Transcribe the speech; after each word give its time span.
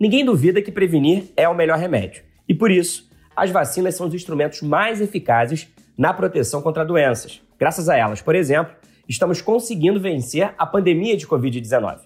Ninguém 0.00 0.24
duvida 0.24 0.62
que 0.62 0.72
prevenir 0.72 1.24
é 1.36 1.46
o 1.46 1.54
melhor 1.54 1.76
remédio. 1.76 2.22
E 2.48 2.54
por 2.54 2.70
isso, 2.70 3.10
as 3.36 3.50
vacinas 3.50 3.94
são 3.94 4.06
os 4.06 4.14
instrumentos 4.14 4.62
mais 4.62 4.98
eficazes 4.98 5.68
na 5.94 6.14
proteção 6.14 6.62
contra 6.62 6.86
doenças. 6.86 7.42
Graças 7.58 7.86
a 7.86 7.98
elas, 7.98 8.22
por 8.22 8.34
exemplo, 8.34 8.74
estamos 9.06 9.42
conseguindo 9.42 10.00
vencer 10.00 10.54
a 10.56 10.64
pandemia 10.64 11.18
de 11.18 11.26
Covid-19. 11.26 11.98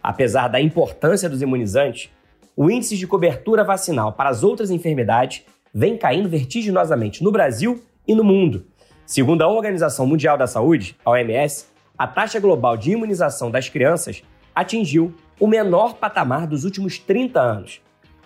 Apesar 0.00 0.46
da 0.46 0.60
importância 0.60 1.28
dos 1.28 1.42
imunizantes, 1.42 2.08
o 2.56 2.70
índice 2.70 2.96
de 2.96 3.08
cobertura 3.08 3.64
vacinal 3.64 4.12
para 4.12 4.30
as 4.30 4.44
outras 4.44 4.70
enfermidades 4.70 5.42
vem 5.74 5.98
caindo 5.98 6.28
vertiginosamente 6.28 7.24
no 7.24 7.32
Brasil 7.32 7.82
e 8.06 8.14
no 8.14 8.22
mundo. 8.22 8.64
Segundo 9.04 9.42
a 9.42 9.48
Organização 9.48 10.06
Mundial 10.06 10.38
da 10.38 10.46
Saúde, 10.46 10.94
a 11.04 11.10
OMS, 11.10 11.66
a 11.98 12.06
taxa 12.06 12.38
global 12.38 12.76
de 12.76 12.92
imunização 12.92 13.50
das 13.50 13.68
crianças 13.68 14.22
atingiu 14.54 15.12
o 15.40 15.46
menor 15.46 15.94
patamar 15.94 16.46
dos 16.46 16.64
últimos 16.64 16.98
30 16.98 17.40
anos. 17.40 17.80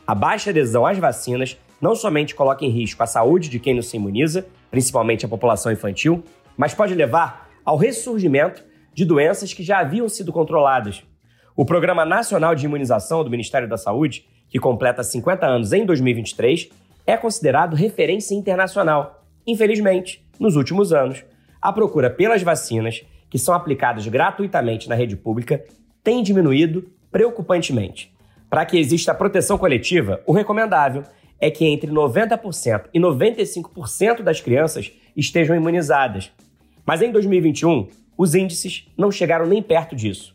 A 0.05 0.15
baixa 0.15 0.51
adesão 0.51 0.85
às 0.85 0.99
vacinas 0.99 1.57
não 1.81 1.95
somente 1.95 2.35
coloca 2.35 2.65
em 2.65 2.71
risco 2.71 3.03
a 3.03 3.07
saúde 3.07 3.49
de 3.49 3.61
quem 3.61 3.73
não 3.73 3.83
se 3.83 3.97
imuniza, 3.97 4.47
principalmente 4.69 5.25
a 5.25 5.29
população 5.29 5.71
infantil, 5.71 6.25
mas 6.57 6.75
pode 6.75 6.93
levar 6.93 7.49
ao 7.65 7.77
ressurgimento 7.77 8.65
de 8.93 9.05
doenças 9.05 9.53
que 9.55 9.63
já 9.63 9.79
haviam 9.79 10.09
sido 10.09 10.33
controladas. 10.33 11.05
O 11.57 11.65
Programa 11.65 12.05
Nacional 12.05 12.55
de 12.55 12.65
Imunização 12.65 13.23
do 13.23 13.31
Ministério 13.31 13.69
da 13.69 13.77
Saúde, 13.77 14.27
que 14.49 14.59
completa 14.59 15.05
50 15.05 15.47
anos 15.47 15.73
em 15.73 15.87
2023, 15.87 16.69
é 17.07 17.17
considerado 17.17 17.75
referência 17.77 18.35
internacional. 18.35 19.25
Infelizmente, 19.47 20.27
nos 20.39 20.57
últimos 20.57 20.93
anos, 20.93 21.25
a 21.63 21.73
procura 21.73 22.11
pelas 22.11 22.43
vacinas 22.43 23.05
que 23.31 23.39
são 23.39 23.55
aplicados 23.55 24.07
gratuitamente 24.09 24.89
na 24.89 24.95
rede 24.95 25.17
pública 25.17 25.65
tem 26.03 26.23
diminuído 26.23 26.94
preocupantemente. 27.15 28.13
Para 28.51 28.67
que 28.67 28.77
exista 28.77 29.15
proteção 29.15 29.57
coletiva, 29.57 30.21
o 30.27 30.33
recomendável 30.33 31.05
é 31.41 31.49
que 31.49 31.65
entre 31.65 31.89
90% 31.89 32.87
e 32.93 32.99
95% 32.99 34.21
das 34.21 34.41
crianças 34.41 34.91
estejam 35.17 35.55
imunizadas. 35.55 36.33
Mas 36.85 37.03
em 37.03 37.13
2021, 37.13 37.87
os 38.19 38.35
índices 38.35 38.89
não 38.99 39.13
chegaram 39.13 39.47
nem 39.47 39.63
perto 39.63 39.95
disso. 39.95 40.35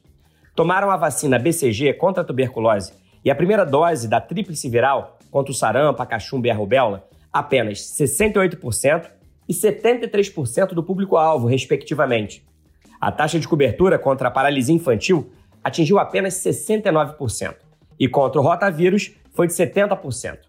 Tomaram 0.55 0.89
a 0.89 0.95
vacina 0.95 1.37
BCG 1.37 1.95
contra 1.95 2.23
a 2.23 2.25
tuberculose 2.25 2.93
e 3.25 3.29
a 3.29 3.35
primeira 3.35 3.65
dose 3.65 4.07
da 4.07 4.21
tríplice 4.21 4.69
viral 4.69 5.19
contra 5.29 5.51
o 5.51 5.55
sarampo, 5.55 6.01
a 6.01 6.05
cachumba 6.05 6.47
e 6.47 6.51
a 6.51 6.55
rubéola 6.55 7.05
apenas 7.31 7.79
68% 7.79 9.05
e 9.49 9.53
73% 9.53 10.67
do 10.67 10.81
público-alvo, 10.81 11.45
respectivamente. 11.45 12.41
A 13.01 13.11
taxa 13.11 13.37
de 13.37 13.49
cobertura 13.49 13.99
contra 13.99 14.29
a 14.29 14.31
paralisia 14.31 14.73
infantil 14.73 15.29
atingiu 15.63 15.99
apenas 15.99 16.35
69% 16.35 17.55
e 17.99 18.07
contra 18.07 18.39
o 18.39 18.43
rotavírus 18.43 19.11
foi 19.33 19.47
de 19.47 19.53
70%. 19.53 20.39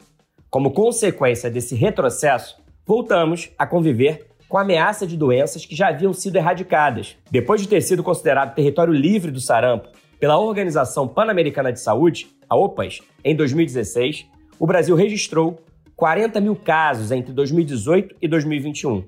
Como 0.48 0.72
consequência 0.72 1.50
desse 1.50 1.74
retrocesso, 1.74 2.56
voltamos 2.86 3.50
a 3.58 3.66
conviver 3.66 4.26
com 4.48 4.58
a 4.58 4.62
ameaça 4.62 5.06
de 5.06 5.16
doenças 5.16 5.64
que 5.64 5.76
já 5.76 5.88
haviam 5.88 6.12
sido 6.12 6.36
erradicadas. 6.36 7.16
Depois 7.30 7.60
de 7.60 7.68
ter 7.68 7.80
sido 7.82 8.02
considerado 8.02 8.54
território 8.54 8.92
livre 8.92 9.30
do 9.30 9.40
sarampo 9.40 9.88
pela 10.18 10.38
Organização 10.38 11.06
Pan-Americana 11.06 11.72
de 11.72 11.80
Saúde, 11.80 12.28
a 12.48 12.56
OPAS, 12.56 13.00
em 13.24 13.34
2016, 13.36 14.26
o 14.58 14.66
Brasil 14.66 14.96
registrou 14.96 15.62
40 15.94 16.40
mil 16.40 16.56
casos 16.56 17.12
entre 17.12 17.32
2018 17.32 18.16
e 18.20 18.26
2021. 18.26 19.04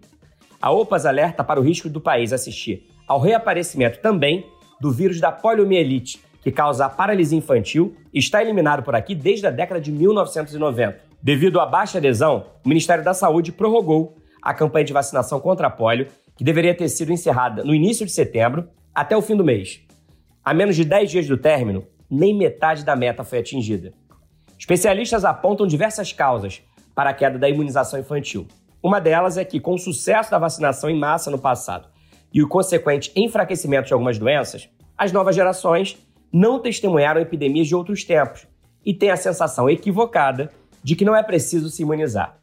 A 0.60 0.70
OPAS 0.70 1.04
alerta 1.04 1.42
para 1.42 1.58
o 1.58 1.62
risco 1.62 1.88
do 1.88 2.00
país 2.00 2.32
assistir 2.32 2.86
ao 3.08 3.18
reaparecimento 3.18 3.98
também 4.00 4.46
do 4.82 4.90
vírus 4.90 5.20
da 5.20 5.30
poliomielite, 5.30 6.20
que 6.42 6.50
causa 6.50 6.86
a 6.86 6.88
paralisia 6.88 7.38
infantil 7.38 7.94
e 8.12 8.18
está 8.18 8.42
eliminado 8.42 8.82
por 8.82 8.96
aqui 8.96 9.14
desde 9.14 9.46
a 9.46 9.50
década 9.50 9.80
de 9.80 9.92
1990. 9.92 10.98
Devido 11.22 11.60
à 11.60 11.66
baixa 11.66 11.98
adesão, 11.98 12.46
o 12.64 12.68
Ministério 12.68 13.04
da 13.04 13.14
Saúde 13.14 13.52
prorrogou 13.52 14.16
a 14.42 14.52
campanha 14.52 14.84
de 14.84 14.92
vacinação 14.92 15.38
contra 15.38 15.68
a 15.68 15.70
polio, 15.70 16.08
que 16.36 16.42
deveria 16.42 16.74
ter 16.74 16.88
sido 16.88 17.12
encerrada 17.12 17.62
no 17.62 17.72
início 17.72 18.04
de 18.04 18.10
setembro, 18.10 18.68
até 18.92 19.16
o 19.16 19.22
fim 19.22 19.36
do 19.36 19.44
mês. 19.44 19.82
A 20.44 20.52
menos 20.52 20.74
de 20.74 20.84
10 20.84 21.12
dias 21.12 21.28
do 21.28 21.36
término, 21.36 21.86
nem 22.10 22.36
metade 22.36 22.84
da 22.84 22.96
meta 22.96 23.22
foi 23.22 23.38
atingida. 23.38 23.92
Especialistas 24.58 25.24
apontam 25.24 25.64
diversas 25.64 26.12
causas 26.12 26.60
para 26.92 27.10
a 27.10 27.14
queda 27.14 27.38
da 27.38 27.48
imunização 27.48 28.00
infantil. 28.00 28.48
Uma 28.82 29.00
delas 29.00 29.38
é 29.38 29.44
que, 29.44 29.60
com 29.60 29.74
o 29.74 29.78
sucesso 29.78 30.28
da 30.28 30.40
vacinação 30.40 30.90
em 30.90 30.98
massa 30.98 31.30
no 31.30 31.38
passado 31.38 31.91
e 32.32 32.42
o 32.42 32.48
consequente 32.48 33.12
enfraquecimento 33.14 33.88
de 33.88 33.92
algumas 33.92 34.18
doenças, 34.18 34.68
as 34.96 35.12
novas 35.12 35.34
gerações 35.34 35.98
não 36.32 36.58
testemunharam 36.58 37.20
epidemias 37.20 37.68
de 37.68 37.74
outros 37.74 38.04
tempos 38.04 38.46
e 38.84 38.94
têm 38.94 39.10
a 39.10 39.16
sensação 39.16 39.68
equivocada 39.68 40.50
de 40.82 40.96
que 40.96 41.04
não 41.04 41.14
é 41.14 41.22
preciso 41.22 41.68
se 41.68 41.82
imunizar. 41.82 42.38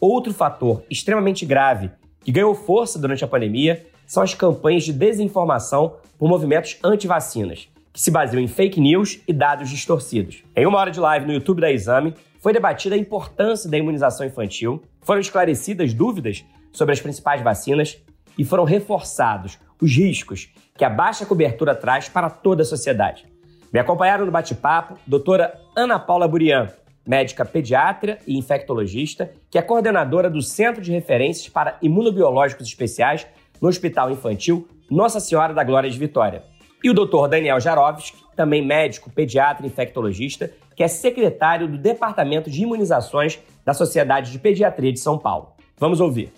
Outro 0.00 0.32
fator 0.32 0.82
extremamente 0.88 1.44
grave 1.44 1.90
que 2.24 2.32
ganhou 2.32 2.54
força 2.54 2.98
durante 2.98 3.24
a 3.24 3.28
pandemia 3.28 3.84
são 4.06 4.22
as 4.22 4.34
campanhas 4.34 4.84
de 4.84 4.92
desinformação 4.92 5.96
por 6.18 6.28
movimentos 6.28 6.78
anti-vacinas, 6.84 7.68
que 7.92 8.00
se 8.00 8.10
baseiam 8.10 8.42
em 8.42 8.48
fake 8.48 8.80
news 8.80 9.20
e 9.26 9.32
dados 9.32 9.68
distorcidos. 9.68 10.44
Em 10.56 10.66
uma 10.66 10.78
hora 10.78 10.90
de 10.90 11.00
live 11.00 11.26
no 11.26 11.32
YouTube 11.32 11.60
da 11.60 11.70
Exame, 11.70 12.14
foi 12.40 12.52
debatida 12.52 12.94
a 12.94 12.98
importância 12.98 13.70
da 13.70 13.78
imunização 13.78 14.26
infantil, 14.26 14.82
foram 15.02 15.20
esclarecidas 15.20 15.92
dúvidas 15.92 16.44
sobre 16.72 16.92
as 16.92 17.00
principais 17.00 17.42
vacinas 17.42 17.98
e 18.38 18.44
foram 18.44 18.64
reforçados 18.64 19.58
os 19.80 19.90
riscos 19.94 20.52
que 20.76 20.84
a 20.84 20.90
baixa 20.90 21.26
cobertura 21.26 21.74
traz 21.74 22.08
para 22.08 22.30
toda 22.30 22.62
a 22.62 22.66
sociedade. 22.66 23.26
Me 23.72 23.80
acompanharam 23.80 24.26
no 24.26 24.32
bate-papo 24.32 24.98
doutora 25.06 25.58
Ana 25.76 25.98
Paula 25.98 26.28
Burian, 26.28 26.68
médica 27.06 27.44
pediatra 27.44 28.18
e 28.26 28.36
infectologista, 28.36 29.32
que 29.50 29.58
é 29.58 29.62
coordenadora 29.62 30.30
do 30.30 30.42
Centro 30.42 30.82
de 30.82 30.92
Referências 30.92 31.48
para 31.48 31.78
Imunobiológicos 31.82 32.66
Especiais 32.66 33.26
no 33.60 33.68
Hospital 33.68 34.10
Infantil 34.10 34.68
Nossa 34.90 35.20
Senhora 35.20 35.54
da 35.54 35.64
Glória 35.64 35.90
de 35.90 35.98
Vitória. 35.98 36.44
E 36.82 36.90
o 36.90 36.94
doutor 36.94 37.28
Daniel 37.28 37.60
Jarovski, 37.60 38.22
também 38.34 38.64
médico, 38.64 39.10
pediatra 39.10 39.64
e 39.64 39.68
infectologista, 39.68 40.50
que 40.74 40.82
é 40.82 40.88
secretário 40.88 41.68
do 41.68 41.78
Departamento 41.78 42.50
de 42.50 42.62
Imunizações 42.62 43.38
da 43.64 43.72
Sociedade 43.72 44.32
de 44.32 44.38
Pediatria 44.38 44.92
de 44.92 44.98
São 44.98 45.18
Paulo. 45.18 45.52
Vamos 45.78 46.00
ouvir. 46.00 46.32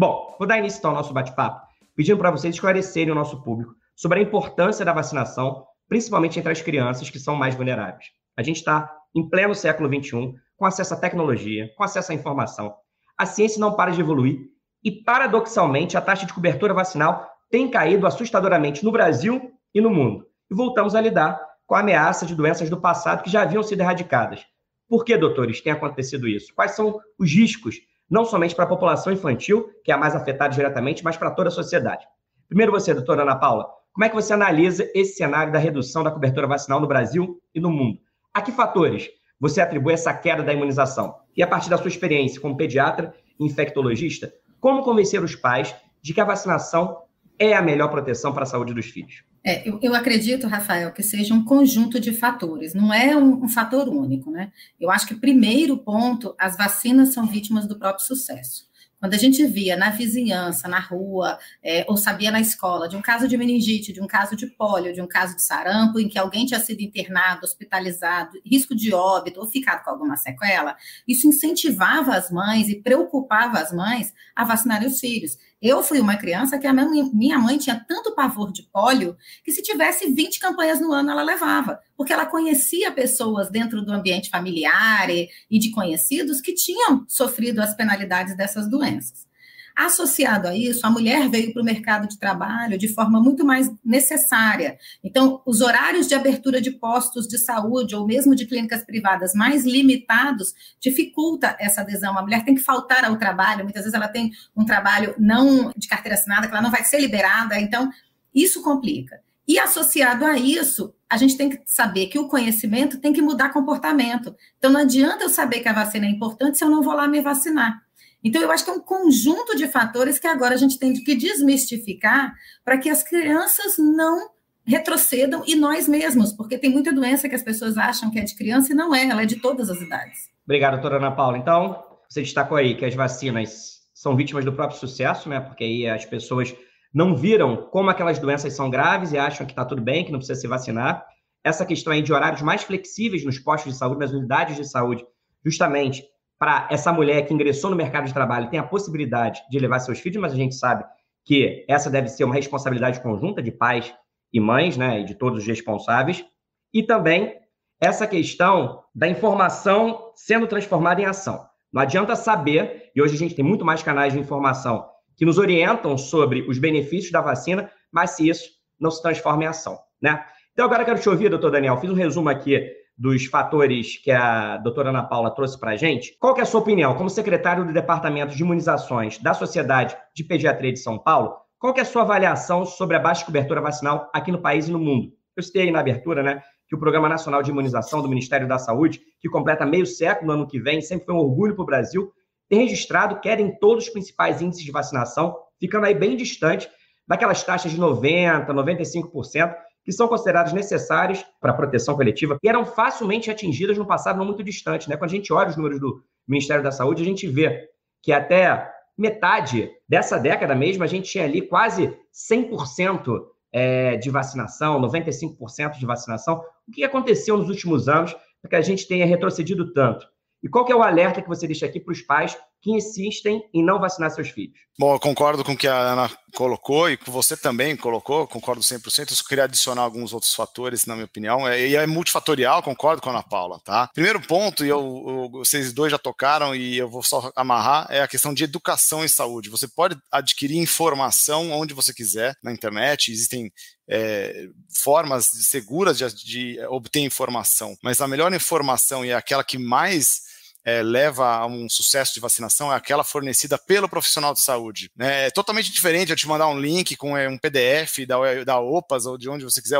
Bom, 0.00 0.34
vou 0.38 0.48
dar 0.48 0.56
início 0.56 0.78
então 0.78 0.92
ao 0.92 0.96
nosso 0.96 1.12
bate-papo, 1.12 1.60
pedindo 1.94 2.16
para 2.16 2.30
vocês 2.30 2.54
esclarecerem 2.54 3.12
o 3.12 3.14
nosso 3.14 3.42
público 3.42 3.74
sobre 3.94 4.18
a 4.18 4.22
importância 4.22 4.82
da 4.82 4.94
vacinação, 4.94 5.66
principalmente 5.86 6.38
entre 6.38 6.50
as 6.50 6.62
crianças 6.62 7.10
que 7.10 7.18
são 7.18 7.36
mais 7.36 7.54
vulneráveis. 7.54 8.06
A 8.34 8.42
gente 8.42 8.56
está 8.56 8.90
em 9.14 9.28
pleno 9.28 9.54
século 9.54 9.90
XXI, 9.94 10.32
com 10.56 10.64
acesso 10.64 10.94
à 10.94 10.96
tecnologia, 10.96 11.70
com 11.76 11.84
acesso 11.84 12.12
à 12.12 12.14
informação. 12.14 12.74
A 13.14 13.26
ciência 13.26 13.60
não 13.60 13.76
para 13.76 13.90
de 13.90 14.00
evoluir 14.00 14.38
e, 14.82 14.90
paradoxalmente, 14.90 15.98
a 15.98 16.00
taxa 16.00 16.24
de 16.24 16.32
cobertura 16.32 16.72
vacinal 16.72 17.28
tem 17.50 17.70
caído 17.70 18.06
assustadoramente 18.06 18.82
no 18.82 18.90
Brasil 18.90 19.52
e 19.74 19.82
no 19.82 19.90
mundo. 19.90 20.24
E 20.50 20.54
voltamos 20.54 20.94
a 20.94 21.00
lidar 21.02 21.38
com 21.66 21.74
a 21.74 21.80
ameaça 21.80 22.24
de 22.24 22.34
doenças 22.34 22.70
do 22.70 22.80
passado 22.80 23.22
que 23.22 23.28
já 23.28 23.42
haviam 23.42 23.62
sido 23.62 23.82
erradicadas. 23.82 24.46
Por 24.88 25.04
que, 25.04 25.14
doutores, 25.18 25.60
tem 25.60 25.74
acontecido 25.74 26.26
isso? 26.26 26.54
Quais 26.54 26.70
são 26.70 26.98
os 27.18 27.30
riscos 27.30 27.76
não 28.10 28.24
somente 28.24 28.54
para 28.54 28.64
a 28.64 28.68
população 28.68 29.12
infantil, 29.12 29.70
que 29.84 29.92
é 29.92 29.94
a 29.94 29.98
mais 29.98 30.16
afetada 30.16 30.52
diretamente, 30.52 31.04
mas 31.04 31.16
para 31.16 31.30
toda 31.30 31.48
a 31.48 31.52
sociedade. 31.52 32.04
Primeiro 32.48 32.72
você, 32.72 32.92
doutora 32.92 33.22
Ana 33.22 33.36
Paula, 33.36 33.68
como 33.92 34.04
é 34.04 34.08
que 34.08 34.14
você 34.14 34.32
analisa 34.32 34.90
esse 34.94 35.14
cenário 35.14 35.52
da 35.52 35.58
redução 35.58 36.02
da 36.02 36.10
cobertura 36.10 36.46
vacinal 36.46 36.80
no 36.80 36.88
Brasil 36.88 37.40
e 37.54 37.60
no 37.60 37.70
mundo? 37.70 38.00
A 38.34 38.42
que 38.42 38.50
fatores 38.50 39.08
você 39.38 39.60
atribui 39.60 39.92
essa 39.92 40.12
queda 40.12 40.42
da 40.42 40.52
imunização? 40.52 41.14
E 41.36 41.42
a 41.42 41.46
partir 41.46 41.70
da 41.70 41.78
sua 41.78 41.88
experiência 41.88 42.40
como 42.40 42.56
pediatra 42.56 43.14
e 43.38 43.46
infectologista, 43.46 44.32
como 44.60 44.82
convencer 44.82 45.22
os 45.22 45.36
pais 45.36 45.74
de 46.02 46.12
que 46.12 46.20
a 46.20 46.24
vacinação 46.24 47.02
é 47.38 47.54
a 47.54 47.62
melhor 47.62 47.88
proteção 47.88 48.32
para 48.32 48.42
a 48.42 48.46
saúde 48.46 48.74
dos 48.74 48.86
filhos? 48.86 49.24
É, 49.42 49.66
eu, 49.66 49.78
eu, 49.82 49.94
acredito, 49.94 50.46
Rafael, 50.46 50.92
que 50.92 51.02
seja 51.02 51.32
um 51.32 51.44
conjunto 51.44 51.98
de 51.98 52.12
fatores, 52.12 52.74
não 52.74 52.92
é 52.92 53.16
um, 53.16 53.44
um, 53.44 53.48
fator 53.48 53.88
único, 53.88 54.30
né? 54.30 54.52
Eu 54.78 54.90
acho 54.90 55.06
que, 55.06 55.14
primeiro 55.14 55.78
ponto, 55.78 56.34
as 56.38 56.56
vacinas 56.58 57.14
são 57.14 57.26
vítimas 57.26 57.66
do 57.66 57.78
próprio 57.78 58.04
sucesso. 58.04 58.68
Quando 59.00 59.14
a 59.14 59.16
gente 59.16 59.42
via 59.46 59.78
na 59.78 59.88
vizinhança, 59.88 60.68
na 60.68 60.78
rua, 60.78 61.38
é, 61.64 61.86
ou 61.88 61.96
sabia 61.96 62.30
na 62.30 62.38
escola 62.38 62.86
de 62.86 62.98
um 62.98 63.00
caso 63.00 63.26
de 63.26 63.34
meningite, 63.34 63.94
de 63.94 64.00
um 64.02 64.06
caso 64.06 64.36
de 64.36 64.46
pólio, 64.46 64.92
de 64.92 65.00
um 65.00 65.08
caso 65.08 65.34
de 65.34 65.42
sarampo, 65.42 65.98
em 65.98 66.06
que 66.06 66.18
alguém 66.18 66.44
tinha 66.44 66.60
sido 66.60 66.82
internado, 66.82 67.46
hospitalizado, 67.46 68.38
risco 68.44 68.76
de 68.76 68.92
óbito 68.92 69.40
ou 69.40 69.46
ficado 69.46 69.82
com 69.82 69.90
alguma 69.90 70.18
sequela, 70.18 70.76
isso 71.08 71.26
incentivava 71.26 72.14
as 72.14 72.30
mães 72.30 72.68
e 72.68 72.82
preocupava 72.82 73.58
as 73.58 73.72
mães 73.72 74.12
a 74.36 74.44
vacinarem 74.44 74.86
os 74.86 75.00
filhos. 75.00 75.38
Eu 75.60 75.82
fui 75.82 76.00
uma 76.00 76.16
criança 76.16 76.58
que 76.58 76.66
a 76.66 76.72
minha 76.72 77.38
mãe 77.38 77.58
tinha 77.58 77.84
tanto 77.86 78.14
pavor 78.14 78.50
de 78.50 78.62
pólio 78.62 79.16
que 79.44 79.52
se 79.52 79.62
tivesse 79.62 80.10
20 80.10 80.40
campanhas 80.40 80.80
no 80.80 80.92
ano 80.92 81.10
ela 81.10 81.22
levava, 81.22 81.80
porque 81.96 82.12
ela 82.12 82.24
conhecia 82.24 82.90
pessoas 82.90 83.50
dentro 83.50 83.82
do 83.82 83.92
ambiente 83.92 84.30
familiar 84.30 85.10
e, 85.10 85.28
de 85.50 85.70
conhecidos 85.70 86.40
que 86.40 86.54
tinham 86.54 87.04
sofrido 87.06 87.60
as 87.60 87.74
penalidades 87.74 88.34
dessas 88.34 88.70
doenças. 88.70 89.29
Associado 89.74 90.48
a 90.48 90.56
isso, 90.56 90.86
a 90.86 90.90
mulher 90.90 91.28
veio 91.28 91.52
para 91.52 91.62
o 91.62 91.64
mercado 91.64 92.08
de 92.08 92.18
trabalho 92.18 92.78
de 92.78 92.88
forma 92.88 93.20
muito 93.20 93.44
mais 93.44 93.70
necessária. 93.84 94.78
Então, 95.02 95.42
os 95.46 95.60
horários 95.60 96.06
de 96.06 96.14
abertura 96.14 96.60
de 96.60 96.70
postos 96.70 97.26
de 97.26 97.38
saúde 97.38 97.94
ou 97.94 98.06
mesmo 98.06 98.34
de 98.34 98.46
clínicas 98.46 98.84
privadas 98.84 99.32
mais 99.34 99.64
limitados 99.64 100.54
dificulta 100.80 101.56
essa 101.58 101.80
adesão. 101.80 102.18
A 102.18 102.22
mulher 102.22 102.44
tem 102.44 102.54
que 102.54 102.60
faltar 102.60 103.04
ao 103.04 103.16
trabalho, 103.16 103.64
muitas 103.64 103.82
vezes 103.82 103.94
ela 103.94 104.08
tem 104.08 104.30
um 104.56 104.64
trabalho 104.64 105.14
não 105.18 105.72
de 105.76 105.88
carteira 105.88 106.16
assinada, 106.16 106.46
que 106.46 106.52
ela 106.52 106.62
não 106.62 106.70
vai 106.70 106.84
ser 106.84 107.00
liberada, 107.00 107.58
então 107.58 107.90
isso 108.34 108.62
complica. 108.62 109.20
E 109.50 109.58
associado 109.58 110.24
a 110.24 110.38
isso, 110.38 110.94
a 111.08 111.16
gente 111.16 111.36
tem 111.36 111.50
que 111.50 111.60
saber 111.66 112.06
que 112.06 112.20
o 112.20 112.28
conhecimento 112.28 113.00
tem 113.00 113.12
que 113.12 113.20
mudar 113.20 113.48
comportamento. 113.48 114.32
Então, 114.56 114.70
não 114.70 114.80
adianta 114.80 115.24
eu 115.24 115.28
saber 115.28 115.58
que 115.58 115.68
a 115.68 115.72
vacina 115.72 116.06
é 116.06 116.08
importante 116.08 116.56
se 116.56 116.62
eu 116.62 116.70
não 116.70 116.82
vou 116.82 116.94
lá 116.94 117.08
me 117.08 117.20
vacinar. 117.20 117.82
Então, 118.22 118.40
eu 118.42 118.50
acho 118.50 118.64
que 118.64 118.70
é 118.70 118.74
um 118.74 118.80
conjunto 118.80 119.56
de 119.56 119.66
fatores 119.68 120.18
que 120.18 120.26
agora 120.26 120.54
a 120.54 120.58
gente 120.58 120.78
tem 120.78 120.92
que 120.92 121.14
desmistificar 121.14 122.32
para 122.64 122.78
que 122.78 122.90
as 122.90 123.02
crianças 123.02 123.76
não 123.78 124.30
retrocedam 124.64 125.42
e 125.46 125.56
nós 125.56 125.88
mesmos, 125.88 126.32
porque 126.32 126.58
tem 126.58 126.70
muita 126.70 126.92
doença 126.92 127.28
que 127.28 127.34
as 127.34 127.42
pessoas 127.42 127.76
acham 127.76 128.10
que 128.10 128.18
é 128.18 128.22
de 128.22 128.36
criança 128.36 128.72
e 128.72 128.76
não 128.76 128.94
é, 128.94 129.08
ela 129.08 129.22
é 129.22 129.26
de 129.26 129.36
todas 129.36 129.70
as 129.70 129.80
idades. 129.80 130.28
Obrigado, 130.44 130.74
doutora 130.74 130.96
Ana 130.96 131.10
Paula. 131.10 131.38
Então, 131.38 131.82
você 132.08 132.20
destacou 132.20 132.56
aí 132.56 132.76
que 132.76 132.84
as 132.84 132.94
vacinas 132.94 133.80
são 133.94 134.16
vítimas 134.16 134.44
do 134.44 134.52
próprio 134.52 134.78
sucesso, 134.78 135.28
né? 135.28 135.40
Porque 135.40 135.64
aí 135.64 135.88
as 135.88 136.04
pessoas 136.04 136.54
não 136.92 137.16
viram 137.16 137.68
como 137.70 137.90
aquelas 137.90 138.18
doenças 138.18 138.52
são 138.54 138.68
graves 138.68 139.12
e 139.12 139.18
acham 139.18 139.46
que 139.46 139.52
está 139.52 139.64
tudo 139.64 139.82
bem, 139.82 140.04
que 140.04 140.12
não 140.12 140.18
precisa 140.18 140.40
se 140.40 140.48
vacinar. 140.48 141.04
Essa 141.42 141.64
questão 141.64 141.92
aí 141.92 142.02
de 142.02 142.12
horários 142.12 142.42
mais 142.42 142.62
flexíveis 142.62 143.24
nos 143.24 143.38
postos 143.38 143.72
de 143.72 143.78
saúde, 143.78 144.00
nas 144.00 144.12
unidades 144.12 144.56
de 144.56 144.68
saúde, 144.68 145.04
justamente 145.44 146.04
para 146.40 146.66
essa 146.70 146.90
mulher 146.90 147.26
que 147.26 147.34
ingressou 147.34 147.68
no 147.68 147.76
mercado 147.76 148.06
de 148.06 148.14
trabalho 148.14 148.48
ter 148.48 148.56
a 148.56 148.62
possibilidade 148.62 149.42
de 149.50 149.58
levar 149.58 149.78
seus 149.78 150.00
filhos, 150.00 150.16
mas 150.22 150.32
a 150.32 150.36
gente 150.36 150.54
sabe 150.54 150.82
que 151.22 151.66
essa 151.68 151.90
deve 151.90 152.08
ser 152.08 152.24
uma 152.24 152.34
responsabilidade 152.34 152.98
conjunta 153.00 153.42
de 153.42 153.52
pais 153.52 153.94
e 154.32 154.40
mães, 154.40 154.74
né, 154.74 155.00
e 155.00 155.04
de 155.04 155.14
todos 155.14 155.40
os 155.40 155.46
responsáveis, 155.46 156.24
e 156.72 156.82
também 156.82 157.36
essa 157.78 158.06
questão 158.06 158.82
da 158.94 159.06
informação 159.06 160.12
sendo 160.14 160.46
transformada 160.46 161.02
em 161.02 161.04
ação. 161.04 161.46
Não 161.70 161.82
adianta 161.82 162.16
saber, 162.16 162.90
e 162.96 163.02
hoje 163.02 163.16
a 163.16 163.18
gente 163.18 163.34
tem 163.34 163.44
muito 163.44 163.64
mais 163.64 163.82
canais 163.82 164.14
de 164.14 164.18
informação 164.18 164.88
que 165.16 165.26
nos 165.26 165.36
orientam 165.36 165.98
sobre 165.98 166.40
os 166.48 166.58
benefícios 166.58 167.12
da 167.12 167.20
vacina, 167.20 167.70
mas 167.92 168.12
se 168.12 168.26
isso 168.26 168.48
não 168.80 168.90
se 168.90 169.02
transforma 169.02 169.44
em 169.44 169.46
ação, 169.46 169.78
né? 170.00 170.24
Então 170.54 170.64
agora 170.64 170.86
quero 170.86 170.98
te 170.98 171.08
ouvir, 171.08 171.28
doutor 171.28 171.50
Daniel, 171.50 171.76
fiz 171.76 171.90
um 171.90 171.94
resumo 171.94 172.30
aqui 172.30 172.79
dos 173.00 173.24
fatores 173.24 173.96
que 173.96 174.10
a 174.10 174.58
doutora 174.58 174.90
Ana 174.90 175.02
Paula 175.02 175.34
trouxe 175.34 175.58
para 175.58 175.70
a 175.70 175.76
gente. 175.76 176.14
Qual 176.20 176.36
é 176.36 176.42
a 176.42 176.44
sua 176.44 176.60
opinião, 176.60 176.94
como 176.94 177.08
secretário 177.08 177.64
do 177.64 177.72
Departamento 177.72 178.36
de 178.36 178.42
Imunizações 178.42 179.16
da 179.16 179.32
Sociedade 179.32 179.96
de 180.14 180.22
Pediatria 180.22 180.70
de 180.70 180.78
São 180.78 180.98
Paulo, 180.98 181.34
qual 181.58 181.74
é 181.74 181.80
a 181.80 181.84
sua 181.86 182.02
avaliação 182.02 182.66
sobre 182.66 182.96
a 182.96 183.00
baixa 183.00 183.24
cobertura 183.24 183.62
vacinal 183.62 184.10
aqui 184.12 184.30
no 184.30 184.42
país 184.42 184.68
e 184.68 184.70
no 184.70 184.78
mundo? 184.78 185.14
Eu 185.34 185.42
citei 185.42 185.62
aí 185.62 185.70
na 185.70 185.80
abertura, 185.80 186.22
né, 186.22 186.42
que 186.68 186.76
o 186.76 186.78
Programa 186.78 187.08
Nacional 187.08 187.42
de 187.42 187.50
Imunização 187.50 188.02
do 188.02 188.08
Ministério 188.08 188.46
da 188.46 188.58
Saúde, 188.58 189.00
que 189.18 189.30
completa 189.30 189.64
meio 189.64 189.86
século 189.86 190.26
no 190.26 190.32
ano 190.34 190.46
que 190.46 190.60
vem, 190.60 190.82
sempre 190.82 191.06
foi 191.06 191.14
um 191.14 191.20
orgulho 191.20 191.54
para 191.54 191.62
o 191.62 191.66
Brasil, 191.66 192.12
tem 192.50 192.60
registrado 192.60 193.18
queda 193.20 193.40
em 193.40 193.58
todos 193.58 193.84
os 193.84 193.90
principais 193.90 194.42
índices 194.42 194.62
de 194.62 194.70
vacinação, 194.70 195.34
ficando 195.58 195.86
aí 195.86 195.94
bem 195.94 196.18
distante 196.18 196.68
daquelas 197.08 197.42
taxas 197.42 197.72
de 197.72 197.78
90%, 197.78 198.46
95%, 198.46 199.54
que 199.90 199.96
são 199.96 200.06
consideradas 200.06 200.52
necessárias 200.52 201.26
para 201.40 201.50
a 201.50 201.54
proteção 201.54 201.96
coletiva 201.96 202.38
e 202.40 202.48
eram 202.48 202.64
facilmente 202.64 203.28
atingidas 203.28 203.76
no 203.76 203.84
passado 203.84 204.18
não 204.18 204.24
muito 204.24 204.44
distante. 204.44 204.88
Né? 204.88 204.96
Quando 204.96 205.10
a 205.10 205.14
gente 205.14 205.32
olha 205.32 205.48
os 205.48 205.56
números 205.56 205.80
do 205.80 206.00
Ministério 206.28 206.62
da 206.62 206.70
Saúde, 206.70 207.02
a 207.02 207.04
gente 207.04 207.26
vê 207.26 207.68
que 208.00 208.12
até 208.12 208.70
metade 208.96 209.68
dessa 209.88 210.16
década 210.16 210.54
mesmo, 210.54 210.84
a 210.84 210.86
gente 210.86 211.10
tinha 211.10 211.24
ali 211.24 211.42
quase 211.42 211.92
100% 212.30 213.20
é, 213.52 213.96
de 213.96 214.10
vacinação, 214.10 214.80
95% 214.80 215.76
de 215.76 215.84
vacinação. 215.84 216.40
O 216.68 216.70
que 216.70 216.84
aconteceu 216.84 217.36
nos 217.36 217.48
últimos 217.48 217.88
anos 217.88 218.14
para 218.40 218.50
que 218.50 218.56
a 218.56 218.62
gente 218.62 218.86
tenha 218.86 219.04
retrocedido 219.04 219.72
tanto? 219.72 220.06
E 220.40 220.48
qual 220.48 220.64
que 220.64 220.70
é 220.70 220.76
o 220.76 220.84
alerta 220.84 221.20
que 221.20 221.28
você 221.28 221.48
deixa 221.48 221.66
aqui 221.66 221.80
para 221.80 221.90
os 221.90 222.00
pais 222.00 222.38
que 222.62 222.70
insistem 222.70 223.42
em 223.54 223.64
não 223.64 223.80
vacinar 223.80 224.10
seus 224.10 224.28
filhos? 224.28 224.58
Bom, 224.78 224.94
eu 224.94 225.00
concordo 225.00 225.44
com 225.44 225.52
o 225.52 225.56
que 225.56 225.68
a 225.68 225.76
Ana 225.76 226.10
colocou 226.34 226.88
e 226.88 226.96
que 226.96 227.10
você 227.10 227.36
também 227.36 227.76
colocou, 227.76 228.26
concordo 228.26 228.62
100%. 228.62 229.10
Eu 229.10 229.16
só 229.16 229.24
queria 229.24 229.44
adicionar 229.44 229.82
alguns 229.82 230.14
outros 230.14 230.34
fatores, 230.34 230.86
na 230.86 230.94
minha 230.94 231.04
opinião. 231.04 231.46
É, 231.46 231.68
e 231.68 231.76
é 231.76 231.86
multifatorial, 231.86 232.62
concordo 232.62 233.02
com 233.02 233.10
a 233.10 233.12
Ana 233.12 233.22
Paula, 233.22 233.60
tá? 233.62 233.90
Primeiro 233.92 234.20
ponto, 234.22 234.64
e 234.64 234.68
eu, 234.68 234.78
eu, 234.78 235.30
vocês 235.32 235.72
dois 235.72 235.90
já 235.90 235.98
tocaram 235.98 236.54
e 236.54 236.78
eu 236.78 236.88
vou 236.88 237.02
só 237.02 237.30
amarrar, 237.36 237.88
é 237.90 238.00
a 238.00 238.08
questão 238.08 238.32
de 238.32 238.44
educação 238.44 239.04
em 239.04 239.08
saúde. 239.08 239.50
Você 239.50 239.68
pode 239.68 239.98
adquirir 240.10 240.56
informação 240.56 241.50
onde 241.52 241.74
você 241.74 241.92
quiser 241.92 242.34
na 242.42 242.52
internet, 242.52 243.12
existem 243.12 243.52
é, 243.86 244.46
formas 244.82 245.26
seguras 245.26 245.98
de, 245.98 246.14
de 246.24 246.60
obter 246.68 247.00
informação, 247.00 247.76
mas 247.82 248.00
a 248.00 248.08
melhor 248.08 248.32
informação 248.32 249.04
e 249.04 249.12
aquela 249.12 249.44
que 249.44 249.58
mais 249.58 250.29
é, 250.64 250.82
leva 250.82 251.26
a 251.36 251.46
um 251.46 251.68
sucesso 251.68 252.12
de 252.14 252.20
vacinação 252.20 252.72
é 252.72 252.76
aquela 252.76 253.02
fornecida 253.02 253.58
pelo 253.58 253.88
profissional 253.88 254.34
de 254.34 254.40
saúde. 254.40 254.90
Né? 254.94 255.26
É 255.26 255.30
totalmente 255.30 255.70
diferente 255.70 256.10
eu 256.10 256.16
te 256.16 256.28
mandar 256.28 256.48
um 256.48 256.60
link 256.60 256.96
com 256.96 257.16
é, 257.16 257.28
um 257.28 257.38
PDF 257.38 258.06
da, 258.06 258.44
da 258.44 258.60
OPAS 258.60 259.06
ou 259.06 259.16
de 259.16 259.28
onde 259.28 259.44
você 259.44 259.62
quiser. 259.62 259.78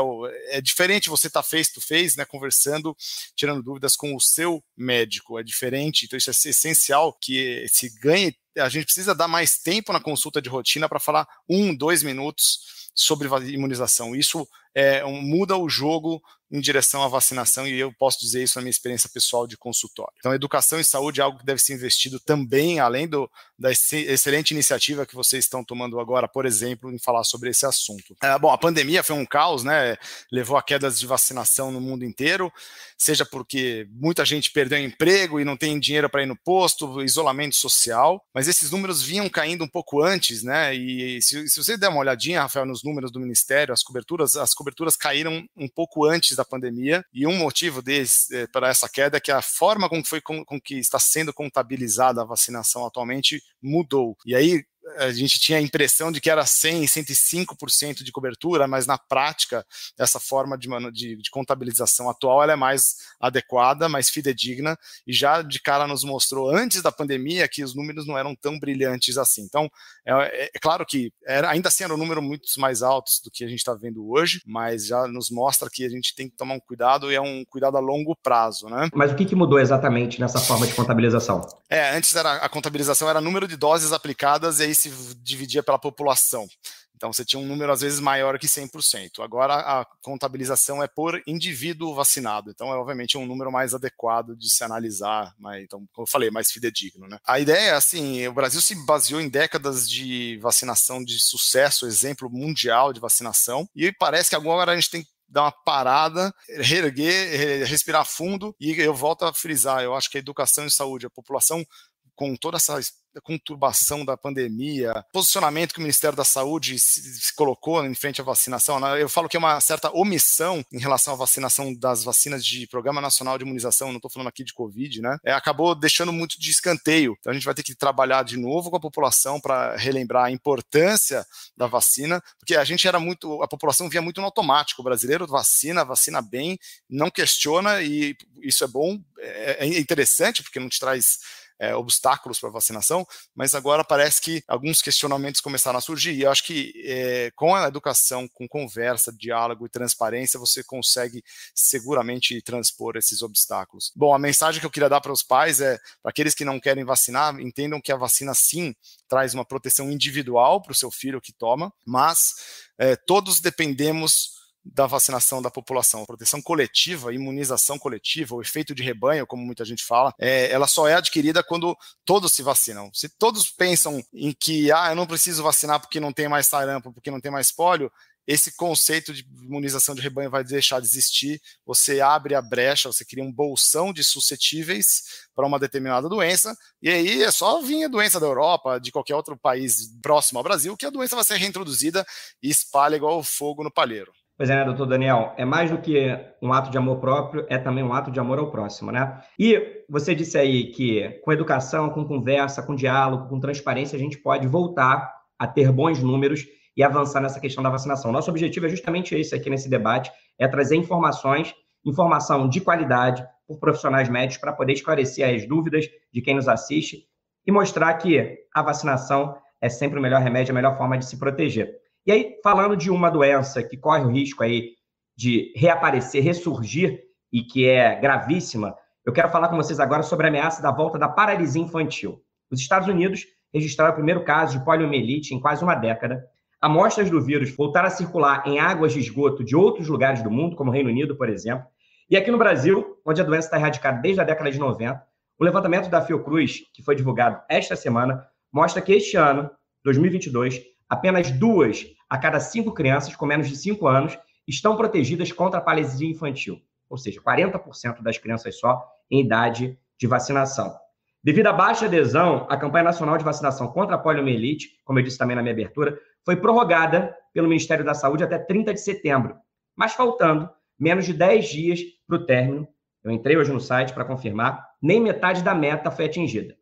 É 0.49 0.61
diferente 0.61 1.09
você 1.09 1.27
estar 1.27 1.43
tá 1.43 1.47
face 1.47 1.73
to 1.73 1.81
face, 1.81 2.17
né, 2.17 2.25
conversando, 2.25 2.95
tirando 3.35 3.63
dúvidas 3.63 3.95
com 3.95 4.15
o 4.15 4.19
seu 4.19 4.63
médico. 4.75 5.39
É 5.39 5.43
diferente, 5.43 6.05
então 6.05 6.17
isso 6.17 6.29
é 6.29 6.49
essencial 6.49 7.13
que 7.21 7.65
se 7.69 7.89
ganhe. 7.99 8.35
A 8.57 8.67
gente 8.67 8.85
precisa 8.85 9.15
dar 9.15 9.27
mais 9.27 9.57
tempo 9.57 9.93
na 9.93 9.99
consulta 9.99 10.41
de 10.41 10.49
rotina 10.49 10.89
para 10.89 10.99
falar 10.99 11.27
um, 11.49 11.75
dois 11.75 12.03
minutos 12.03 12.81
sobre 12.93 13.27
imunização. 13.51 14.15
Isso 14.15 14.47
é, 14.75 15.03
muda 15.03 15.57
o 15.57 15.69
jogo 15.69 16.21
em 16.51 16.59
direção 16.59 17.01
à 17.01 17.07
vacinação 17.07 17.65
e 17.65 17.79
eu 17.79 17.93
posso 17.93 18.19
dizer 18.19 18.43
isso 18.43 18.57
na 18.57 18.61
minha 18.63 18.71
experiência 18.71 19.09
pessoal 19.09 19.47
de 19.47 19.55
consultório. 19.55 20.13
Então, 20.17 20.33
educação 20.33 20.79
e 20.79 20.83
saúde 20.83 21.21
é 21.21 21.23
algo 21.23 21.39
que 21.39 21.45
deve 21.45 21.61
ser 21.61 21.73
investido 21.73 22.19
também, 22.19 22.79
além 22.79 23.07
do, 23.07 23.31
da 23.57 23.71
excelente 23.71 24.51
iniciativa 24.51 25.05
que 25.05 25.15
vocês 25.15 25.45
estão 25.45 25.63
tomando 25.63 25.97
agora, 25.97 26.27
por 26.27 26.45
exemplo, 26.45 26.91
em 26.91 26.99
falar 26.99 27.23
sobre 27.23 27.49
esse 27.49 27.65
assunto. 27.65 28.17
É, 28.21 28.37
bom, 28.37 28.51
a 28.51 28.57
pandemia 28.57 29.01
foi 29.01 29.15
um 29.15 29.25
caos, 29.25 29.63
né? 29.63 29.95
Levou 30.29 30.57
a 30.57 30.63
quedas 30.63 30.99
de 30.99 31.07
vacinação 31.07 31.71
no 31.71 31.79
mundo 31.79 32.03
inteiro, 32.03 32.51
seja 32.97 33.25
porque 33.25 33.87
muita 33.89 34.25
gente 34.25 34.51
perdeu 34.51 34.77
emprego 34.77 35.39
e 35.39 35.45
não 35.45 35.55
tem 35.55 35.79
dinheiro 35.79 36.09
para 36.09 36.23
ir 36.23 36.25
no 36.25 36.35
posto, 36.35 37.01
isolamento 37.01 37.55
social, 37.55 38.21
mas 38.33 38.49
esses 38.49 38.71
números 38.71 39.01
vinham 39.01 39.29
caindo 39.29 39.63
um 39.63 39.69
pouco 39.69 40.01
antes, 40.03 40.43
né? 40.43 40.75
E 40.75 41.21
se, 41.21 41.47
se 41.47 41.63
você 41.63 41.77
der 41.77 41.87
uma 41.87 41.99
olhadinha, 41.99 42.41
Rafael, 42.41 42.65
nos 42.65 42.80
números 42.83 43.11
do 43.11 43.19
Ministério, 43.19 43.73
as 43.73 43.83
coberturas, 43.83 44.35
as 44.35 44.53
coberturas 44.53 44.95
caíram 44.95 45.45
um 45.55 45.67
pouco 45.67 46.05
antes 46.05 46.35
da 46.35 46.45
pandemia, 46.45 47.03
e 47.13 47.25
um 47.27 47.37
motivo 47.37 47.81
desse, 47.81 48.35
é, 48.35 48.47
para 48.47 48.69
essa 48.69 48.89
queda 48.89 49.17
é 49.17 49.19
que 49.19 49.31
a 49.31 49.41
forma 49.41 49.89
foi, 50.05 50.21
com, 50.21 50.43
com 50.43 50.59
que 50.59 50.75
está 50.75 50.99
sendo 50.99 51.33
contabilizada 51.33 52.21
a 52.21 52.25
vacinação 52.25 52.85
atualmente 52.85 53.41
mudou. 53.61 54.17
E 54.25 54.35
aí, 54.35 54.63
a 54.97 55.11
gente 55.11 55.39
tinha 55.39 55.57
a 55.57 55.61
impressão 55.61 56.11
de 56.11 56.19
que 56.19 56.29
era 56.29 56.45
100, 56.45 56.85
105% 56.85 58.03
de 58.03 58.11
cobertura, 58.11 58.67
mas 58.67 58.85
na 58.85 58.97
prática, 58.97 59.65
essa 59.97 60.19
forma 60.19 60.57
de, 60.57 60.67
de, 60.91 61.15
de, 61.15 61.29
contabilização 61.29 62.09
atual 62.09 62.43
ela 62.43 62.53
é 62.53 62.55
mais 62.55 62.97
adequada, 63.19 63.87
mais 63.87 64.09
fidedigna, 64.09 64.77
e 65.05 65.13
já 65.13 65.41
de 65.41 65.59
cara 65.59 65.87
nos 65.87 66.03
mostrou 66.03 66.49
antes 66.49 66.81
da 66.81 66.91
pandemia 66.91 67.47
que 67.47 67.63
os 67.63 67.75
números 67.75 68.07
não 68.07 68.17
eram 68.17 68.35
tão 68.35 68.59
brilhantes 68.59 69.17
assim. 69.17 69.43
Então, 69.43 69.69
é, 70.05 70.13
é, 70.13 70.49
é 70.53 70.59
claro 70.59 70.85
que 70.85 71.11
era, 71.25 71.49
ainda 71.49 71.69
assim 71.69 71.83
era 71.83 71.93
um 71.93 71.97
número 71.97 72.21
muito 72.21 72.47
mais 72.57 72.81
altos 72.81 73.21
do 73.23 73.29
que 73.31 73.43
a 73.43 73.47
gente 73.47 73.59
está 73.59 73.73
vendo 73.73 74.09
hoje, 74.09 74.41
mas 74.45 74.87
já 74.87 75.07
nos 75.07 75.29
mostra 75.29 75.69
que 75.71 75.85
a 75.85 75.89
gente 75.89 76.15
tem 76.15 76.29
que 76.29 76.35
tomar 76.35 76.55
um 76.55 76.59
cuidado 76.59 77.11
e 77.11 77.15
é 77.15 77.21
um 77.21 77.43
cuidado 77.45 77.77
a 77.77 77.79
longo 77.79 78.15
prazo. 78.15 78.67
Né? 78.67 78.89
Mas 78.93 79.11
o 79.11 79.15
que, 79.15 79.25
que 79.25 79.35
mudou 79.35 79.59
exatamente 79.59 80.19
nessa 80.19 80.39
forma 80.39 80.65
de 80.65 80.73
contabilização? 80.73 81.41
É, 81.69 81.95
antes 81.95 82.15
era, 82.15 82.33
a 82.37 82.49
contabilização 82.49 83.09
era 83.09 83.21
número 83.21 83.47
de 83.47 83.55
doses 83.55 83.91
aplicadas 83.91 84.59
e 84.59 84.70
aí 84.71 84.75
se 84.75 84.89
dividia 85.17 85.61
pela 85.61 85.77
população. 85.77 86.47
Então 86.95 87.11
você 87.11 87.25
tinha 87.25 87.41
um 87.41 87.47
número 87.47 87.71
às 87.71 87.81
vezes 87.81 87.99
maior 87.99 88.37
que 88.37 88.45
100%. 88.45 89.23
Agora 89.23 89.55
a 89.55 89.85
contabilização 90.03 90.83
é 90.83 90.87
por 90.87 91.19
indivíduo 91.25 91.95
vacinado. 91.95 92.51
Então 92.51 92.71
é 92.71 92.75
obviamente 92.75 93.17
um 93.17 93.25
número 93.25 93.51
mais 93.51 93.73
adequado 93.73 94.35
de 94.35 94.51
se 94.51 94.63
analisar, 94.63 95.33
mas, 95.39 95.63
então, 95.63 95.79
como 95.93 96.05
eu 96.05 96.11
falei, 96.11 96.29
mais 96.29 96.51
fidedigno. 96.51 97.07
Né? 97.07 97.17
A 97.25 97.39
ideia 97.39 97.71
é 97.71 97.73
assim: 97.73 98.27
o 98.27 98.33
Brasil 98.33 98.61
se 98.61 98.75
baseou 98.85 99.19
em 99.19 99.29
décadas 99.29 99.89
de 99.89 100.37
vacinação 100.43 101.03
de 101.03 101.19
sucesso, 101.19 101.87
exemplo 101.87 102.29
mundial 102.29 102.93
de 102.93 102.99
vacinação, 102.99 103.67
e 103.75 103.91
parece 103.91 104.29
que 104.29 104.35
agora 104.35 104.71
a 104.71 104.75
gente 104.75 104.91
tem 104.91 105.03
dar 105.31 105.43
uma 105.43 105.51
parada, 105.51 106.33
reerguer, 106.57 107.65
respirar 107.65 108.05
fundo, 108.05 108.53
e 108.59 108.71
eu 108.73 108.93
volto 108.93 109.23
a 109.23 109.33
frisar, 109.33 109.81
eu 109.81 109.95
acho 109.95 110.09
que 110.09 110.17
a 110.17 110.19
educação 110.19 110.65
e 110.65 110.71
saúde, 110.71 111.05
a 111.05 111.09
população 111.09 111.65
com 112.15 112.35
toda 112.35 112.57
essa 112.57 112.79
conturbação 113.19 114.05
da 114.05 114.15
pandemia, 114.15 115.05
posicionamento 115.11 115.73
que 115.73 115.79
o 115.79 115.81
Ministério 115.81 116.15
da 116.15 116.23
Saúde 116.23 116.79
se, 116.79 117.33
colocou 117.35 117.85
em 117.85 117.93
frente 117.93 118.21
à 118.21 118.23
vacinação, 118.23 118.79
né? 118.79 119.01
eu 119.01 119.09
falo 119.09 119.27
que 119.27 119.35
é 119.35 119.39
uma 119.39 119.59
certa 119.59 119.91
omissão 119.91 120.63
em 120.71 120.79
relação 120.79 121.13
à 121.13 121.17
vacinação 121.17 121.73
das 121.73 122.03
vacinas 122.03 122.45
de 122.45 122.67
Programa 122.67 123.01
Nacional 123.01 123.37
de 123.37 123.43
Imunização, 123.43 123.89
não 123.89 123.97
estou 123.97 124.11
falando 124.11 124.29
aqui 124.29 124.43
de 124.43 124.53
Covid, 124.53 125.01
né? 125.01 125.17
É, 125.25 125.33
acabou 125.33 125.75
deixando 125.75 126.13
muito 126.13 126.39
de 126.39 126.51
escanteio. 126.51 127.17
Então 127.19 127.31
a 127.31 127.33
gente 127.33 127.45
vai 127.45 127.53
ter 127.53 127.63
que 127.63 127.75
trabalhar 127.75 128.23
de 128.23 128.37
novo 128.37 128.69
com 128.69 128.77
a 128.77 128.81
população 128.81 129.41
para 129.41 129.75
relembrar 129.75 130.25
a 130.25 130.31
importância 130.31 131.25
da 131.57 131.67
vacina, 131.67 132.23
porque 132.37 132.55
a 132.55 132.63
gente 132.63 132.87
era 132.87 132.99
muito, 132.99 133.41
a 133.41 133.47
população 133.47 133.89
via 133.89 134.01
muito 134.01 134.21
no 134.21 134.25
automático. 134.25 134.81
O 134.81 134.85
brasileiro 134.85 135.27
vacina, 135.27 135.83
vacina 135.83 136.21
bem, 136.21 136.57
não 136.89 137.09
questiona 137.09 137.81
e 137.81 138.15
isso 138.41 138.63
é 138.63 138.67
bom, 138.67 138.99
é, 139.19 139.65
é 139.65 139.79
interessante 139.79 140.43
porque 140.43 140.59
não 140.59 140.69
te 140.69 140.79
traz 140.79 141.19
é, 141.61 141.75
obstáculos 141.75 142.39
para 142.39 142.49
vacinação, 142.49 143.07
mas 143.35 143.53
agora 143.53 143.83
parece 143.83 144.19
que 144.19 144.43
alguns 144.47 144.81
questionamentos 144.81 145.39
começaram 145.39 145.77
a 145.77 145.81
surgir. 145.81 146.13
E 146.13 146.23
eu 146.23 146.31
acho 146.31 146.43
que 146.43 146.73
é, 146.83 147.31
com 147.35 147.53
a 147.53 147.67
educação, 147.67 148.27
com 148.27 148.47
conversa, 148.47 149.13
diálogo 149.13 149.67
e 149.67 149.69
transparência, 149.69 150.39
você 150.39 150.63
consegue 150.63 151.23
seguramente 151.53 152.41
transpor 152.41 152.97
esses 152.97 153.21
obstáculos. 153.21 153.91
Bom, 153.95 154.11
a 154.11 154.17
mensagem 154.17 154.59
que 154.59 154.65
eu 154.65 154.71
queria 154.71 154.89
dar 154.89 155.01
para 155.01 155.11
os 155.13 155.21
pais 155.21 155.61
é: 155.61 155.77
para 156.01 156.09
aqueles 156.09 156.33
que 156.33 156.43
não 156.43 156.59
querem 156.59 156.83
vacinar, 156.83 157.39
entendam 157.39 157.79
que 157.79 157.91
a 157.91 157.95
vacina 157.95 158.33
sim 158.33 158.75
traz 159.07 159.35
uma 159.35 159.45
proteção 159.45 159.91
individual 159.91 160.63
para 160.63 160.71
o 160.71 160.75
seu 160.75 160.89
filho 160.89 161.21
que 161.21 161.31
toma, 161.31 161.71
mas 161.85 162.33
é, 162.79 162.95
todos 162.95 163.39
dependemos 163.39 164.40
da 164.63 164.85
vacinação 164.85 165.41
da 165.41 165.49
população. 165.49 166.03
A 166.03 166.05
proteção 166.05 166.41
coletiva, 166.41 167.13
imunização 167.13 167.79
coletiva, 167.79 168.35
o 168.35 168.41
efeito 168.41 168.75
de 168.75 168.83
rebanho, 168.83 169.27
como 169.27 169.45
muita 169.45 169.65
gente 169.65 169.83
fala, 169.83 170.13
é, 170.19 170.51
ela 170.51 170.67
só 170.67 170.87
é 170.87 170.93
adquirida 170.93 171.43
quando 171.43 171.75
todos 172.05 172.31
se 172.33 172.43
vacinam. 172.43 172.91
Se 172.93 173.09
todos 173.09 173.49
pensam 173.49 174.03
em 174.13 174.31
que, 174.31 174.71
ah, 174.71 174.89
eu 174.89 174.95
não 174.95 175.07
preciso 175.07 175.43
vacinar 175.43 175.79
porque 175.79 175.99
não 175.99 176.13
tem 176.13 176.27
mais 176.27 176.47
sarampo, 176.47 176.93
porque 176.93 177.11
não 177.11 177.19
tem 177.19 177.31
mais 177.31 177.51
polio, 177.51 177.91
esse 178.27 178.55
conceito 178.55 179.13
de 179.13 179.25
imunização 179.43 179.95
de 179.95 180.01
rebanho 180.01 180.29
vai 180.29 180.43
deixar 180.43 180.79
de 180.79 180.87
existir. 180.87 181.41
Você 181.65 182.01
abre 182.01 182.35
a 182.35 182.41
brecha, 182.41 182.91
você 182.91 183.03
cria 183.03 183.23
um 183.23 183.31
bolsão 183.31 183.91
de 183.91 184.03
suscetíveis 184.03 185.27
para 185.35 185.45
uma 185.45 185.59
determinada 185.59 186.07
doença, 186.07 186.55
e 186.81 186.89
aí 186.89 187.23
é 187.23 187.31
só 187.31 187.61
vir 187.61 187.85
a 187.85 187.87
doença 187.87 188.19
da 188.19 188.27
Europa, 188.27 188.79
de 188.79 188.91
qualquer 188.91 189.15
outro 189.15 189.37
país 189.37 189.89
próximo 190.01 190.39
ao 190.39 190.43
Brasil, 190.43 190.77
que 190.77 190.85
a 190.85 190.89
doença 190.89 191.15
vai 191.15 191.25
ser 191.25 191.37
reintroduzida 191.37 192.05
e 192.41 192.49
espalha 192.49 192.95
igual 192.95 193.23
fogo 193.23 193.63
no 193.63 193.71
palheiro. 193.71 194.13
Pois 194.41 194.49
é, 194.49 194.55
né, 194.55 194.65
doutor 194.65 194.87
Daniel? 194.87 195.35
É 195.37 195.45
mais 195.45 195.69
do 195.69 195.77
que 195.77 196.17
um 196.41 196.51
ato 196.51 196.71
de 196.71 196.77
amor 196.79 196.99
próprio, 196.99 197.45
é 197.47 197.59
também 197.59 197.83
um 197.83 197.93
ato 197.93 198.09
de 198.09 198.19
amor 198.19 198.39
ao 198.39 198.49
próximo, 198.49 198.91
né? 198.91 199.21
E 199.37 199.83
você 199.87 200.15
disse 200.15 200.35
aí 200.35 200.71
que 200.71 201.09
com 201.23 201.31
educação, 201.31 201.91
com 201.91 202.03
conversa, 202.03 202.63
com 202.63 202.73
diálogo, 202.73 203.29
com 203.29 203.39
transparência, 203.39 203.95
a 203.95 203.99
gente 203.99 204.17
pode 204.17 204.47
voltar 204.47 205.13
a 205.37 205.45
ter 205.45 205.71
bons 205.71 206.01
números 206.01 206.43
e 206.75 206.81
avançar 206.81 207.21
nessa 207.21 207.39
questão 207.39 207.63
da 207.63 207.69
vacinação. 207.69 208.11
Nosso 208.11 208.31
objetivo 208.31 208.65
é 208.65 208.69
justamente 208.69 209.13
esse 209.13 209.35
aqui 209.35 209.47
nesse 209.47 209.69
debate, 209.69 210.11
é 210.39 210.47
trazer 210.47 210.75
informações, 210.75 211.53
informação 211.85 212.49
de 212.49 212.61
qualidade 212.61 213.23
por 213.47 213.59
profissionais 213.59 214.09
médicos 214.09 214.39
para 214.39 214.53
poder 214.53 214.73
esclarecer 214.73 215.35
as 215.35 215.47
dúvidas 215.47 215.85
de 216.11 216.19
quem 216.19 216.33
nos 216.33 216.47
assiste 216.47 217.03
e 217.45 217.51
mostrar 217.51 217.93
que 217.93 218.39
a 218.51 218.63
vacinação 218.63 219.37
é 219.61 219.69
sempre 219.69 219.99
o 219.99 220.01
melhor 220.01 220.19
remédio, 220.19 220.51
a 220.51 220.55
melhor 220.55 220.75
forma 220.79 220.97
de 220.97 221.05
se 221.05 221.19
proteger. 221.19 221.80
E 222.05 222.11
aí, 222.11 222.39
falando 222.43 222.75
de 222.75 222.89
uma 222.89 223.11
doença 223.11 223.61
que 223.61 223.77
corre 223.77 224.03
o 224.03 224.09
risco 224.09 224.43
aí 224.43 224.71
de 225.15 225.53
reaparecer, 225.55 226.23
ressurgir 226.23 226.99
e 227.31 227.43
que 227.43 227.67
é 227.67 227.93
gravíssima, 227.99 228.75
eu 229.05 229.13
quero 229.13 229.29
falar 229.29 229.49
com 229.49 229.55
vocês 229.55 229.79
agora 229.79 230.01
sobre 230.01 230.25
a 230.25 230.29
ameaça 230.29 230.63
da 230.63 230.71
volta 230.71 230.97
da 230.97 231.07
paralisia 231.07 231.61
infantil. 231.61 232.19
Os 232.49 232.59
Estados 232.59 232.87
Unidos 232.87 233.25
registraram 233.53 233.91
o 233.91 233.95
primeiro 233.95 234.23
caso 234.23 234.57
de 234.57 234.65
poliomielite 234.65 235.35
em 235.35 235.39
quase 235.39 235.63
uma 235.63 235.75
década. 235.75 236.23
Amostras 236.59 237.09
do 237.09 237.21
vírus 237.21 237.55
voltaram 237.55 237.87
a 237.87 237.91
circular 237.91 238.43
em 238.47 238.59
águas 238.59 238.93
de 238.93 238.99
esgoto 238.99 239.43
de 239.43 239.55
outros 239.55 239.87
lugares 239.87 240.23
do 240.23 240.31
mundo, 240.31 240.55
como 240.55 240.71
o 240.71 240.73
Reino 240.73 240.89
Unido, 240.89 241.15
por 241.15 241.29
exemplo. 241.29 241.67
E 242.09 242.17
aqui 242.17 242.31
no 242.31 242.37
Brasil, 242.37 242.97
onde 243.05 243.21
a 243.21 243.23
doença 243.23 243.47
está 243.47 243.57
erradicada 243.57 244.01
desde 244.01 244.21
a 244.21 244.23
década 244.23 244.51
de 244.51 244.59
90, 244.59 245.01
o 245.39 245.43
levantamento 245.43 245.89
da 245.89 246.01
Fiocruz, 246.01 246.61
que 246.73 246.83
foi 246.83 246.95
divulgado 246.95 247.41
esta 247.47 247.75
semana, 247.75 248.25
mostra 248.51 248.81
que 248.81 248.91
este 248.91 249.17
ano, 249.17 249.49
2022, 249.83 250.70
apenas 250.91 251.31
duas 251.31 251.85
a 252.09 252.17
cada 252.17 252.37
cinco 252.41 252.73
crianças 252.73 253.15
com 253.15 253.25
menos 253.25 253.47
de 253.47 253.55
cinco 253.55 253.87
anos 253.87 254.19
estão 254.45 254.75
protegidas 254.75 255.31
contra 255.31 255.59
a 255.59 255.63
paralisia 255.63 256.09
infantil, 256.09 256.59
ou 256.89 256.97
seja, 256.97 257.21
40% 257.21 258.01
das 258.01 258.17
crianças 258.17 258.59
só 258.59 258.85
em 259.09 259.21
idade 259.21 259.79
de 259.97 260.07
vacinação. 260.07 260.75
Devido 261.23 261.47
à 261.47 261.53
baixa 261.53 261.85
adesão, 261.85 262.45
a 262.49 262.57
campanha 262.57 262.83
nacional 262.83 263.17
de 263.17 263.23
vacinação 263.23 263.69
contra 263.69 263.95
a 263.95 263.97
poliomielite, 263.97 264.81
como 264.83 264.99
eu 264.99 265.03
disse 265.03 265.17
também 265.17 265.33
na 265.33 265.41
minha 265.41 265.53
abertura, 265.53 265.97
foi 266.25 266.35
prorrogada 266.35 267.15
pelo 267.33 267.47
Ministério 267.47 267.85
da 267.85 267.93
Saúde 267.93 268.25
até 268.25 268.37
30 268.37 268.73
de 268.73 268.81
setembro, 268.81 269.37
mas 269.73 269.93
faltando 269.93 270.49
menos 270.77 271.05
de 271.05 271.13
10 271.13 271.47
dias 271.47 271.79
para 272.05 272.17
o 272.17 272.25
término, 272.25 272.67
eu 273.01 273.11
entrei 273.11 273.37
hoje 273.37 273.53
no 273.53 273.61
site 273.61 273.93
para 273.93 274.03
confirmar, 274.03 274.67
nem 274.81 274.99
metade 274.99 275.41
da 275.41 275.55
meta 275.55 275.89
foi 275.89 276.05
atingida. 276.05 276.53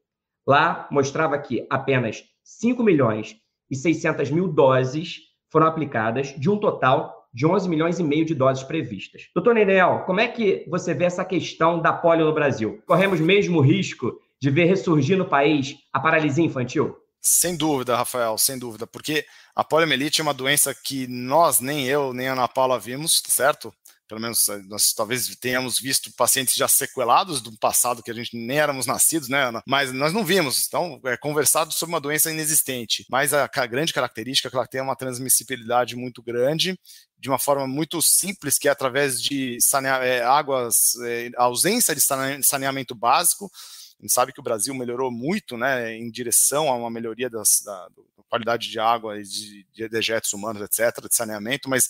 Lá 0.45 0.88
mostrava 0.91 1.36
que 1.39 1.65
apenas 1.67 2.24
5 2.43 2.83
milhões 2.83 3.36
e 3.69 3.75
600 3.75 4.31
mil 4.31 4.47
doses 4.47 5.19
foram 5.49 5.67
aplicadas 5.67 6.27
de 6.38 6.49
um 6.49 6.57
total 6.57 7.27
de 7.33 7.45
11 7.45 7.69
milhões 7.69 7.99
e 7.99 8.03
meio 8.03 8.25
de 8.25 8.33
doses 8.33 8.63
previstas. 8.63 9.29
Doutor 9.35 9.53
Nenel, 9.53 10.03
como 10.05 10.19
é 10.19 10.27
que 10.27 10.65
você 10.67 10.93
vê 10.93 11.05
essa 11.05 11.23
questão 11.23 11.81
da 11.81 11.93
polio 11.93 12.25
no 12.25 12.33
Brasil? 12.33 12.81
Corremos 12.85 13.19
mesmo 13.19 13.61
risco 13.61 14.19
de 14.41 14.49
ver 14.49 14.65
ressurgir 14.65 15.17
no 15.17 15.25
país 15.25 15.75
a 15.93 15.99
paralisia 15.99 16.43
infantil? 16.43 16.95
Sem 17.21 17.55
dúvida, 17.55 17.97
Rafael, 17.97 18.38
sem 18.38 18.57
dúvida, 18.57 18.88
porque 18.88 19.25
a 19.53 19.63
poliomielite 19.63 20.21
é 20.21 20.23
uma 20.23 20.33
doença 20.33 20.73
que 20.73 21.05
nós, 21.07 21.59
nem 21.59 21.85
eu, 21.85 22.13
nem 22.13 22.29
a 22.29 22.33
Ana 22.33 22.47
Paula 22.47 22.79
vimos, 22.79 23.21
certo? 23.27 23.73
Pelo 24.10 24.20
menos 24.20 24.50
eh, 24.50 24.58
nós 24.66 24.92
talvez 24.92 25.34
tenhamos 25.36 25.80
visto 25.80 26.12
pacientes 26.13 26.56
já 26.56 26.68
sequelados 26.68 27.42
do 27.42 27.56
passado 27.58 28.01
que 28.01 28.10
a 28.10 28.13
gente 28.13 28.36
nem 28.36 28.60
éramos 28.60 28.88
nascidos, 28.88 29.30
né? 29.30 29.51
Mas 29.68 29.94
nós 29.94 30.12
não 30.12 30.25
vimos. 30.25 30.66
Então, 30.68 31.00
é 31.06 31.16
conversado 31.16 31.72
sobre 31.72 31.94
uma 31.94 32.01
doença 32.01 32.32
inexistente. 32.32 33.06
Mas 33.08 33.34
a, 33.34 33.48
grande 33.68 33.94
característica 33.94 34.48
é 34.48 34.50
que 34.50 34.58
ela 34.58 34.68
tem 34.68 34.82
uma 34.82 34.96
transmissibilidade 34.96 35.96
muito 35.96 36.24
grande, 36.24 36.78
de 37.20 37.30
uma 37.30 37.38
forma 37.38 37.68
muito 37.68 38.01
simples, 38.01 38.58
que 38.58 38.68
é 38.68 38.72
através 38.72 39.22
de 39.22 39.60
sanea, 39.62 39.98
é, 39.98 40.24
águas, 40.24 40.96
é, 41.04 41.30
ausência 41.38 41.94
de 41.94 42.01
saneamento 42.01 42.96
básico. 42.96 43.51
A 44.00 44.01
gente 44.01 44.13
sabe 44.13 44.34
que 44.34 44.39
o 44.39 44.44
Brasil 44.44 44.74
melhorou 44.74 45.12
muito 45.12 45.56
né, 45.56 45.96
em 45.96 46.10
direção 46.10 46.68
a 46.68 46.75
uma 46.75 46.89
melhoria 46.89 47.30
das, 47.30 47.62
da, 47.63 47.89
da 47.89 48.24
qualidade 48.28 48.70
de 48.70 48.80
água 48.80 49.20
e 49.20 49.24
de, 49.24 49.68
de 49.72 49.89
dejetos 49.89 50.34
humanos, 50.34 50.63
etc., 50.63 51.08
de 51.08 51.16
saneamento, 51.16 51.70
mas 51.70 51.89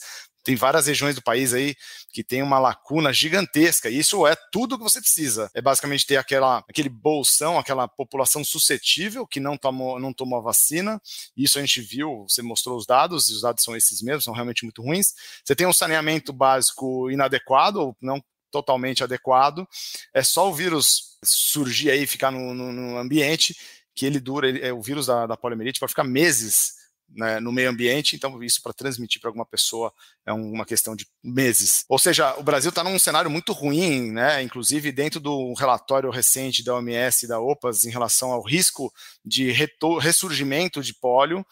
tem 0.49 0.55
várias 0.55 0.87
regiões 0.87 1.13
do 1.13 1.21
país 1.21 1.53
aí 1.53 1.75
que 2.11 2.23
tem 2.23 2.41
uma 2.41 2.57
lacuna 2.57 3.13
gigantesca. 3.13 3.87
E 3.87 3.99
isso 3.99 4.25
é 4.25 4.35
tudo 4.51 4.79
que 4.79 4.83
você 4.83 4.99
precisa. 4.99 5.47
É 5.53 5.61
basicamente 5.61 6.07
ter 6.07 6.17
aquela, 6.17 6.63
aquele 6.67 6.89
bolsão, 6.89 7.59
aquela 7.59 7.87
população 7.87 8.43
suscetível 8.43 9.27
que 9.27 9.39
não 9.39 9.55
tomou, 9.55 9.99
não 9.99 10.11
tomou 10.11 10.39
a 10.39 10.41
vacina. 10.41 10.99
Isso 11.37 11.59
a 11.59 11.61
gente 11.61 11.81
viu, 11.81 12.25
você 12.27 12.41
mostrou 12.41 12.75
os 12.75 12.87
dados, 12.87 13.29
e 13.29 13.33
os 13.33 13.41
dados 13.41 13.63
são 13.63 13.75
esses 13.75 14.01
mesmos, 14.01 14.23
são 14.23 14.33
realmente 14.33 14.63
muito 14.63 14.81
ruins. 14.81 15.13
Você 15.45 15.55
tem 15.55 15.67
um 15.67 15.73
saneamento 15.73 16.33
básico 16.33 17.11
inadequado, 17.11 17.79
ou 17.79 17.97
não 18.01 18.19
totalmente 18.49 19.03
adequado. 19.03 19.67
É 20.11 20.23
só 20.23 20.49
o 20.49 20.53
vírus 20.55 21.19
surgir 21.23 21.91
aí, 21.91 22.07
ficar 22.07 22.31
no, 22.31 22.55
no, 22.55 22.71
no 22.71 22.97
ambiente, 22.97 23.55
que 23.93 24.03
ele 24.03 24.19
dura, 24.19 24.49
ele, 24.49 24.65
é, 24.65 24.73
o 24.73 24.81
vírus 24.81 25.05
da, 25.05 25.27
da 25.27 25.37
poliomielite 25.37 25.79
vai 25.79 25.89
ficar 25.89 26.03
meses 26.03 26.78
né, 27.11 27.39
no 27.39 27.51
meio 27.51 27.69
ambiente, 27.69 28.15
então 28.15 28.41
isso 28.43 28.61
para 28.61 28.73
transmitir 28.73 29.19
para 29.19 29.29
alguma 29.29 29.45
pessoa 29.45 29.93
é 30.25 30.31
uma 30.31 30.65
questão 30.65 30.95
de 30.95 31.07
meses. 31.23 31.83
Ou 31.89 31.97
seja, 31.97 32.35
o 32.37 32.43
Brasil 32.43 32.69
está 32.69 32.83
num 32.83 32.99
cenário 32.99 33.29
muito 33.29 33.51
ruim, 33.51 34.11
né, 34.11 34.41
inclusive 34.41 34.91
dentro 34.91 35.19
do 35.19 35.53
relatório 35.53 36.09
recente 36.09 36.63
da 36.63 36.75
OMS 36.75 37.25
e 37.25 37.27
da 37.27 37.39
OPAS 37.39 37.85
em 37.85 37.89
relação 37.89 38.31
ao 38.31 38.41
risco 38.41 38.93
de 39.25 39.51
ressurgimento 39.99 40.81
de 40.81 40.93
pólio, 40.93 41.45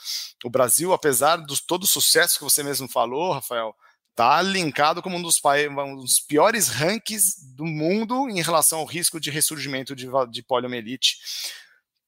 o 0.43 0.49
Brasil, 0.49 0.93
apesar 0.93 1.37
de 1.37 1.61
todo 1.65 1.83
o 1.83 1.87
sucesso 1.87 2.37
que 2.37 2.43
você 2.43 2.63
mesmo 2.63 2.87
falou, 2.87 3.33
Rafael, 3.33 3.75
está 4.17 4.41
linkado 4.41 5.01
como 5.01 5.17
um 5.17 5.21
dos, 5.21 5.39
um 5.45 5.95
dos, 5.95 6.19
piores 6.19 6.69
rankings 6.69 7.35
do 7.55 7.65
mundo 7.65 8.27
em 8.29 8.41
relação 8.41 8.79
ao 8.79 8.85
risco 8.85 9.19
de 9.19 9.29
ressurgimento 9.29 9.95
de, 9.95 10.07
de 10.31 10.41
poliomielite 10.41 11.17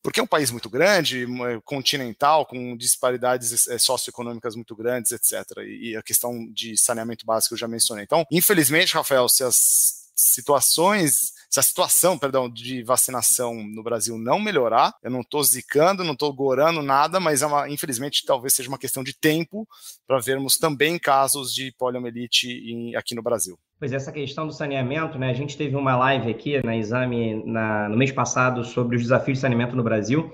porque 0.01 0.19
é 0.19 0.23
um 0.23 0.27
país 0.27 0.51
muito 0.51 0.69
grande, 0.69 1.27
continental, 1.65 2.45
com 2.45 2.75
disparidades 2.77 3.67
é, 3.67 3.77
socioeconômicas 3.77 4.55
muito 4.55 4.75
grandes, 4.75 5.11
etc. 5.11 5.57
E 5.65 5.95
a 5.95 6.01
questão 6.01 6.47
de 6.51 6.77
saneamento 6.77 7.25
básico 7.25 7.53
eu 7.53 7.57
já 7.57 7.67
mencionei. 7.67 8.05
Então, 8.05 8.25
infelizmente, 8.31 8.93
Rafael, 8.93 9.27
se 9.27 9.43
as 9.43 10.09
situações 10.15 11.33
se 11.49 11.59
a 11.59 11.63
situação, 11.63 12.17
perdão, 12.17 12.47
de 12.47 12.83
vacinação 12.83 13.55
no 13.55 13.81
Brasil 13.81 14.17
não 14.19 14.39
melhorar, 14.39 14.93
eu 15.01 15.09
não 15.09 15.21
estou 15.21 15.43
zicando, 15.43 16.03
não 16.03 16.13
estou 16.13 16.31
gorando 16.31 16.83
nada, 16.83 17.19
mas 17.19 17.41
é 17.41 17.47
uma, 17.47 17.67
infelizmente 17.67 18.23
talvez 18.23 18.53
seja 18.53 18.69
uma 18.69 18.77
questão 18.77 19.03
de 19.03 19.17
tempo 19.17 19.67
para 20.05 20.19
vermos 20.19 20.57
também 20.57 20.99
casos 20.99 21.51
de 21.51 21.73
poliomielite 21.77 22.47
em, 22.47 22.95
aqui 22.95 23.15
no 23.15 23.23
Brasil. 23.23 23.57
Pois 23.79 23.91
essa 23.91 24.11
questão 24.11 24.45
do 24.45 24.53
saneamento, 24.53 25.17
né? 25.17 25.31
A 25.31 25.33
gente 25.33 25.57
teve 25.57 25.75
uma 25.75 25.95
live 25.95 26.29
aqui 26.29 26.63
na 26.63 26.77
Exame 26.77 27.43
na, 27.45 27.89
no 27.89 27.97
mês 27.97 28.11
passado 28.11 28.63
sobre 28.63 28.97
os 28.97 29.01
desafios 29.01 29.39
de 29.39 29.41
saneamento 29.41 29.75
no 29.75 29.83
Brasil 29.83 30.31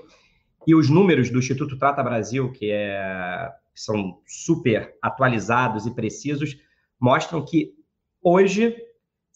e 0.66 0.74
os 0.74 0.90
números 0.90 1.30
do 1.30 1.38
Instituto 1.38 1.78
Trata 1.78 2.02
Brasil, 2.02 2.52
que 2.52 2.70
é, 2.70 3.50
são 3.74 4.18
super 4.26 4.94
atualizados 5.00 5.86
e 5.86 5.94
precisos, 5.94 6.58
mostram 7.00 7.42
que 7.42 7.72
hoje 8.20 8.76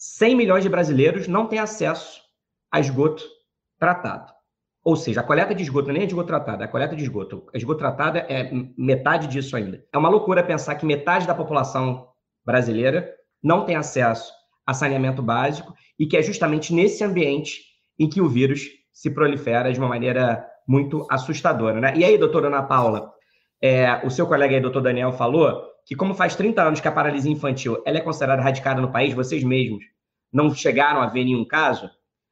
100 0.01 0.35
milhões 0.35 0.63
de 0.63 0.69
brasileiros 0.69 1.27
não 1.27 1.45
têm 1.45 1.59
acesso 1.59 2.23
a 2.71 2.79
esgoto 2.79 3.23
tratado. 3.77 4.33
Ou 4.83 4.95
seja, 4.95 5.21
a 5.21 5.23
coleta 5.23 5.53
de 5.53 5.61
esgoto 5.61 5.91
é 5.91 5.93
nem 5.93 6.05
esgoto 6.05 6.25
tratado, 6.25 6.63
é 6.63 6.65
a 6.65 6.67
coleta 6.67 6.95
de 6.95 7.03
esgoto. 7.03 7.45
A 7.53 7.57
esgoto 7.57 7.77
tratado 7.77 8.17
é 8.17 8.51
metade 8.75 9.27
disso 9.27 9.55
ainda. 9.55 9.85
É 9.93 9.97
uma 9.99 10.09
loucura 10.09 10.43
pensar 10.43 10.73
que 10.73 10.87
metade 10.87 11.27
da 11.27 11.35
população 11.35 12.07
brasileira 12.43 13.13
não 13.43 13.63
tem 13.63 13.75
acesso 13.75 14.33
a 14.65 14.73
saneamento 14.73 15.21
básico 15.21 15.71
e 15.99 16.07
que 16.07 16.17
é 16.17 16.23
justamente 16.23 16.73
nesse 16.73 17.03
ambiente 17.03 17.61
em 17.99 18.09
que 18.09 18.21
o 18.21 18.27
vírus 18.27 18.69
se 18.91 19.11
prolifera 19.11 19.71
de 19.71 19.77
uma 19.77 19.87
maneira 19.87 20.43
muito 20.67 21.05
assustadora. 21.11 21.79
Né? 21.79 21.93
E 21.95 22.03
aí, 22.03 22.17
doutora 22.17 22.47
Ana 22.47 22.63
Paula, 22.63 23.13
é, 23.61 24.03
o 24.03 24.09
seu 24.09 24.25
colega 24.25 24.55
aí, 24.55 24.61
doutor 24.61 24.81
Daniel, 24.81 25.11
falou 25.11 25.61
que 25.85 25.95
como 25.95 26.13
faz 26.13 26.35
30 26.35 26.61
anos 26.61 26.79
que 26.79 26.87
a 26.87 26.91
paralisia 26.91 27.31
infantil 27.31 27.81
ela 27.85 27.97
é 27.97 28.01
considerada 28.01 28.41
radicada 28.41 28.81
no 28.81 28.91
país, 28.91 29.13
vocês 29.13 29.43
mesmos 29.43 29.83
não 30.31 30.53
chegaram 30.53 31.01
a 31.01 31.07
ver 31.07 31.25
nenhum 31.25 31.45
caso, 31.45 31.89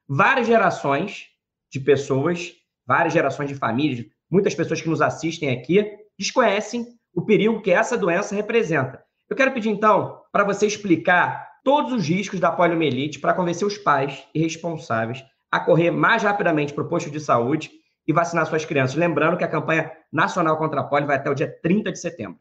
várias 0.08 0.48
gerações 0.48 1.28
de 1.72 1.80
pessoas, 1.80 2.54
várias 2.86 3.14
gerações 3.14 3.50
de 3.50 3.56
famílias, 3.56 4.06
muitas 4.30 4.56
pessoas 4.56 4.82
que 4.82 4.90
nos 4.90 5.02
assistem 5.02 5.50
aqui, 5.50 5.86
desconhecem 6.18 6.88
o 7.14 7.22
perigo 7.22 7.62
que 7.62 7.72
essa 7.72 7.98
doença 7.98 8.36
representa. 8.36 9.04
Eu 9.30 9.36
quero 9.36 9.52
pedir, 9.52 9.70
então, 9.70 10.22
para 10.32 10.44
você 10.44 10.66
explicar 10.66 11.50
todos 11.64 11.94
os 11.94 12.08
riscos 12.08 12.40
da 12.40 12.52
poliomielite 12.52 13.20
para 13.20 13.34
convencer 13.34 13.68
os 13.68 13.78
pais 13.78 14.26
e 14.34 14.40
responsáveis 14.40 15.24
a 15.52 15.60
correr 15.60 15.92
mais 15.92 16.24
rapidamente 16.24 16.74
para 16.74 16.84
o 16.84 16.88
posto 16.88 17.12
de 17.12 17.20
saúde 17.20 17.72
e 18.08 18.14
vacinar 18.14 18.46
suas 18.46 18.66
crianças. 18.66 18.96
Lembrando 18.96 19.38
que 19.38 19.44
a 19.44 19.48
campanha 19.48 19.92
nacional 20.12 20.58
contra 20.58 20.82
a 20.82 20.84
polio 20.84 21.08
vai 21.08 21.18
até 21.18 21.30
o 21.30 21.36
dia 21.36 21.48
30 21.62 21.92
de 21.92 22.00
setembro. 22.00 22.40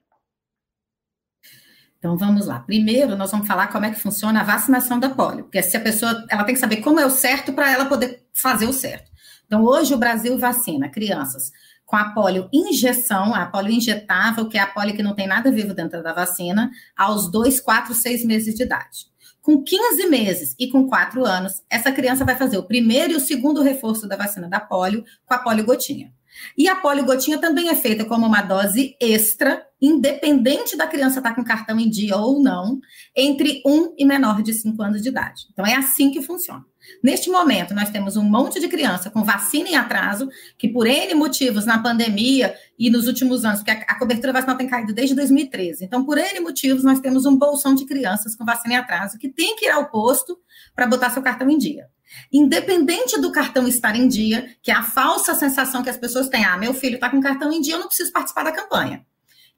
Então 1.99 2.17
vamos 2.17 2.47
lá. 2.47 2.61
Primeiro, 2.61 3.17
nós 3.17 3.31
vamos 3.31 3.47
falar 3.47 3.69
como 3.69 3.85
é 3.85 3.91
que 3.91 4.01
funciona 4.01 4.41
a 4.41 4.45
vacinação 4.45 5.01
da 5.01 5.11
polio, 5.11 5.45
porque 5.45 5.63
se 5.63 5.77
a 5.77 5.81
pessoa, 5.81 6.25
ela 6.31 6.45
tem 6.45 6.55
que 6.55 6.61
saber 6.61 6.77
como 6.77 7.01
é 7.01 7.07
o 7.07 7.11
certo 7.11 7.53
para 7.53 7.71
ela 7.71 7.87
poder 7.87 8.25
fazer 8.33 8.67
o 8.67 8.73
certo. 8.73 9.11
Então 9.47 9.65
hoje 9.65 9.95
o 9.95 9.99
Brasil 9.99 10.39
vacina 10.39 10.89
crianças 10.89 11.51
com 11.85 11.97
a 11.97 12.11
polio 12.11 12.49
injeção, 12.53 13.35
a 13.35 13.47
polio 13.47 13.73
injetável, 13.73 14.49
que 14.49 14.59
é 14.59 14.61
a 14.61 14.67
polio 14.67 14.95
que 14.95 15.03
não 15.03 15.15
tem 15.15 15.27
nada 15.27 15.51
vivo 15.51 15.75
dentro 15.75 16.03
da 16.03 16.13
vacina, 16.13 16.71
aos 16.97 17.31
2, 17.31 17.61
4, 17.61 17.95
6 17.95 18.25
meses 18.27 18.55
de 18.55 18.63
idade. 18.63 19.07
Com 19.41 19.65
15 19.65 20.07
meses 20.07 20.55
e 20.59 20.69
com 20.69 20.87
4 20.87 21.25
anos, 21.25 21.63
essa 21.71 21.91
criança 21.91 22.25
vai 22.25 22.37
fazer 22.37 22.59
o 22.59 22.65
primeiro 22.65 23.15
e 23.15 23.17
o 23.17 23.21
segundo 23.21 23.63
reforço 23.63 24.07
da 24.07 24.17
vacina 24.17 24.47
da 24.47 24.61
polio 24.61 25.03
com 25.25 25.35
a 25.35 25.39
polio 25.39 25.65
gotinha. 25.65 26.13
E 26.57 26.69
a 26.69 26.77
poligotinha 26.77 27.39
também 27.39 27.69
é 27.69 27.75
feita 27.75 28.05
como 28.05 28.27
uma 28.27 28.43
dose 28.43 28.97
extra, 29.01 29.65
independente 29.81 30.77
da 30.77 30.87
criança 30.87 31.19
estar 31.19 31.31
tá 31.31 31.37
com 31.37 31.45
cartão 31.45 31.79
em 31.79 31.89
dia 31.89 32.17
ou 32.17 32.43
não, 32.43 32.81
entre 33.17 33.63
1 33.65 33.95
e 33.97 34.05
menor 34.05 34.43
de 34.43 34.53
5 34.53 34.83
anos 34.83 35.03
de 35.03 35.09
idade. 35.09 35.47
Então 35.53 35.67
é 35.67 35.75
assim 35.75 36.11
que 36.11 36.23
funciona. 36.23 36.65
Neste 37.03 37.31
momento, 37.31 37.75
nós 37.75 37.91
temos 37.91 38.17
um 38.17 38.23
monte 38.23 38.61
de 38.61 38.69
criança 38.69 39.11
com 39.11 39.23
vacina 39.23 39.69
em 39.69 39.77
atraso, 39.77 40.29
que 40.57 40.69
por 40.69 40.87
N 40.87 41.15
motivos 41.15 41.67
na 41.67 41.79
pandemia 41.79 42.55
e 42.79 42.91
nos 42.91 43.07
últimos 43.07 43.45
anos, 43.45 43.61
porque 43.61 43.71
a, 43.71 43.99
cobertura 43.99 44.33
vacinal 44.33 44.57
tem 44.57 44.69
caído 44.69 44.93
desde 44.93 45.15
2013. 45.15 45.85
Então, 45.85 46.05
por 46.05 46.19
N 46.19 46.41
motivos, 46.41 46.85
nós 46.85 47.01
temos 47.01 47.27
um 47.27 47.37
bolsão 47.37 47.75
de 47.75 47.85
crianças 47.85 48.35
com 48.35 48.45
vacina 48.45 48.75
em 48.75 48.77
atraso 48.77 49.19
que 49.19 49.29
tem 49.29 49.57
que 49.57 49.67
ir 49.67 49.71
ao 49.71 49.91
posto 49.91 50.39
para 50.75 50.87
botar 50.87 51.11
seu 51.11 51.23
cartão 51.23 51.49
em 51.51 51.59
dia. 51.59 51.87
Independente 52.33 53.21
do 53.21 53.31
cartão 53.31 53.69
estar 53.69 53.95
em 53.95 54.09
dia, 54.09 54.57
que 54.63 54.71
é 54.71 54.75
a 54.75 54.83
falsa 54.83 55.35
sensação 55.35 55.83
que 55.83 55.91
as 55.91 55.97
pessoas 55.97 56.29
têm, 56.29 56.45
ah, 56.45 56.57
meu 56.57 56.73
filho 56.73 56.95
está 56.95 57.11
com 57.11 57.21
cartão 57.21 57.53
em 57.53 57.61
dia, 57.61 57.75
eu 57.75 57.81
não 57.81 57.87
preciso 57.87 58.13
participar 58.13 58.45
da 58.45 58.53
campanha. 58.53 59.05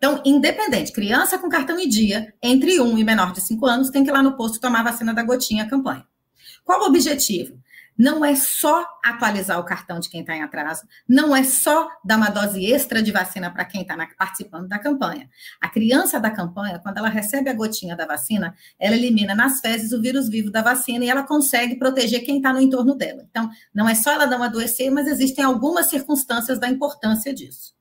Então, 0.00 0.22
independente, 0.24 0.92
criança 0.92 1.38
com 1.38 1.50
cartão 1.50 1.78
em 1.78 1.86
dia, 1.86 2.32
entre 2.42 2.80
1 2.80 2.96
e 2.96 3.04
menor 3.04 3.34
de 3.34 3.42
5 3.42 3.66
anos, 3.66 3.90
tem 3.90 4.02
que 4.02 4.08
ir 4.08 4.12
lá 4.14 4.22
no 4.22 4.34
posto 4.34 4.58
tomar 4.58 4.80
a 4.80 4.84
vacina 4.84 5.12
da 5.12 5.22
gotinha 5.22 5.68
campanha. 5.68 6.06
Qual 6.64 6.80
o 6.80 6.86
objetivo? 6.86 7.60
não 8.00 8.24
é 8.24 8.34
só 8.34 8.86
atualizar 9.04 9.60
o 9.60 9.64
cartão 9.64 10.00
de 10.00 10.08
quem 10.08 10.22
está 10.22 10.34
em 10.34 10.42
atraso, 10.42 10.86
não 11.06 11.36
é 11.36 11.44
só 11.44 11.86
dar 12.02 12.16
uma 12.16 12.30
dose 12.30 12.64
extra 12.64 13.02
de 13.02 13.12
vacina 13.12 13.50
para 13.50 13.62
quem 13.66 13.82
está 13.82 13.94
participando 14.16 14.66
da 14.66 14.78
campanha. 14.78 15.28
A 15.60 15.68
criança 15.68 16.18
da 16.18 16.30
campanha, 16.30 16.78
quando 16.78 16.96
ela 16.96 17.10
recebe 17.10 17.50
a 17.50 17.52
gotinha 17.52 17.94
da 17.94 18.06
vacina, 18.06 18.54
ela 18.78 18.96
elimina 18.96 19.34
nas 19.34 19.60
fezes 19.60 19.92
o 19.92 20.00
vírus 20.00 20.30
vivo 20.30 20.50
da 20.50 20.62
vacina 20.62 21.04
e 21.04 21.10
ela 21.10 21.24
consegue 21.24 21.76
proteger 21.76 22.24
quem 22.24 22.38
está 22.38 22.54
no 22.54 22.60
entorno 22.62 22.94
dela. 22.94 23.22
Então, 23.28 23.50
não 23.74 23.86
é 23.86 23.94
só 23.94 24.12
ela 24.12 24.24
não 24.24 24.42
adoecer, 24.42 24.90
mas 24.90 25.06
existem 25.06 25.44
algumas 25.44 25.90
circunstâncias 25.90 26.58
da 26.58 26.70
importância 26.70 27.34
disso. 27.34 27.74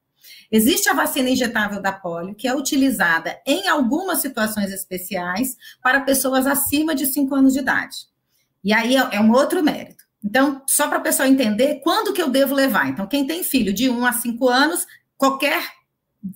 Existe 0.52 0.90
a 0.90 0.94
vacina 0.94 1.30
injetável 1.30 1.82
da 1.82 1.92
polio, 1.92 2.34
que 2.34 2.48
é 2.48 2.56
utilizada 2.56 3.40
em 3.46 3.68
algumas 3.68 4.20
situações 4.20 4.72
especiais 4.72 5.56
para 5.82 6.02
pessoas 6.02 6.48
acima 6.48 6.96
de 6.96 7.06
5 7.06 7.36
anos 7.36 7.54
de 7.54 7.60
idade. 7.60 7.98
E 8.64 8.74
aí 8.74 8.96
é, 8.96 9.10
é 9.12 9.22
um 9.22 9.32
outro 9.32 9.64
mérito. 9.64 10.04
Então, 10.24 10.62
só 10.68 10.88
para 10.88 11.00
o 11.00 11.04
pessoal 11.04 11.30
entender 11.30 11.80
quando 11.82 12.14
que 12.14 12.22
eu 12.22 12.30
devo 12.30 12.54
levar. 12.54 12.90
Então, 12.90 13.08
quem 13.08 13.26
tem 13.26 13.44
filho 13.44 13.72
de 13.72 13.90
1 13.90 14.06
a 14.06 14.12
5 14.12 14.50
anos, 14.50 14.86
qualquer 15.18 15.64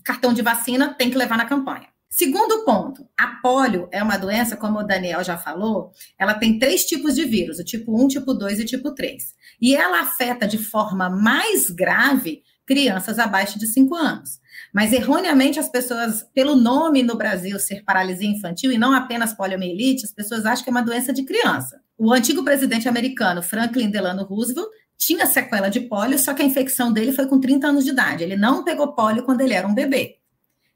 cartão 0.04 0.34
de 0.34 0.42
vacina 0.42 0.94
tem 0.94 1.10
que 1.10 1.18
levar 1.18 1.38
na 1.38 1.46
campanha. 1.46 1.88
Segundo 2.10 2.64
ponto, 2.64 3.10
a 3.18 3.40
polio 3.42 3.90
é 3.92 4.02
uma 4.02 4.18
doença, 4.18 4.56
como 4.56 4.78
o 4.80 4.84
Daniel 4.84 5.24
já 5.24 5.36
falou, 5.36 5.92
ela 6.18 6.36
tem 6.36 6.60
três 6.60 6.86
tipos 6.86 7.16
de 7.16 7.26
vírus, 7.26 7.58
o 7.58 7.64
tipo 7.64 8.00
1, 8.00 8.08
tipo 8.08 8.36
2 8.36 8.60
e 8.60 8.66
tipo 8.66 8.94
3. 8.94 9.34
E 9.60 9.76
ela 9.76 10.02
afeta 10.02 10.48
de 10.48 10.60
forma 10.60 11.10
mais 11.10 11.72
grave 11.72 12.44
crianças 12.66 13.20
abaixo 13.20 13.60
de 13.60 13.68
5 13.68 13.96
anos. 13.96 14.40
Mas 14.74 14.94
erroneamente 14.94 15.60
as 15.60 15.70
pessoas, 15.70 16.24
pelo 16.34 16.56
nome 16.56 17.04
no 17.04 17.16
Brasil 17.16 17.60
ser 17.60 17.84
paralisia 17.84 18.30
infantil 18.30 18.72
e 18.72 18.78
não 18.78 18.94
apenas 18.94 19.34
poliomielite, 19.34 20.06
as 20.06 20.12
pessoas 20.12 20.46
acham 20.46 20.64
que 20.64 20.70
é 20.70 20.72
uma 20.72 20.82
doença 20.82 21.14
de 21.14 21.24
criança. 21.24 21.82
O 21.98 22.12
antigo 22.12 22.44
presidente 22.44 22.90
americano 22.90 23.42
Franklin 23.42 23.90
Delano 23.90 24.24
Roosevelt 24.24 24.70
tinha 24.98 25.26
sequela 25.26 25.70
de 25.70 25.82
pólio, 25.82 26.18
só 26.18 26.34
que 26.34 26.42
a 26.42 26.46
infecção 26.46 26.92
dele 26.92 27.12
foi 27.12 27.28
com 27.28 27.40
30 27.40 27.68
anos 27.68 27.84
de 27.84 27.92
idade. 27.92 28.24
Ele 28.24 28.36
não 28.36 28.64
pegou 28.64 28.94
pólio 28.94 29.24
quando 29.24 29.42
ele 29.42 29.54
era 29.54 29.68
um 29.68 29.74
bebê. 29.74 30.18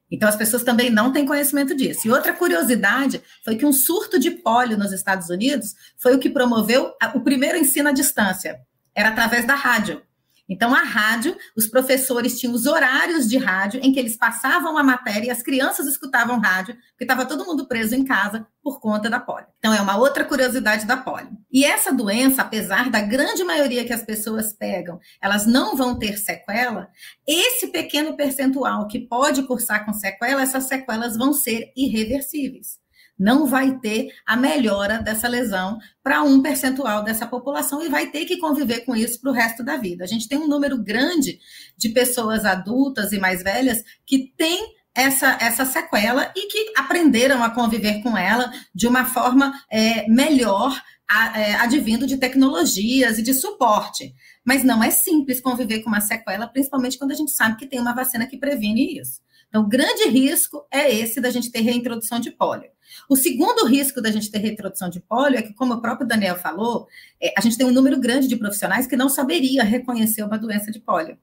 Então, 0.09 0.27
as 0.27 0.35
pessoas 0.35 0.63
também 0.63 0.89
não 0.89 1.11
têm 1.11 1.25
conhecimento 1.25 1.75
disso. 1.75 2.07
E 2.07 2.11
outra 2.11 2.33
curiosidade 2.33 3.21
foi 3.43 3.57
que 3.57 3.65
um 3.65 3.73
surto 3.73 4.17
de 4.17 4.31
pólio 4.31 4.77
nos 4.77 4.93
Estados 4.93 5.29
Unidos 5.29 5.75
foi 5.97 6.15
o 6.15 6.19
que 6.19 6.29
promoveu 6.29 6.93
o 7.13 7.19
primeiro 7.21 7.57
ensino 7.57 7.89
à 7.89 7.91
distância. 7.91 8.59
Era 8.95 9.09
através 9.09 9.45
da 9.45 9.55
rádio. 9.55 10.01
Então, 10.49 10.73
a 10.73 10.81
rádio, 10.81 11.35
os 11.55 11.67
professores 11.67 12.39
tinham 12.39 12.53
os 12.53 12.65
horários 12.65 13.27
de 13.27 13.37
rádio 13.37 13.81
em 13.83 13.91
que 13.91 13.99
eles 13.99 14.15
passavam 14.15 14.77
a 14.77 14.83
matéria 14.83 15.27
e 15.27 15.29
as 15.29 15.43
crianças 15.43 15.85
escutavam 15.87 16.39
rádio, 16.39 16.75
porque 16.91 17.03
estava 17.03 17.25
todo 17.25 17.45
mundo 17.45 17.67
preso 17.67 17.95
em 17.95 18.05
casa 18.05 18.47
por 18.63 18.79
conta 18.79 19.09
da 19.09 19.19
polio. 19.19 19.47
Então, 19.59 19.73
é 19.73 19.81
uma 19.81 19.97
outra 19.97 20.23
curiosidade 20.23 20.85
da 20.85 20.95
polio. 20.95 21.37
E 21.51 21.65
essa 21.65 21.93
doença, 21.93 22.41
apesar 22.41 22.89
da 22.89 23.01
grande 23.01 23.43
maioria 23.43 23.85
que 23.85 23.93
as 23.93 24.03
pessoas 24.03 24.53
pegam, 24.53 24.99
elas 25.21 25.45
não 25.45 25.75
vão 25.75 25.99
ter 25.99 26.17
sequela, 26.17 26.89
esse 27.27 27.67
pequeno 27.67 28.15
percentual 28.15 28.87
que 28.87 28.99
pode 28.99 29.43
cursar 29.43 29.85
com 29.85 29.93
sequela, 29.93 30.41
essas 30.41 30.63
sequelas 30.63 31.17
vão 31.17 31.33
ser 31.33 31.71
irreversíveis 31.75 32.79
não 33.17 33.47
vai 33.47 33.77
ter 33.79 34.09
a 34.25 34.35
melhora 34.35 34.99
dessa 34.99 35.27
lesão 35.27 35.79
para 36.03 36.23
um 36.23 36.41
percentual 36.41 37.03
dessa 37.03 37.25
população 37.25 37.81
e 37.83 37.89
vai 37.89 38.07
ter 38.07 38.25
que 38.25 38.37
conviver 38.37 38.81
com 38.81 38.95
isso 38.95 39.19
para 39.19 39.31
o 39.31 39.33
resto 39.33 39.63
da 39.63 39.77
vida. 39.77 40.03
A 40.03 40.07
gente 40.07 40.27
tem 40.27 40.37
um 40.37 40.47
número 40.47 40.77
grande 40.77 41.39
de 41.75 41.89
pessoas 41.89 42.45
adultas 42.45 43.11
e 43.11 43.19
mais 43.19 43.43
velhas 43.43 43.83
que 44.05 44.33
têm 44.37 44.77
essa, 44.97 45.37
essa 45.39 45.63
sequela 45.63 46.31
e 46.35 46.47
que 46.47 46.73
aprenderam 46.75 47.43
a 47.43 47.51
conviver 47.51 48.01
com 48.01 48.17
ela 48.17 48.51
de 48.73 48.87
uma 48.87 49.05
forma 49.05 49.53
é, 49.71 50.07
melhor, 50.09 50.75
advindo 51.07 52.05
de 52.05 52.17
tecnologias 52.17 53.17
e 53.17 53.21
de 53.21 53.33
suporte. 53.33 54.13
Mas 54.43 54.63
não 54.63 54.83
é 54.83 54.91
simples 54.91 55.39
conviver 55.39 55.79
com 55.79 55.89
uma 55.89 56.01
sequela, 56.01 56.47
principalmente 56.47 56.97
quando 56.97 57.11
a 57.11 57.15
gente 57.15 57.31
sabe 57.31 57.57
que 57.57 57.65
tem 57.67 57.79
uma 57.79 57.95
vacina 57.95 58.27
que 58.27 58.37
previne 58.37 58.99
isso. 58.99 59.21
Então, 59.49 59.63
o 59.63 59.67
grande 59.67 60.09
risco 60.09 60.65
é 60.71 60.93
esse 60.93 61.21
da 61.21 61.29
gente 61.29 61.49
ter 61.49 61.61
reintrodução 61.61 62.19
de 62.19 62.31
pólio. 62.31 62.69
O 63.09 63.15
segundo 63.15 63.65
risco 63.65 64.01
da 64.01 64.11
gente 64.11 64.29
ter 64.29 64.39
reintrodução 64.39 64.89
de 64.89 64.99
pólio 64.99 65.39
é 65.39 65.41
que, 65.41 65.53
como 65.53 65.73
o 65.73 65.81
próprio 65.81 66.07
Daniel 66.07 66.35
falou, 66.35 66.87
é, 67.21 67.33
a 67.37 67.41
gente 67.41 67.57
tem 67.57 67.65
um 67.65 67.71
número 67.71 67.99
grande 67.99 68.27
de 68.27 68.35
profissionais 68.35 68.87
que 68.87 68.97
não 68.97 69.07
saberia 69.07 69.63
reconhecer 69.63 70.23
uma 70.23 70.37
doença 70.37 70.71
de 70.71 70.79
pólio. 70.79 71.17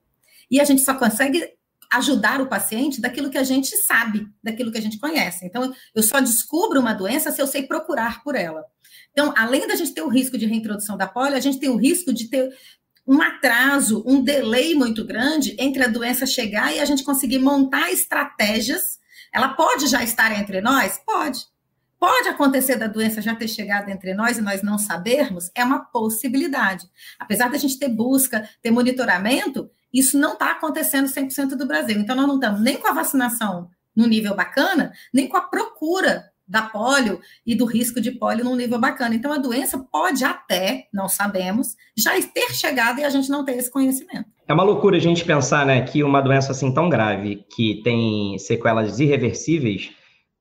E 0.50 0.60
a 0.60 0.64
gente 0.64 0.82
só 0.82 0.94
consegue 0.94 1.52
ajudar 1.96 2.40
o 2.40 2.48
paciente 2.48 3.00
daquilo 3.00 3.30
que 3.30 3.38
a 3.38 3.42
gente 3.42 3.76
sabe, 3.76 4.26
daquilo 4.42 4.70
que 4.70 4.78
a 4.78 4.82
gente 4.82 4.98
conhece. 4.98 5.44
Então, 5.44 5.74
eu 5.94 6.02
só 6.02 6.20
descubro 6.20 6.80
uma 6.80 6.92
doença 6.92 7.30
se 7.30 7.40
eu 7.40 7.46
sei 7.46 7.64
procurar 7.64 8.22
por 8.22 8.34
ela. 8.34 8.64
Então, 9.12 9.32
além 9.36 9.66
da 9.66 9.76
gente 9.76 9.92
ter 9.92 10.02
o 10.02 10.08
risco 10.08 10.36
de 10.36 10.46
reintrodução 10.46 10.96
da 10.96 11.06
polio, 11.06 11.36
a 11.36 11.40
gente 11.40 11.58
tem 11.58 11.68
o 11.68 11.76
risco 11.76 12.12
de 12.12 12.28
ter 12.28 12.52
um 13.06 13.20
atraso, 13.20 14.02
um 14.06 14.22
delay 14.22 14.74
muito 14.74 15.04
grande 15.04 15.54
entre 15.58 15.84
a 15.84 15.88
doença 15.88 16.26
chegar 16.26 16.74
e 16.74 16.80
a 16.80 16.84
gente 16.84 17.04
conseguir 17.04 17.38
montar 17.38 17.92
estratégias. 17.92 18.98
Ela 19.32 19.48
pode 19.50 19.86
já 19.88 20.02
estar 20.02 20.32
entre 20.38 20.60
nós? 20.60 21.00
Pode. 21.04 21.46
Pode 21.98 22.28
acontecer 22.28 22.76
da 22.76 22.86
doença 22.86 23.22
já 23.22 23.34
ter 23.34 23.48
chegado 23.48 23.88
entre 23.88 24.14
nós 24.14 24.36
e 24.36 24.42
nós 24.42 24.62
não 24.62 24.78
sabermos? 24.78 25.50
É 25.54 25.64
uma 25.64 25.84
possibilidade. 25.84 26.86
Apesar 27.18 27.48
da 27.48 27.58
gente 27.58 27.78
ter 27.78 27.88
busca, 27.88 28.48
ter 28.60 28.70
monitoramento, 28.70 29.70
isso 29.94 30.18
não 30.18 30.32
está 30.32 30.50
acontecendo 30.50 31.06
100% 31.06 31.50
do 31.56 31.66
Brasil. 31.66 31.98
Então, 31.98 32.16
nós 32.16 32.26
não 32.26 32.34
estamos 32.34 32.60
nem 32.60 32.76
com 32.76 32.88
a 32.88 32.92
vacinação 32.92 33.70
no 33.94 34.06
nível 34.08 34.34
bacana, 34.34 34.92
nem 35.12 35.28
com 35.28 35.36
a 35.36 35.42
procura 35.42 36.24
da 36.46 36.62
polio 36.62 37.20
e 37.46 37.54
do 37.54 37.64
risco 37.64 38.00
de 38.00 38.10
polio 38.10 38.44
num 38.44 38.56
nível 38.56 38.78
bacana. 38.78 39.14
Então, 39.14 39.32
a 39.32 39.38
doença 39.38 39.78
pode 39.90 40.24
até, 40.24 40.88
não 40.92 41.08
sabemos, 41.08 41.68
já 41.96 42.10
ter 42.20 42.52
chegado 42.52 42.98
e 42.98 43.04
a 43.04 43.08
gente 43.08 43.30
não 43.30 43.44
ter 43.44 43.52
esse 43.52 43.70
conhecimento. 43.70 44.26
É 44.46 44.52
uma 44.52 44.62
loucura 44.62 44.96
a 44.96 45.00
gente 45.00 45.24
pensar 45.24 45.64
né, 45.64 45.80
que 45.82 46.02
uma 46.02 46.20
doença 46.20 46.52
assim 46.52 46.74
tão 46.74 46.90
grave, 46.90 47.44
que 47.54 47.80
tem 47.82 48.36
sequelas 48.38 49.00
irreversíveis, 49.00 49.92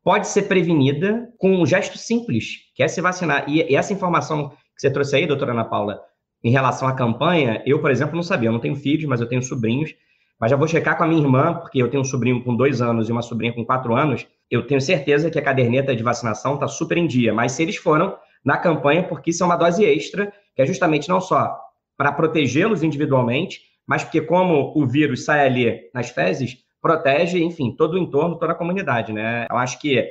pode 0.04 0.28
ser 0.28 0.44
prevenida 0.44 1.30
com 1.38 1.56
um 1.56 1.66
gesto 1.66 1.98
simples, 1.98 2.58
que 2.76 2.84
é 2.84 2.88
se 2.88 3.00
vacinar. 3.00 3.46
E, 3.48 3.74
essa 3.74 3.94
informação 3.94 4.50
que 4.50 4.56
você 4.80 4.92
trouxe 4.92 5.16
aí, 5.16 5.26
doutora 5.26 5.54
Ana 5.54 5.63
Paula, 5.63 6.02
em 6.43 6.51
relação 6.51 6.88
à 6.88 6.93
campanha, 6.93 7.63
eu, 7.65 7.79
por 7.79 7.89
exemplo, 7.89 8.15
não 8.15 8.23
sabia. 8.23 8.49
Eu 8.49 8.53
não 8.53 8.60
tenho 8.60 8.75
filhos, 8.75 9.06
mas 9.06 9.21
eu 9.21 9.27
tenho 9.27 9.41
sobrinhos. 9.41 9.95
Mas 10.39 10.51
já 10.51 10.58
vou 10.58 10.67
checar 10.67 10.97
com 10.97 11.03
a 11.03 11.08
minha 11.08 11.21
irmã, 11.21 11.53
porque 11.53 11.82
eu 11.82 11.89
tenho 11.89 12.01
um 12.01 12.06
sobrinho 12.06 12.43
com 12.43 12.56
dois 12.56 12.82
anos 12.82 13.08
e 13.08 13.12
uma 13.12 13.21
sobrinha 13.21 13.53
com 13.53 13.63
quatro 13.63 13.95
anos. 13.95 14.27
Eu 14.51 14.67
tenho 14.67 14.82
certeza 14.82 15.29
que 15.32 15.39
a 15.39 15.41
caderneta 15.41 15.95
de 15.95 16.03
vacinação 16.03 16.56
está 16.56 16.67
super 16.67 16.97
em 16.97 17.08
dia. 17.08 17.34
Mas 17.34 17.53
se 17.53 17.63
eles 17.63 17.77
foram 17.77 18.17
na 18.43 18.58
campanha, 18.58 19.03
porque 19.03 19.29
isso 19.29 19.41
é 19.41 19.45
uma 19.45 19.56
dose 19.56 19.86
extra, 19.86 20.34
que 20.56 20.62
é 20.62 20.65
justamente 20.65 21.08
não 21.08 21.21
só 21.21 21.58
para 21.97 22.12
protegê-los 22.12 22.84
individualmente, 22.84 23.62
mas 23.88 24.03
porque 24.03 24.21
como 24.21 24.73
o 24.75 24.86
vírus 24.86 25.23
sai 25.23 25.45
ali 25.45 25.79
nas 25.93 26.10
fezes, 26.10 26.58
protege, 26.82 27.41
enfim, 27.41 27.73
todo 27.77 27.93
o 27.93 27.97
entorno, 27.97 28.38
toda 28.38 28.51
a 28.51 28.56
comunidade, 28.56 29.13
né? 29.13 29.47
Eu 29.49 29.58
acho 29.58 29.79
que 29.79 30.06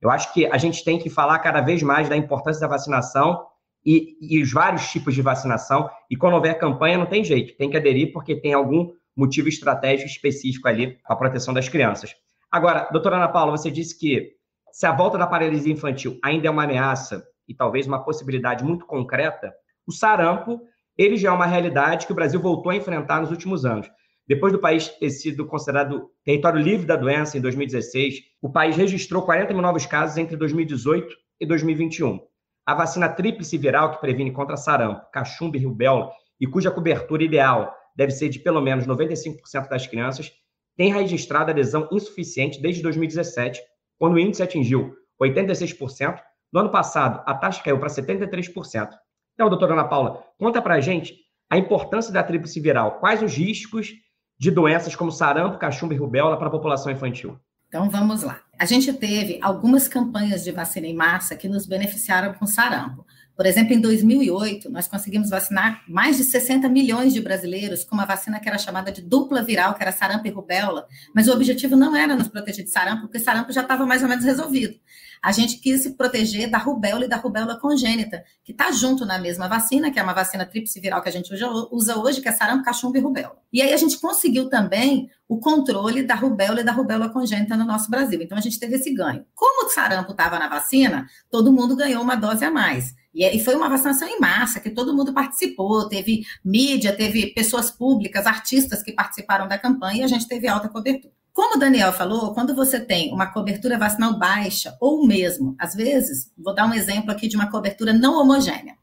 eu 0.00 0.10
acho 0.10 0.32
que 0.34 0.46
a 0.46 0.58
gente 0.58 0.84
tem 0.84 0.98
que 0.98 1.08
falar 1.08 1.38
cada 1.38 1.60
vez 1.60 1.82
mais 1.82 2.08
da 2.08 2.16
importância 2.16 2.60
da 2.60 2.68
vacinação 2.68 3.46
e, 3.86 4.18
e 4.20 4.42
os 4.42 4.52
vários 4.52 4.88
tipos 4.88 5.14
de 5.14 5.22
vacinação. 5.22 5.88
E 6.10 6.16
quando 6.16 6.34
houver 6.34 6.58
campanha, 6.58 6.98
não 6.98 7.06
tem 7.06 7.22
jeito, 7.22 7.56
tem 7.56 7.70
que 7.70 7.76
aderir 7.76 8.12
porque 8.12 8.34
tem 8.34 8.52
algum 8.52 8.90
motivo 9.16 9.48
estratégico 9.48 10.10
específico 10.10 10.66
ali 10.66 10.98
para 11.04 11.14
a 11.14 11.18
proteção 11.18 11.54
das 11.54 11.68
crianças. 11.68 12.14
Agora, 12.50 12.88
doutora 12.90 13.16
Ana 13.16 13.28
Paula, 13.28 13.56
você 13.56 13.70
disse 13.70 13.98
que 13.98 14.32
se 14.72 14.86
a 14.86 14.92
volta 14.92 15.16
da 15.16 15.26
paralisia 15.26 15.72
infantil 15.72 16.18
ainda 16.22 16.48
é 16.48 16.50
uma 16.50 16.64
ameaça 16.64 17.24
e 17.48 17.54
talvez 17.54 17.86
uma 17.86 18.04
possibilidade 18.04 18.64
muito 18.64 18.84
concreta, 18.84 19.54
o 19.86 19.92
sarampo 19.92 20.60
ele 20.98 21.16
já 21.16 21.28
é 21.28 21.32
uma 21.32 21.46
realidade 21.46 22.06
que 22.06 22.12
o 22.12 22.14
Brasil 22.14 22.40
voltou 22.40 22.72
a 22.72 22.76
enfrentar 22.76 23.20
nos 23.20 23.30
últimos 23.30 23.64
anos. 23.64 23.88
Depois 24.26 24.52
do 24.52 24.58
país 24.58 24.88
ter 24.88 25.10
sido 25.10 25.46
considerado 25.46 26.10
território 26.24 26.60
livre 26.60 26.86
da 26.86 26.96
doença 26.96 27.38
em 27.38 27.40
2016, 27.40 28.22
o 28.42 28.50
país 28.50 28.76
registrou 28.76 29.22
40 29.22 29.52
mil 29.52 29.62
novos 29.62 29.86
casos 29.86 30.16
entre 30.16 30.36
2018 30.36 31.14
e 31.40 31.46
2021. 31.46 32.20
A 32.66 32.74
vacina 32.74 33.08
tríplice 33.08 33.56
viral 33.56 33.92
que 33.92 34.00
previne 34.00 34.32
contra 34.32 34.56
sarampo, 34.56 35.06
cachumba 35.12 35.56
e 35.56 35.64
rubéola 35.64 36.10
e 36.40 36.48
cuja 36.48 36.70
cobertura 36.70 37.22
ideal 37.22 37.72
deve 37.94 38.10
ser 38.10 38.28
de 38.28 38.40
pelo 38.40 38.60
menos 38.60 38.86
95% 38.86 39.68
das 39.68 39.86
crianças, 39.86 40.32
tem 40.76 40.92
registrado 40.92 41.52
adesão 41.52 41.88
insuficiente 41.92 42.60
desde 42.60 42.82
2017, 42.82 43.62
quando 43.98 44.14
o 44.14 44.18
índice 44.18 44.42
atingiu 44.42 44.94
86%. 45.22 46.20
No 46.52 46.60
ano 46.60 46.70
passado, 46.70 47.22
a 47.24 47.34
taxa 47.34 47.62
caiu 47.62 47.78
para 47.78 47.88
73%. 47.88 48.90
Então, 49.34 49.48
doutora 49.48 49.72
Ana 49.72 49.84
Paula, 49.84 50.24
conta 50.36 50.60
para 50.60 50.74
a 50.74 50.80
gente 50.80 51.14
a 51.48 51.56
importância 51.56 52.12
da 52.12 52.22
tríplice 52.22 52.60
viral. 52.60 52.98
Quais 52.98 53.22
os 53.22 53.34
riscos 53.34 53.92
de 54.38 54.50
doenças 54.50 54.94
como 54.94 55.12
sarampo, 55.12 55.58
cachumba 55.58 55.94
e 55.94 55.96
rubéola 55.96 56.36
para 56.36 56.48
a 56.48 56.50
população 56.50 56.92
infantil? 56.92 57.38
Então 57.68 57.88
vamos 57.88 58.22
lá. 58.22 58.40
A 58.58 58.64
gente 58.64 58.92
teve 58.92 59.38
algumas 59.42 59.86
campanhas 59.86 60.42
de 60.42 60.50
vacina 60.50 60.86
em 60.86 60.94
massa 60.94 61.36
que 61.36 61.48
nos 61.48 61.66
beneficiaram 61.66 62.32
com 62.34 62.46
sarampo. 62.46 63.06
Por 63.36 63.44
exemplo, 63.44 63.74
em 63.74 63.80
2008, 63.80 64.70
nós 64.70 64.88
conseguimos 64.88 65.28
vacinar 65.28 65.82
mais 65.86 66.16
de 66.16 66.24
60 66.24 66.68
milhões 66.70 67.12
de 67.12 67.20
brasileiros 67.20 67.84
com 67.84 67.94
uma 67.94 68.06
vacina 68.06 68.40
que 68.40 68.48
era 68.48 68.56
chamada 68.56 68.90
de 68.90 69.02
dupla 69.02 69.42
viral, 69.42 69.74
que 69.74 69.82
era 69.82 69.92
sarampo 69.92 70.26
e 70.26 70.30
rubéola, 70.30 70.86
mas 71.14 71.28
o 71.28 71.32
objetivo 71.32 71.76
não 71.76 71.94
era 71.94 72.16
nos 72.16 72.28
proteger 72.28 72.64
de 72.64 72.70
sarampo, 72.70 73.02
porque 73.02 73.18
sarampo 73.18 73.52
já 73.52 73.60
estava 73.60 73.84
mais 73.84 74.02
ou 74.02 74.08
menos 74.08 74.24
resolvido. 74.24 74.80
A 75.22 75.32
gente 75.32 75.58
quis 75.58 75.82
se 75.82 75.90
proteger 75.96 76.50
da 76.50 76.56
rubéola 76.56 77.04
e 77.04 77.08
da 77.08 77.16
rubéola 77.16 77.58
congênita, 77.58 78.24
que 78.44 78.52
está 78.52 78.70
junto 78.70 79.04
na 79.04 79.18
mesma 79.18 79.48
vacina, 79.48 79.90
que 79.90 79.98
é 79.98 80.02
uma 80.02 80.14
vacina 80.14 80.46
tríplice 80.46 80.80
viral 80.80 81.02
que 81.02 81.08
a 81.08 81.12
gente 81.12 81.30
usa 81.70 81.98
hoje, 81.98 82.20
que 82.20 82.28
é 82.28 82.32
sarampo, 82.32 82.64
cachumba 82.64 82.96
e 82.96 83.00
rubéola. 83.00 83.36
E 83.52 83.60
aí 83.60 83.72
a 83.72 83.76
gente 83.76 83.98
conseguiu 83.98 84.48
também 84.48 85.10
o 85.28 85.38
controle 85.38 86.02
da 86.02 86.14
rubéola 86.14 86.60
e 86.60 86.64
da 86.64 86.72
rubéola 86.72 87.08
congênita 87.08 87.56
no 87.56 87.64
nosso 87.64 87.90
Brasil. 87.90 88.22
Então 88.22 88.38
a 88.38 88.40
gente 88.40 88.58
teve 88.58 88.76
esse 88.76 88.94
ganho. 88.94 89.26
Como 89.34 89.66
o 89.66 89.70
sarampo 89.70 90.12
estava 90.12 90.38
na 90.38 90.48
vacina, 90.48 91.06
todo 91.30 91.52
mundo 91.52 91.74
ganhou 91.74 92.02
uma 92.02 92.14
dose 92.14 92.44
a 92.44 92.50
mais. 92.50 92.94
E, 93.16 93.42
foi 93.42 93.54
uma 93.54 93.70
vacinação 93.70 94.06
em 94.06 94.20
massa, 94.20 94.60
que 94.60 94.68
todo 94.68 94.94
mundo 94.94 95.14
participou, 95.14 95.88
teve 95.88 96.26
mídia, 96.44 96.94
teve 96.94 97.28
pessoas 97.28 97.70
públicas, 97.70 98.26
artistas 98.26 98.82
que 98.82 98.92
participaram 98.92 99.48
da 99.48 99.58
campanha 99.58 100.00
e 100.00 100.04
a 100.04 100.08
gente 100.08 100.28
teve 100.28 100.46
alta 100.46 100.68
cobertura. 100.68 101.14
Como 101.32 101.56
o 101.56 101.58
Daniel 101.58 101.92
falou, 101.92 102.34
quando 102.34 102.54
você 102.54 102.78
tem 102.78 103.12
uma 103.12 103.26
cobertura 103.26 103.78
vacinal 103.78 104.18
baixa, 104.18 104.76
ou 104.80 105.06
mesmo, 105.06 105.54
às 105.58 105.74
vezes, 105.74 106.30
vou 106.36 106.54
dar 106.54 106.66
um 106.66 106.74
exemplo 106.74 107.10
aqui 107.10 107.26
de 107.26 107.36
uma 107.36 107.50
cobertura 107.50 107.92
não 107.92 108.20
homogênea. 108.20 108.76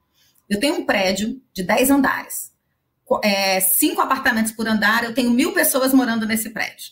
Eu 0.50 0.60
tenho 0.60 0.76
um 0.76 0.86
prédio 0.86 1.39
de 1.54 1.63
10 1.63 1.91
andares, 1.91 2.52
é, 3.24 3.60
cinco 3.60 4.02
apartamentos 4.02 4.52
por 4.52 4.67
andar, 4.67 5.04
eu 5.04 5.13
tenho 5.13 5.30
mil 5.30 5.54
pessoas 5.54 5.93
morando 5.93 6.26
nesse 6.26 6.50
prédio. 6.50 6.91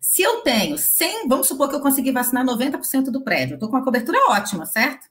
Se 0.00 0.22
eu 0.22 0.42
tenho 0.42 0.78
100, 0.78 1.26
vamos 1.26 1.48
supor 1.48 1.68
que 1.68 1.74
eu 1.74 1.80
consegui 1.80 2.12
vacinar 2.12 2.44
90% 2.44 3.10
do 3.10 3.24
prédio, 3.24 3.54
eu 3.54 3.56
estou 3.56 3.68
com 3.68 3.76
uma 3.76 3.84
cobertura 3.84 4.18
ótima, 4.30 4.64
certo? 4.64 5.08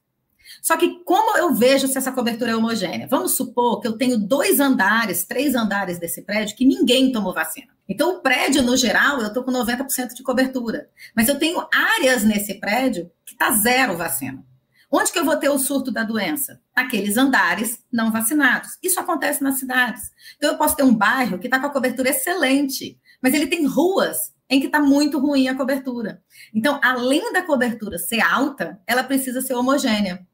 Só 0.68 0.76
que 0.76 1.02
como 1.06 1.38
eu 1.38 1.54
vejo 1.54 1.88
se 1.88 1.98
essa 1.98 2.12
cobertura 2.12 2.52
é 2.52 2.56
homogênea? 2.58 3.08
Vamos 3.08 3.38
supor 3.38 3.80
que 3.80 3.88
eu 3.88 3.98
tenho 3.98 4.18
dois 4.18 4.60
andares, 4.60 5.24
três 5.24 5.56
andares 5.56 5.98
desse 5.98 6.24
prédio 6.24 6.58
que 6.58 6.66
ninguém 6.66 7.10
tomou 7.10 7.34
vacina. 7.34 7.68
Então, 7.88 8.18
o 8.18 8.22
prédio, 8.22 8.62
no 8.62 8.76
geral, 8.76 9.22
eu 9.22 9.28
estou 9.28 9.46
com 9.46 9.52
90% 9.54 10.14
de 10.14 10.22
cobertura. 10.22 10.90
Mas 11.16 11.30
eu 11.30 11.40
tenho 11.40 11.66
áreas 11.74 12.26
nesse 12.26 12.56
prédio 12.56 13.10
que 13.26 13.32
está 13.32 13.50
zero 13.52 13.96
vacina. 13.96 14.44
Onde 14.92 15.10
que 15.10 15.18
eu 15.18 15.24
vou 15.24 15.38
ter 15.38 15.48
o 15.48 15.58
surto 15.58 15.90
da 15.90 16.04
doença? 16.04 16.60
Aqueles 16.76 17.16
andares 17.16 17.82
não 17.90 18.12
vacinados. 18.12 18.78
Isso 18.84 19.00
acontece 19.00 19.42
nas 19.42 19.60
cidades. 19.60 20.12
Então, 20.36 20.52
eu 20.52 20.58
posso 20.58 20.76
ter 20.76 20.84
um 20.84 20.94
bairro 20.94 21.40
que 21.40 21.48
está 21.48 21.62
com 21.62 21.68
a 21.68 21.72
cobertura 21.72 22.10
excelente, 22.10 23.00
mas 23.24 23.34
ele 23.34 23.48
tem 23.48 23.66
ruas 23.66 24.34
em 24.50 24.60
que 24.60 24.66
está 24.66 24.82
muito 24.82 25.18
ruim 25.18 25.48
a 25.48 25.56
cobertura. 25.56 26.22
Então, 26.54 26.78
além 26.84 27.32
da 27.32 27.42
cobertura 27.42 27.98
ser 27.98 28.20
alta, 28.20 28.82
ela 28.86 29.02
precisa 29.02 29.40
ser 29.40 29.54
homogênea. 29.54 30.28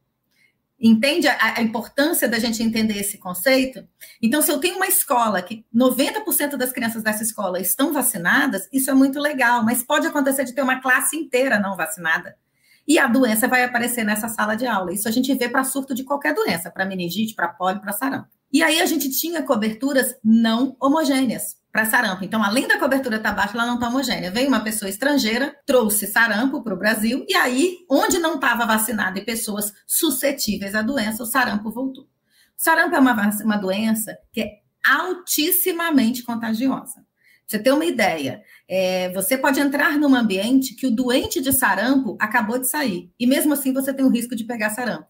Entende 0.86 1.30
a, 1.30 1.38
a, 1.56 1.62
importância 1.62 2.28
da 2.28 2.38
gente 2.38 2.62
entender 2.62 2.98
esse 2.98 3.18
conceito? 3.18 3.88
Então, 4.22 4.42
se 4.42 4.52
eu 4.52 4.60
tenho 4.60 4.76
uma 4.76 4.86
escola 4.86 5.42
que 5.42 5.66
90% 5.74 6.58
das 6.58 6.74
crianças 6.74 7.02
dessa 7.02 7.24
escola 7.24 7.58
estão 7.62 7.94
vacinadas, 7.94 8.68
isso 8.70 8.92
é 8.92 8.94
muito 8.94 9.18
legal, 9.18 9.64
mas 9.64 9.82
pode 9.82 10.06
acontecer 10.06 10.44
de 10.44 10.52
ter 10.52 10.62
uma 10.62 10.82
classe 10.82 11.16
inteira 11.16 11.58
não 11.58 11.78
vacinada. 11.78 12.36
E 12.86 13.00
a 13.00 13.08
doença 13.08 13.48
vai 13.48 13.64
aparecer 13.64 14.04
nessa 14.04 14.28
sala 14.28 14.56
de 14.56 14.68
aula. 14.68 14.92
Isso 14.92 15.08
a 15.08 15.12
gente 15.12 15.34
vê 15.34 15.48
para 15.48 15.64
surto 15.64 15.96
de 15.96 16.04
qualquer 16.04 16.34
doença, 16.34 16.70
para 16.70 16.86
meningite, 16.86 17.34
para 17.34 17.48
pólio, 17.48 17.80
para 17.80 17.94
sarampo. 17.94 18.28
E 18.52 18.62
aí 18.62 18.82
a 18.82 18.86
gente 18.86 19.10
tinha 19.10 19.42
coberturas 19.42 20.14
não 20.22 20.76
homogêneas 20.82 21.63
para 21.74 21.86
sarampo. 21.86 22.24
Então, 22.24 22.44
além 22.44 22.68
da 22.68 22.78
cobertura 22.78 23.18
estar 23.18 23.34
tá 23.34 23.50
ela 23.52 23.66
não 23.66 23.74
está 23.74 23.88
homogênea. 23.88 24.30
Veio 24.30 24.48
uma 24.48 24.64
pessoa 24.64 24.88
estrangeira, 24.88 25.56
trouxe 25.66 26.06
sarampo 26.06 26.64
para 26.64 26.76
o 26.76 26.78
Brasil, 26.78 27.26
e 27.28 27.34
aí, 27.34 27.80
onde 27.90 28.20
não 28.20 28.36
estava 28.36 28.64
vacinada 28.64 29.18
e 29.18 29.26
pessoas 29.26 29.74
suscetíveis 29.88 30.76
à 30.76 30.84
doença, 30.84 31.24
o 31.24 31.26
sarampo 31.26 31.72
voltou. 31.72 32.04
O 32.04 32.08
sarampo 32.64 32.96
é 32.96 33.00
uma, 33.00 33.30
uma 33.44 33.58
doença 33.58 34.16
que 34.32 34.42
é 34.42 34.50
altissimamente 34.86 36.22
contagiosa. 36.22 37.04
você 37.48 37.58
ter 37.58 37.72
uma 37.72 37.86
ideia, 37.86 38.44
é, 38.70 39.12
você 39.12 39.36
pode 39.36 39.60
entrar 39.60 39.98
num 39.98 40.14
ambiente 40.14 40.76
que 40.76 40.86
o 40.86 40.92
doente 40.92 41.42
de 41.42 41.52
sarampo 41.52 42.16
acabou 42.22 42.60
de 42.60 42.68
sair, 42.68 43.12
e 43.20 43.26
mesmo 43.26 43.52
assim 43.54 43.74
você 43.74 43.92
tem 43.92 44.06
o 44.06 44.12
risco 44.12 44.36
de 44.36 44.44
pegar 44.44 44.70
sarampo. 44.70 45.08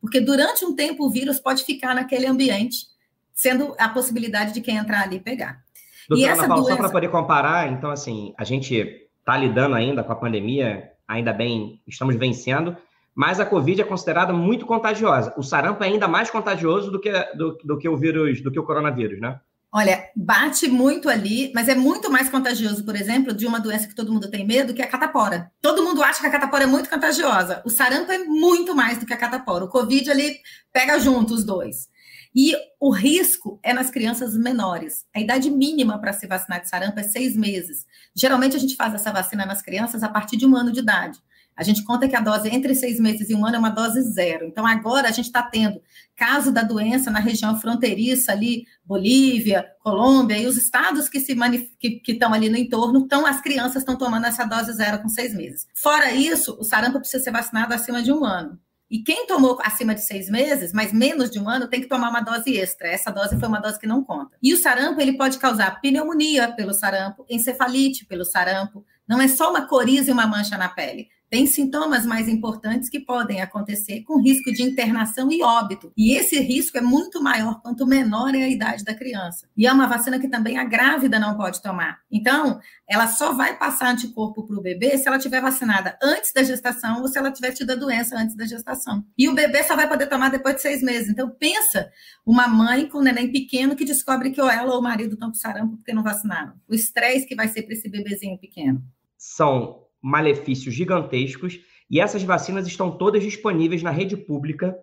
Porque 0.00 0.20
durante 0.20 0.64
um 0.64 0.72
tempo 0.72 1.04
o 1.04 1.10
vírus 1.10 1.40
pode 1.40 1.64
ficar 1.64 1.96
naquele 1.96 2.26
ambiente, 2.26 2.86
sendo 3.34 3.74
a 3.76 3.88
possibilidade 3.88 4.52
de 4.52 4.60
quem 4.60 4.76
entrar 4.76 5.02
ali 5.02 5.18
pegar. 5.18 5.65
Doutora 6.08 6.32
Ana 6.32 6.48
Paula, 6.48 6.62
doença... 6.62 6.76
só 6.76 6.82
para 6.82 6.92
poder 6.92 7.08
comparar, 7.08 7.72
então, 7.72 7.90
assim, 7.90 8.34
a 8.38 8.44
gente 8.44 9.08
está 9.18 9.36
lidando 9.36 9.74
ainda 9.74 10.04
com 10.04 10.12
a 10.12 10.16
pandemia, 10.16 10.90
ainda 11.06 11.32
bem, 11.32 11.80
estamos 11.86 12.14
vencendo, 12.16 12.76
mas 13.14 13.40
a 13.40 13.46
Covid 13.46 13.80
é 13.80 13.84
considerada 13.84 14.32
muito 14.32 14.66
contagiosa. 14.66 15.32
O 15.36 15.42
sarampo 15.42 15.82
é 15.82 15.86
ainda 15.86 16.06
mais 16.06 16.30
contagioso 16.30 16.90
do 16.90 17.00
que, 17.00 17.10
do, 17.34 17.58
do 17.64 17.78
que 17.78 17.88
o 17.88 17.96
vírus, 17.96 18.40
do 18.42 18.52
que 18.52 18.60
o 18.60 18.62
coronavírus, 18.62 19.20
né? 19.20 19.40
Olha, 19.72 20.08
bate 20.14 20.68
muito 20.68 21.08
ali, 21.08 21.52
mas 21.54 21.68
é 21.68 21.74
muito 21.74 22.10
mais 22.10 22.28
contagioso, 22.30 22.84
por 22.84 22.94
exemplo, 22.94 23.34
de 23.34 23.46
uma 23.46 23.60
doença 23.60 23.86
que 23.86 23.94
todo 23.94 24.12
mundo 24.12 24.30
tem 24.30 24.46
medo, 24.46 24.72
que 24.72 24.80
é 24.80 24.84
a 24.84 24.88
catapora. 24.88 25.50
Todo 25.60 25.82
mundo 25.82 26.02
acha 26.02 26.20
que 26.20 26.26
a 26.26 26.30
catapora 26.30 26.64
é 26.64 26.66
muito 26.66 26.88
contagiosa. 26.88 27.62
O 27.64 27.68
sarampo 27.68 28.10
é 28.12 28.18
muito 28.18 28.74
mais 28.74 28.98
do 28.98 29.04
que 29.04 29.12
a 29.12 29.18
catapora. 29.18 29.64
O 29.64 29.68
Covid, 29.68 30.08
ele 30.08 30.36
pega 30.72 30.98
junto 30.98 31.34
os 31.34 31.44
dois. 31.44 31.88
E 32.36 32.54
o 32.78 32.90
risco 32.90 33.58
é 33.62 33.72
nas 33.72 33.88
crianças 33.88 34.36
menores. 34.36 35.06
A 35.14 35.20
idade 35.20 35.50
mínima 35.50 35.98
para 35.98 36.12
se 36.12 36.26
vacinar 36.26 36.60
de 36.60 36.68
sarampo 36.68 37.00
é 37.00 37.02
seis 37.02 37.34
meses. 37.34 37.86
Geralmente 38.14 38.54
a 38.54 38.58
gente 38.58 38.76
faz 38.76 38.92
essa 38.92 39.10
vacina 39.10 39.46
nas 39.46 39.62
crianças 39.62 40.02
a 40.02 40.08
partir 40.10 40.36
de 40.36 40.44
um 40.44 40.54
ano 40.54 40.70
de 40.70 40.80
idade. 40.80 41.18
A 41.56 41.62
gente 41.62 41.82
conta 41.82 42.06
que 42.06 42.14
a 42.14 42.20
dose 42.20 42.50
entre 42.50 42.74
seis 42.74 43.00
meses 43.00 43.30
e 43.30 43.34
um 43.34 43.46
ano 43.46 43.56
é 43.56 43.58
uma 43.58 43.70
dose 43.70 44.02
zero. 44.02 44.44
Então, 44.44 44.66
agora 44.66 45.08
a 45.08 45.10
gente 45.10 45.24
está 45.24 45.42
tendo 45.42 45.80
caso 46.14 46.52
da 46.52 46.62
doença 46.62 47.10
na 47.10 47.18
região 47.18 47.58
fronteiriça 47.58 48.32
ali, 48.32 48.66
Bolívia, 48.84 49.66
Colômbia, 49.80 50.36
e 50.36 50.46
os 50.46 50.58
estados 50.58 51.08
que 51.08 51.18
se 51.18 51.34
que 51.80 52.12
estão 52.12 52.34
ali 52.34 52.50
no 52.50 52.58
entorno, 52.58 53.00
então 53.00 53.24
as 53.24 53.40
crianças 53.40 53.76
estão 53.76 53.96
tomando 53.96 54.26
essa 54.26 54.44
dose 54.44 54.74
zero 54.74 55.00
com 55.00 55.08
seis 55.08 55.34
meses. 55.34 55.66
Fora 55.74 56.12
isso, 56.12 56.54
o 56.60 56.64
sarampo 56.64 56.98
precisa 56.98 57.24
ser 57.24 57.30
vacinado 57.30 57.72
acima 57.72 58.02
de 58.02 58.12
um 58.12 58.22
ano. 58.22 58.60
E 58.90 59.00
quem 59.00 59.26
tomou 59.26 59.58
acima 59.62 59.94
de 59.94 60.02
seis 60.02 60.28
meses, 60.28 60.72
mas 60.72 60.92
menos 60.92 61.30
de 61.30 61.40
um 61.40 61.48
ano, 61.48 61.68
tem 61.68 61.80
que 61.80 61.88
tomar 61.88 62.08
uma 62.08 62.20
dose 62.20 62.56
extra. 62.56 62.88
Essa 62.88 63.10
dose 63.10 63.38
foi 63.38 63.48
uma 63.48 63.60
dose 63.60 63.80
que 63.80 63.86
não 63.86 64.04
conta. 64.04 64.36
E 64.42 64.54
o 64.54 64.56
sarampo, 64.56 65.00
ele 65.00 65.16
pode 65.16 65.38
causar 65.38 65.80
pneumonia 65.80 66.52
pelo 66.52 66.72
sarampo, 66.72 67.26
encefalite 67.28 68.04
pelo 68.04 68.24
sarampo. 68.24 68.84
Não 69.08 69.20
é 69.20 69.26
só 69.26 69.50
uma 69.50 69.66
coriza 69.66 70.10
e 70.10 70.12
uma 70.12 70.26
mancha 70.26 70.56
na 70.56 70.68
pele 70.68 71.08
tem 71.28 71.46
sintomas 71.46 72.06
mais 72.06 72.28
importantes 72.28 72.88
que 72.88 73.00
podem 73.00 73.40
acontecer 73.40 74.02
com 74.02 74.20
risco 74.20 74.52
de 74.52 74.62
internação 74.62 75.30
e 75.30 75.42
óbito. 75.42 75.92
E 75.96 76.16
esse 76.16 76.38
risco 76.38 76.78
é 76.78 76.80
muito 76.80 77.22
maior 77.22 77.60
quanto 77.60 77.86
menor 77.86 78.34
é 78.34 78.44
a 78.44 78.48
idade 78.48 78.84
da 78.84 78.94
criança. 78.94 79.48
E 79.56 79.66
é 79.66 79.72
uma 79.72 79.88
vacina 79.88 80.18
que 80.18 80.28
também 80.28 80.58
a 80.58 80.64
grávida 80.64 81.18
não 81.18 81.36
pode 81.36 81.60
tomar. 81.60 81.98
Então, 82.10 82.60
ela 82.88 83.08
só 83.08 83.32
vai 83.32 83.58
passar 83.58 83.90
anticorpo 83.90 84.46
para 84.46 84.56
o 84.56 84.62
bebê 84.62 84.96
se 84.96 85.08
ela 85.08 85.18
tiver 85.18 85.40
vacinada 85.40 85.98
antes 86.02 86.32
da 86.32 86.42
gestação 86.42 87.00
ou 87.02 87.08
se 87.08 87.18
ela 87.18 87.32
tiver 87.32 87.52
tido 87.52 87.72
a 87.72 87.76
doença 87.76 88.16
antes 88.16 88.36
da 88.36 88.46
gestação. 88.46 89.04
E 89.18 89.28
o 89.28 89.34
bebê 89.34 89.64
só 89.64 89.74
vai 89.74 89.88
poder 89.88 90.06
tomar 90.06 90.30
depois 90.30 90.56
de 90.56 90.62
seis 90.62 90.82
meses. 90.82 91.08
Então, 91.08 91.28
pensa 91.28 91.90
uma 92.24 92.46
mãe 92.46 92.88
com 92.88 92.98
um 92.98 93.02
neném 93.02 93.32
pequeno 93.32 93.74
que 93.74 93.84
descobre 93.84 94.30
que 94.30 94.40
ou 94.40 94.48
ela 94.48 94.72
ou 94.72 94.80
o 94.80 94.82
marido 94.82 95.14
estão 95.14 95.28
com 95.28 95.34
sarampo 95.34 95.76
porque 95.76 95.92
não 95.92 96.02
vacinaram. 96.02 96.54
O 96.68 96.74
estresse 96.74 97.26
que 97.26 97.34
vai 97.34 97.48
ser 97.48 97.62
para 97.62 97.74
esse 97.74 97.88
bebezinho 97.88 98.38
pequeno. 98.38 98.82
São 99.16 99.85
malefícios 100.06 100.72
gigantescos 100.72 101.58
e 101.90 102.00
essas 102.00 102.22
vacinas 102.22 102.64
estão 102.64 102.96
todas 102.96 103.24
disponíveis 103.24 103.82
na 103.82 103.90
rede 103.90 104.16
pública 104.16 104.76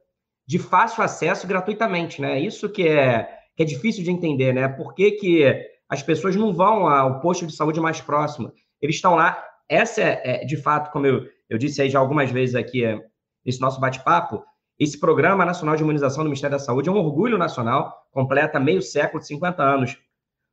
de 0.46 0.60
fácil 0.60 1.02
acesso 1.02 1.48
gratuitamente, 1.48 2.22
né? 2.22 2.42
Isso 2.42 2.70
que 2.70 2.86
é, 2.86 3.30
que 3.56 3.64
é 3.64 3.66
difícil 3.66 4.04
de 4.04 4.12
entender, 4.12 4.54
né? 4.54 4.68
Por 4.68 4.94
que, 4.94 5.12
que 5.12 5.46
as 5.88 6.04
pessoas 6.04 6.36
não 6.36 6.54
vão 6.54 6.88
ao 6.90 7.22
posto 7.22 7.48
de 7.48 7.56
saúde 7.56 7.80
mais 7.80 8.02
próximo? 8.02 8.52
Eles 8.82 8.98
estão 8.98 9.16
lá. 9.16 9.42
Essa 9.70 10.02
é, 10.02 10.22
é 10.26 10.46
de 10.46 10.58
fato, 10.58 10.92
como 10.92 11.08
eu, 11.08 11.26
eu 11.50 11.58
disse 11.58 11.82
aí 11.82 11.90
já 11.90 12.00
algumas 12.00 12.30
vezes 12.30 12.54
aqui 12.54 12.84
é, 12.84 13.00
nesse 13.46 13.62
nosso 13.62 13.80
bate-papo, 13.80 14.44
esse 14.78 15.00
Programa 15.00 15.46
Nacional 15.46 15.78
de 15.78 15.84
Imunização 15.84 16.26
do 16.26 16.28
Ministério 16.28 16.58
da 16.58 16.64
Saúde 16.64 16.90
é 16.90 16.92
um 16.92 16.98
orgulho 16.98 17.38
nacional, 17.38 18.06
completa 18.12 18.60
meio 18.60 18.82
século 18.82 19.22
de 19.22 19.28
50 19.28 19.64
anos 19.64 19.98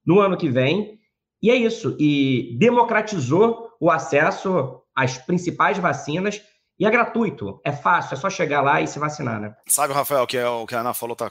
no 0.07 0.21
ano 0.21 0.37
que 0.37 0.49
vem, 0.49 1.00
e 1.43 1.51
é 1.51 1.57
isso, 1.57 1.97
e 1.99 2.57
democratizou 2.59 3.71
o 3.81 3.91
acesso 3.91 4.83
às 4.95 5.17
principais 5.19 5.79
vacinas 5.79 6.43
e 6.81 6.87
é 6.87 6.91
gratuito, 6.91 7.61
é 7.63 7.73
fácil, 7.73 8.15
é 8.15 8.17
só 8.17 8.31
chegar 8.31 8.63
lá 8.63 8.81
e 8.81 8.87
se 8.87 8.99
vacinar, 8.99 9.39
né? 9.39 9.55
Sabe, 9.69 9.93
Rafael, 9.93 10.27
que 10.27 10.39
é 10.39 10.49
o 10.49 10.67
que 10.67 10.75
a 10.75 10.81
Ana 10.81 10.95
falou 10.95 11.15
tá 11.15 11.31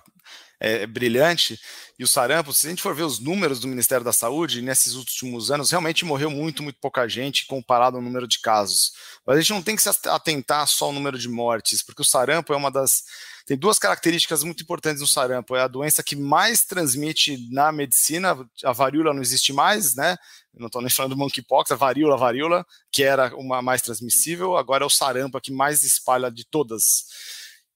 é, 0.59 0.83
é, 0.83 0.87
brilhante. 0.87 1.59
E 1.97 2.03
o 2.03 2.07
sarampo, 2.07 2.53
se 2.53 2.67
a 2.67 2.69
gente 2.69 2.83
for 2.83 2.93
ver 2.93 3.01
os 3.01 3.17
números 3.17 3.59
do 3.59 3.67
Ministério 3.67 4.05
da 4.05 4.13
Saúde, 4.13 4.61
nesses 4.61 4.93
últimos 4.93 5.49
anos, 5.49 5.71
realmente 5.71 6.05
morreu 6.05 6.29
muito, 6.29 6.61
muito 6.61 6.77
pouca 6.79 7.07
gente 7.07 7.47
comparado 7.47 7.97
ao 7.97 8.03
número 8.03 8.27
de 8.27 8.39
casos. 8.39 8.91
Mas 9.25 9.37
a 9.37 9.41
gente 9.41 9.53
não 9.53 9.63
tem 9.63 9.75
que 9.75 9.81
se 9.81 9.89
atentar 10.07 10.67
só 10.67 10.85
ao 10.85 10.93
número 10.93 11.17
de 11.17 11.27
mortes, 11.27 11.81
porque 11.81 12.03
o 12.03 12.05
sarampo 12.05 12.53
é 12.53 12.55
uma 12.55 12.69
das 12.69 13.03
tem 13.49 13.57
duas 13.57 13.79
características 13.79 14.43
muito 14.43 14.61
importantes 14.61 15.01
no 15.01 15.07
sarampo. 15.07 15.55
É 15.55 15.61
a 15.61 15.67
doença 15.67 16.03
que 16.03 16.15
mais 16.15 16.63
transmite 16.63 17.49
na 17.51 17.71
medicina, 17.71 18.37
a 18.63 18.71
varíola 18.71 19.11
não 19.11 19.23
existe 19.23 19.51
mais, 19.51 19.95
né? 19.95 20.15
não 20.53 20.67
estou 20.67 20.83
nem 20.83 20.91
falando 20.91 21.15
do 21.15 21.17
monkeypox, 21.17 21.71
a 21.71 21.75
varíola, 21.75 22.13
a 22.13 22.17
varíola, 22.19 22.63
que 22.91 23.01
era 23.01 23.35
uma 23.35 23.59
mais 23.59 23.81
transmissível, 23.81 24.55
agora 24.55 24.83
é 24.83 24.85
o 24.85 24.89
sarampo 24.89 25.41
que 25.41 25.51
mais 25.51 25.81
espalha 25.81 26.29
de 26.29 26.45
todas. 26.45 27.05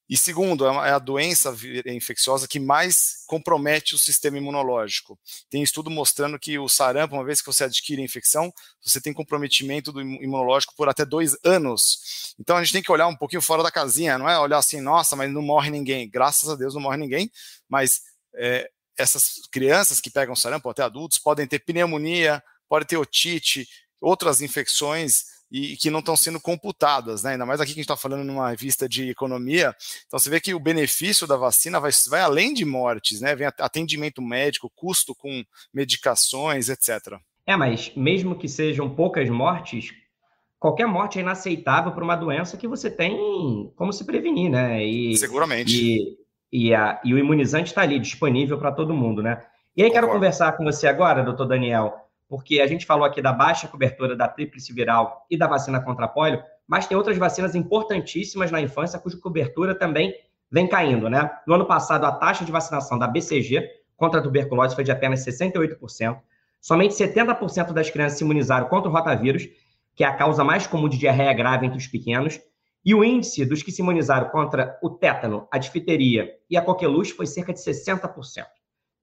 E 0.09 0.17
segundo, 0.17 0.67
é, 0.67 0.89
é 0.89 0.91
a 0.91 0.99
doença 0.99 1.55
infecciosa 1.85 2.47
que 2.47 2.59
mais 2.59 3.23
compromete 3.25 3.95
o 3.95 3.97
sistema 3.97 4.37
imunológico. 4.37 5.17
Tem 5.49 5.63
estudo 5.63 5.89
mostrando 5.89 6.37
que 6.37 6.59
o 6.59 6.67
sarampo, 6.67 7.15
uma 7.15 7.23
vez 7.23 7.41
que 7.41 7.47
você 7.47 7.63
adquire 7.63 8.01
a 8.01 8.05
infecção, 8.05 8.53
você 8.83 8.99
tem 8.99 9.13
comprometimento 9.13 9.91
do 9.91 10.01
imunológico 10.01 10.75
por 10.75 10.89
até 10.89 11.05
dois 11.05 11.35
anos. 11.43 12.33
Então 12.39 12.57
a 12.57 12.63
gente 12.63 12.73
tem 12.73 12.83
que 12.83 12.91
olhar 12.91 13.07
um 13.07 13.15
pouquinho 13.15 13.41
fora 13.41 13.63
da 13.63 13.71
casinha, 13.71 14.17
não 14.17 14.29
é 14.29 14.37
olhar 14.37 14.57
assim, 14.57 14.81
nossa, 14.81 15.15
mas 15.15 15.31
não 15.31 15.41
morre 15.41 15.69
ninguém. 15.69 16.09
Graças 16.09 16.49
a 16.49 16.55
Deus 16.55 16.73
não 16.73 16.81
morre 16.81 16.97
ninguém, 16.97 17.31
mas 17.69 18.01
é, 18.35 18.69
essas 18.97 19.41
crianças 19.51 19.99
que 19.99 20.09
pegam 20.09 20.35
sarampo, 20.35 20.69
até 20.69 20.83
adultos, 20.83 21.17
podem 21.17 21.47
ter 21.47 21.59
pneumonia, 21.59 22.43
podem 22.67 22.87
ter 22.87 22.97
otite, 22.97 23.67
outras 24.01 24.41
infecções 24.41 25.32
e, 25.53 25.77
que 25.77 25.91
não 25.91 25.99
estão 25.99 26.17
sendo 26.17 26.39
computadas, 26.39 27.21
né? 27.21 27.33
Ainda 27.33 27.45
mais 27.45 27.61
aqui 27.61 27.73
que 27.73 27.79
a 27.79 27.81
gente 27.81 27.91
está 27.91 27.95
falando 27.95 28.23
numa 28.23 28.55
vista 28.55 28.89
de 28.89 29.11
economia. 29.11 29.75
Então 30.07 30.17
você 30.17 30.27
vê 30.27 30.41
que 30.41 30.55
o 30.55 30.59
benefício 30.59 31.27
da 31.27 31.37
vacina 31.37 31.79
vai, 31.79 31.91
vai 32.09 32.21
além 32.21 32.55
de 32.55 32.65
mortes, 32.65 33.21
né? 33.21 33.35
Vem 33.35 33.45
atendimento 33.59 34.19
médico, 34.19 34.71
custo 34.75 35.13
com 35.13 35.43
medicações, 35.71 36.69
etc. 36.69 37.19
É, 37.45 37.55
mas 37.55 37.91
mesmo 37.95 38.35
que 38.35 38.47
sejam 38.47 38.89
poucas 38.89 39.29
mortes, 39.29 39.93
qualquer 40.57 40.87
morte 40.87 41.19
é 41.19 41.21
inaceitável 41.21 41.91
para 41.91 42.03
uma 42.03 42.15
doença 42.15 42.57
que 42.57 42.67
você 42.67 42.89
tem 42.89 43.71
como 43.75 43.93
se 43.93 44.03
prevenir, 44.05 44.49
né? 44.49 44.83
E, 44.83 45.15
Seguramente. 45.17 45.71
E, 45.71 46.17
e, 46.51 46.73
a, 46.73 46.99
e 47.05 47.13
o 47.13 47.19
imunizante 47.19 47.67
está 47.67 47.81
ali, 47.81 47.99
disponível 47.99 48.57
para 48.57 48.71
todo 48.71 48.95
mundo, 48.95 49.21
né? 49.21 49.43
E 49.75 49.83
aí 49.83 49.89
Concordo. 49.89 50.07
quero 50.07 50.19
conversar 50.19 50.51
com 50.53 50.63
você 50.63 50.87
agora, 50.87 51.23
doutor 51.23 51.47
Daniel, 51.47 52.02
porque 52.33 52.59
a 52.59 52.65
gente 52.65 52.83
falou 52.83 53.05
aqui 53.05 53.21
da 53.21 53.31
baixa 53.31 53.67
cobertura 53.67 54.15
da 54.15 54.27
tríplice 54.27 54.73
viral 54.73 55.23
e 55.29 55.37
da 55.37 55.45
vacina 55.45 55.79
contra 55.79 56.07
polio, 56.07 56.41
mas 56.67 56.87
tem 56.87 56.97
outras 56.97 57.15
vacinas 57.15 57.53
importantíssimas 57.53 58.49
na 58.49 58.59
infância 58.59 58.97
cuja 58.97 59.15
cobertura 59.17 59.75
também 59.75 60.15
vem 60.49 60.67
caindo, 60.67 61.11
né? 61.11 61.29
No 61.45 61.53
ano 61.53 61.67
passado, 61.67 62.05
a 62.07 62.11
taxa 62.11 62.43
de 62.43 62.51
vacinação 62.51 62.97
da 62.97 63.05
BCG 63.05 63.69
contra 63.95 64.19
a 64.19 64.23
tuberculose 64.23 64.73
foi 64.73 64.83
de 64.83 64.91
apenas 64.91 65.23
68%. 65.23 66.19
Somente 66.59 66.95
70% 66.95 67.71
das 67.71 67.91
crianças 67.91 68.17
se 68.17 68.23
imunizaram 68.23 68.67
contra 68.67 68.89
o 68.89 68.91
rotavírus, 68.91 69.47
que 69.95 70.03
é 70.03 70.07
a 70.07 70.15
causa 70.15 70.43
mais 70.43 70.65
comum 70.65 70.89
de 70.89 70.97
diarreia 70.97 71.33
grave 71.33 71.67
entre 71.67 71.77
os 71.77 71.85
pequenos. 71.85 72.41
E 72.83 72.95
o 72.95 73.03
índice 73.03 73.45
dos 73.45 73.61
que 73.61 73.71
se 73.71 73.83
imunizaram 73.83 74.29
contra 74.29 74.79
o 74.81 74.89
tétano, 74.89 75.47
a 75.51 75.59
difteria 75.59 76.31
e 76.49 76.57
a 76.57 76.63
coqueluche 76.63 77.13
foi 77.13 77.27
cerca 77.27 77.53
de 77.53 77.59
60%. 77.59 78.43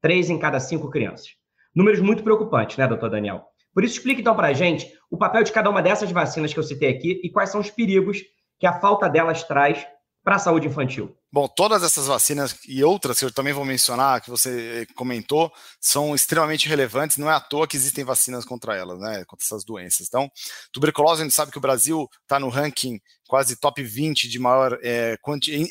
Três 0.01 0.29
em 0.29 0.37
cada 0.37 0.59
cinco 0.59 0.91
crianças. 0.91 1.39
Números 1.75 2.01
muito 2.01 2.23
preocupantes, 2.23 2.77
né, 2.77 2.87
doutor 2.87 3.11
Daniel? 3.11 3.45
Por 3.73 3.85
isso, 3.85 3.97
explique 3.97 4.21
então 4.21 4.35
para 4.35 4.49
a 4.49 4.53
gente 4.53 4.93
o 5.11 5.17
papel 5.17 5.45
de 5.45 5.53
cada 5.53 5.71
uma 5.71 5.83
dessas 5.83 6.11
vacinas 6.11 6.53
que 6.53 6.59
eu 6.59 6.65
citei 6.65 6.91
aqui 6.91 7.21
e 7.23 7.31
quais 7.31 7.51
são 7.51 7.61
os 7.61 7.71
perigos 7.71 8.19
que 8.59 8.67
a 8.67 8.81
falta 8.81 9.09
delas 9.09 9.45
traz 9.45 9.87
para 10.25 10.37
a 10.37 10.39
saúde 10.39 10.67
infantil. 10.67 11.17
Bom, 11.33 11.47
todas 11.47 11.85
essas 11.85 12.09
vacinas 12.09 12.57
e 12.67 12.83
outras 12.83 13.21
que 13.21 13.25
eu 13.25 13.33
também 13.33 13.53
vou 13.53 13.65
mencionar, 13.65 14.21
que 14.21 14.29
você 14.29 14.85
comentou, 14.97 15.53
são 15.81 16.13
extremamente 16.13 16.69
relevantes. 16.69 17.19
Não 17.19 17.31
é 17.31 17.35
à 17.35 17.39
toa 17.39 17.69
que 17.69 17.77
existem 17.77 18.03
vacinas 18.03 18.45
contra 18.45 18.75
elas, 18.77 18.99
né? 18.99 19.25
Contra 19.27 19.45
essas 19.45 19.65
doenças. 19.65 20.09
Então, 20.09 20.29
tuberculose, 20.73 21.21
a 21.21 21.25
gente 21.25 21.35
sabe 21.35 21.53
que 21.53 21.59
o 21.59 21.61
Brasil 21.61 22.09
está 22.23 22.41
no 22.41 22.49
ranking 22.49 23.01
quase 23.29 23.55
top 23.55 23.81
20 23.81 24.29
de 24.29 24.41
maior 24.41 24.77
é, 24.83 25.17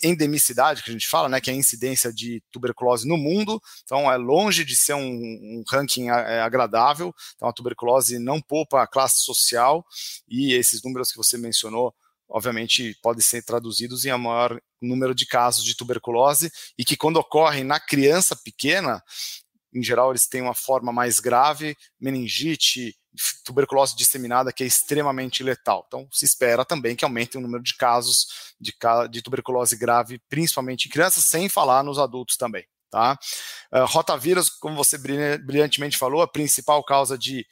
endemicidade, 0.01 0.81
que 0.81 0.91
a 0.91 0.93
gente 0.93 1.09
fala, 1.09 1.27
né? 1.27 1.41
Que 1.41 1.49
é 1.49 1.53
a 1.53 1.57
incidência 1.57 2.13
de 2.13 2.41
tuberculose 2.51 3.05
no 3.05 3.17
mundo. 3.17 3.61
Então, 3.83 4.09
é 4.09 4.15
longe 4.15 4.63
de 4.63 4.77
ser 4.77 4.93
um, 4.93 5.01
um 5.01 5.63
ranking 5.67 6.09
é, 6.09 6.39
agradável. 6.39 7.13
Então, 7.35 7.49
a 7.49 7.53
tuberculose 7.53 8.17
não 8.17 8.39
poupa 8.39 8.81
a 8.81 8.87
classe 8.87 9.19
social 9.23 9.85
e 10.25 10.53
esses 10.53 10.81
números 10.81 11.11
que 11.11 11.17
você 11.17 11.37
mencionou 11.37 11.93
obviamente, 12.29 12.95
podem 13.01 13.21
ser 13.21 13.43
traduzidos 13.43 14.05
em 14.05 14.11
a 14.11 14.17
maior 14.17 14.61
número 14.81 15.15
de 15.15 15.25
casos 15.25 15.63
de 15.63 15.75
tuberculose 15.75 16.51
e 16.77 16.85
que 16.85 16.95
quando 16.95 17.17
ocorrem 17.17 17.63
na 17.63 17.79
criança 17.79 18.35
pequena, 18.35 19.03
em 19.73 19.83
geral, 19.83 20.11
eles 20.11 20.27
têm 20.27 20.41
uma 20.41 20.53
forma 20.53 20.91
mais 20.91 21.19
grave, 21.19 21.75
meningite, 21.99 22.95
tuberculose 23.43 23.95
disseminada, 23.95 24.53
que 24.53 24.63
é 24.63 24.67
extremamente 24.67 25.43
letal. 25.43 25.83
Então, 25.87 26.07
se 26.11 26.25
espera 26.25 26.63
também 26.63 26.95
que 26.95 27.03
aumente 27.03 27.37
o 27.37 27.41
número 27.41 27.63
de 27.63 27.75
casos 27.75 28.27
de, 28.59 28.73
de 29.09 29.21
tuberculose 29.21 29.75
grave, 29.75 30.19
principalmente 30.29 30.87
em 30.87 30.91
crianças, 30.91 31.25
sem 31.25 31.49
falar 31.49 31.83
nos 31.83 31.99
adultos 31.99 32.37
também. 32.37 32.65
Tá? 32.89 33.19
Uh, 33.71 33.85
rotavírus, 33.85 34.49
como 34.49 34.75
você 34.75 34.97
brilhantemente 34.97 35.97
falou, 35.97 36.23
a 36.23 36.27
principal 36.27 36.83
causa 36.83 37.15
de 37.17 37.45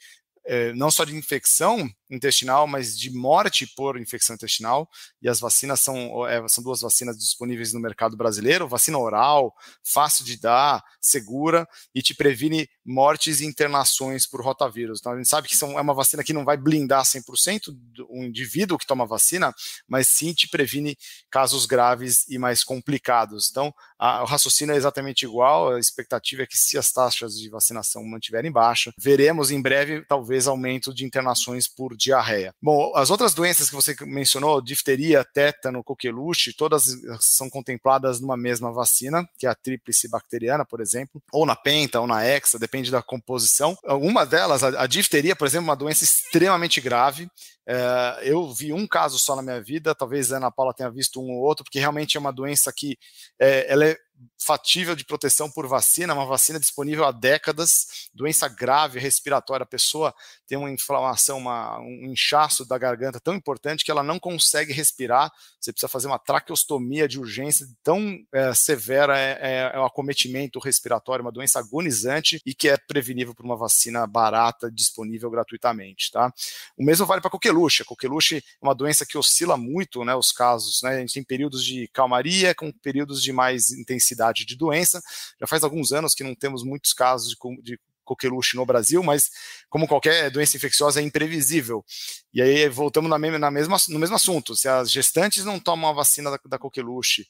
eh, 0.50 0.72
não 0.72 0.90
só 0.90 1.04
de 1.04 1.14
infecção 1.14 1.86
intestinal, 2.10 2.66
mas 2.66 2.98
de 2.98 3.10
morte 3.10 3.66
por 3.76 4.00
infecção 4.00 4.34
intestinal. 4.34 4.88
E 5.20 5.28
as 5.28 5.38
vacinas 5.38 5.80
são, 5.80 6.26
é, 6.26 6.48
são 6.48 6.64
duas 6.64 6.80
vacinas 6.80 7.18
disponíveis 7.18 7.74
no 7.74 7.80
mercado 7.80 8.16
brasileiro: 8.16 8.66
vacina 8.66 8.98
oral, 8.98 9.54
fácil 9.84 10.24
de 10.24 10.40
dar, 10.40 10.82
segura 11.02 11.68
e 11.94 12.00
te 12.00 12.14
previne 12.14 12.66
mortes 12.88 13.40
e 13.40 13.46
internações 13.46 14.26
por 14.26 14.40
rotavírus. 14.40 14.98
Então 14.98 15.12
a 15.12 15.16
gente 15.16 15.28
sabe 15.28 15.46
que 15.46 15.56
são, 15.56 15.78
é 15.78 15.82
uma 15.82 15.94
vacina 15.94 16.24
que 16.24 16.32
não 16.32 16.44
vai 16.44 16.56
blindar 16.56 17.04
100% 17.04 17.76
o 18.08 18.24
indivíduo 18.24 18.78
que 18.78 18.86
toma 18.86 19.06
vacina, 19.06 19.54
mas 19.86 20.08
sim 20.08 20.32
te 20.32 20.48
previne 20.48 20.96
casos 21.30 21.66
graves 21.66 22.26
e 22.28 22.38
mais 22.38 22.64
complicados. 22.64 23.48
Então 23.50 23.72
a, 23.98 24.22
o 24.22 24.26
raciocínio 24.26 24.74
é 24.74 24.76
exatamente 24.76 25.24
igual. 25.24 25.74
A 25.74 25.78
expectativa 25.78 26.42
é 26.42 26.46
que 26.46 26.56
se 26.56 26.78
as 26.78 26.90
taxas 26.90 27.34
de 27.34 27.50
vacinação 27.50 28.02
mantiverem 28.04 28.50
baixa, 28.50 28.92
veremos 28.98 29.50
em 29.50 29.60
breve 29.60 30.04
talvez 30.06 30.46
aumento 30.46 30.94
de 30.94 31.04
internações 31.04 31.68
por 31.68 31.96
diarreia. 31.96 32.54
Bom, 32.62 32.92
as 32.94 33.10
outras 33.10 33.34
doenças 33.34 33.68
que 33.68 33.74
você 33.74 33.94
mencionou, 34.02 34.62
difteria, 34.62 35.24
tétano, 35.24 35.84
coqueluche, 35.84 36.54
todas 36.54 36.86
são 37.20 37.50
contempladas 37.50 38.20
numa 38.20 38.36
mesma 38.36 38.72
vacina, 38.72 39.28
que 39.38 39.46
é 39.46 39.50
a 39.50 39.54
tríplice 39.54 40.08
bacteriana, 40.08 40.64
por 40.64 40.80
exemplo, 40.80 41.22
ou 41.32 41.44
na 41.44 41.56
penta, 41.56 42.00
ou 42.00 42.06
na 42.06 42.24
hexa, 42.24 42.58
depende 42.58 42.77
da 42.84 43.02
composição. 43.02 43.76
Uma 43.84 44.24
delas, 44.24 44.62
a, 44.62 44.82
a 44.82 44.86
difteria, 44.86 45.34
por 45.34 45.46
exemplo, 45.46 45.66
é 45.66 45.70
uma 45.70 45.76
doença 45.76 46.04
extremamente 46.04 46.80
grave, 46.80 47.28
é, 47.70 48.20
eu 48.22 48.50
vi 48.50 48.72
um 48.72 48.86
caso 48.86 49.18
só 49.18 49.36
na 49.36 49.42
minha 49.42 49.60
vida, 49.62 49.94
talvez 49.94 50.32
a 50.32 50.38
Ana 50.38 50.50
Paula 50.50 50.72
tenha 50.72 50.90
visto 50.90 51.20
um 51.20 51.30
ou 51.32 51.42
outro, 51.42 51.62
porque 51.62 51.78
realmente 51.78 52.16
é 52.16 52.20
uma 52.20 52.32
doença 52.32 52.72
que 52.74 52.96
é, 53.38 53.70
ela 53.70 53.84
é 53.84 53.96
fatível 54.40 54.96
de 54.96 55.04
proteção 55.04 55.50
por 55.50 55.66
vacina, 55.66 56.14
uma 56.14 56.24
vacina 56.24 56.58
disponível 56.58 57.04
há 57.04 57.12
décadas, 57.12 58.08
doença 58.14 58.48
grave 58.48 58.98
respiratória, 58.98 59.64
a 59.64 59.66
pessoa 59.66 60.14
tem 60.46 60.56
uma 60.56 60.70
inflamação, 60.70 61.38
uma, 61.38 61.78
um 61.80 62.10
inchaço 62.10 62.64
da 62.64 62.78
garganta 62.78 63.20
tão 63.20 63.34
importante 63.34 63.84
que 63.84 63.90
ela 63.90 64.02
não 64.02 64.18
consegue 64.18 64.72
respirar, 64.72 65.30
você 65.60 65.72
precisa 65.72 65.88
fazer 65.88 66.06
uma 66.06 66.18
traqueostomia 66.18 67.06
de 67.06 67.18
urgência, 67.18 67.66
tão 67.82 68.18
é, 68.32 68.54
severa 68.54 69.18
é, 69.18 69.38
é, 69.40 69.72
é, 69.74 69.78
o 69.78 69.84
acometimento 69.84 70.58
respiratório, 70.58 71.22
uma 71.22 71.32
doença 71.32 71.58
agonizante 71.58 72.40
e 72.46 72.54
que 72.54 72.68
é 72.68 72.76
prevenível 72.76 73.34
por 73.34 73.44
uma 73.44 73.56
vacina 73.56 74.06
barata, 74.06 74.70
disponível 74.70 75.30
gratuitamente, 75.30 76.10
tá? 76.10 76.32
O 76.76 76.84
mesmo 76.84 77.04
vale 77.04 77.20
para 77.20 77.30
coqueluche, 77.30 77.82
a 77.82 77.84
coqueluche 77.84 78.38
é 78.38 78.42
uma 78.62 78.74
doença 78.74 79.04
que 79.04 79.18
oscila 79.18 79.56
muito, 79.56 80.04
né, 80.04 80.14
os 80.14 80.32
casos, 80.32 80.80
né, 80.82 80.96
a 80.96 81.00
gente 81.00 81.14
tem 81.14 81.24
períodos 81.24 81.62
de 81.64 81.86
calmaria 81.88 82.54
com 82.54 82.72
períodos 82.72 83.22
de 83.22 83.32
mais 83.32 83.70
intensidade 83.72 84.07
gravidade 84.08 84.44
de 84.44 84.56
doença. 84.56 85.00
Já 85.40 85.46
faz 85.46 85.62
alguns 85.62 85.92
anos 85.92 86.14
que 86.14 86.24
não 86.24 86.34
temos 86.34 86.64
muitos 86.64 86.92
casos 86.92 87.28
de, 87.28 87.36
de 87.62 87.80
coqueluche 88.04 88.56
no 88.56 88.64
Brasil, 88.64 89.02
mas 89.02 89.30
como 89.68 89.86
qualquer 89.86 90.30
doença 90.30 90.56
infecciosa 90.56 91.00
é 91.00 91.04
imprevisível. 91.04 91.84
E 92.32 92.40
aí 92.40 92.68
voltamos 92.68 93.10
na 93.10 93.18
mesma, 93.18 93.38
na 93.38 93.50
mesma, 93.50 93.76
no 93.88 93.98
mesmo 93.98 94.16
assunto. 94.16 94.56
Se 94.56 94.68
as 94.68 94.90
gestantes 94.90 95.44
não 95.44 95.60
tomam 95.60 95.90
a 95.90 95.92
vacina 95.92 96.30
da, 96.30 96.40
da 96.46 96.58
coqueluche, 96.58 97.26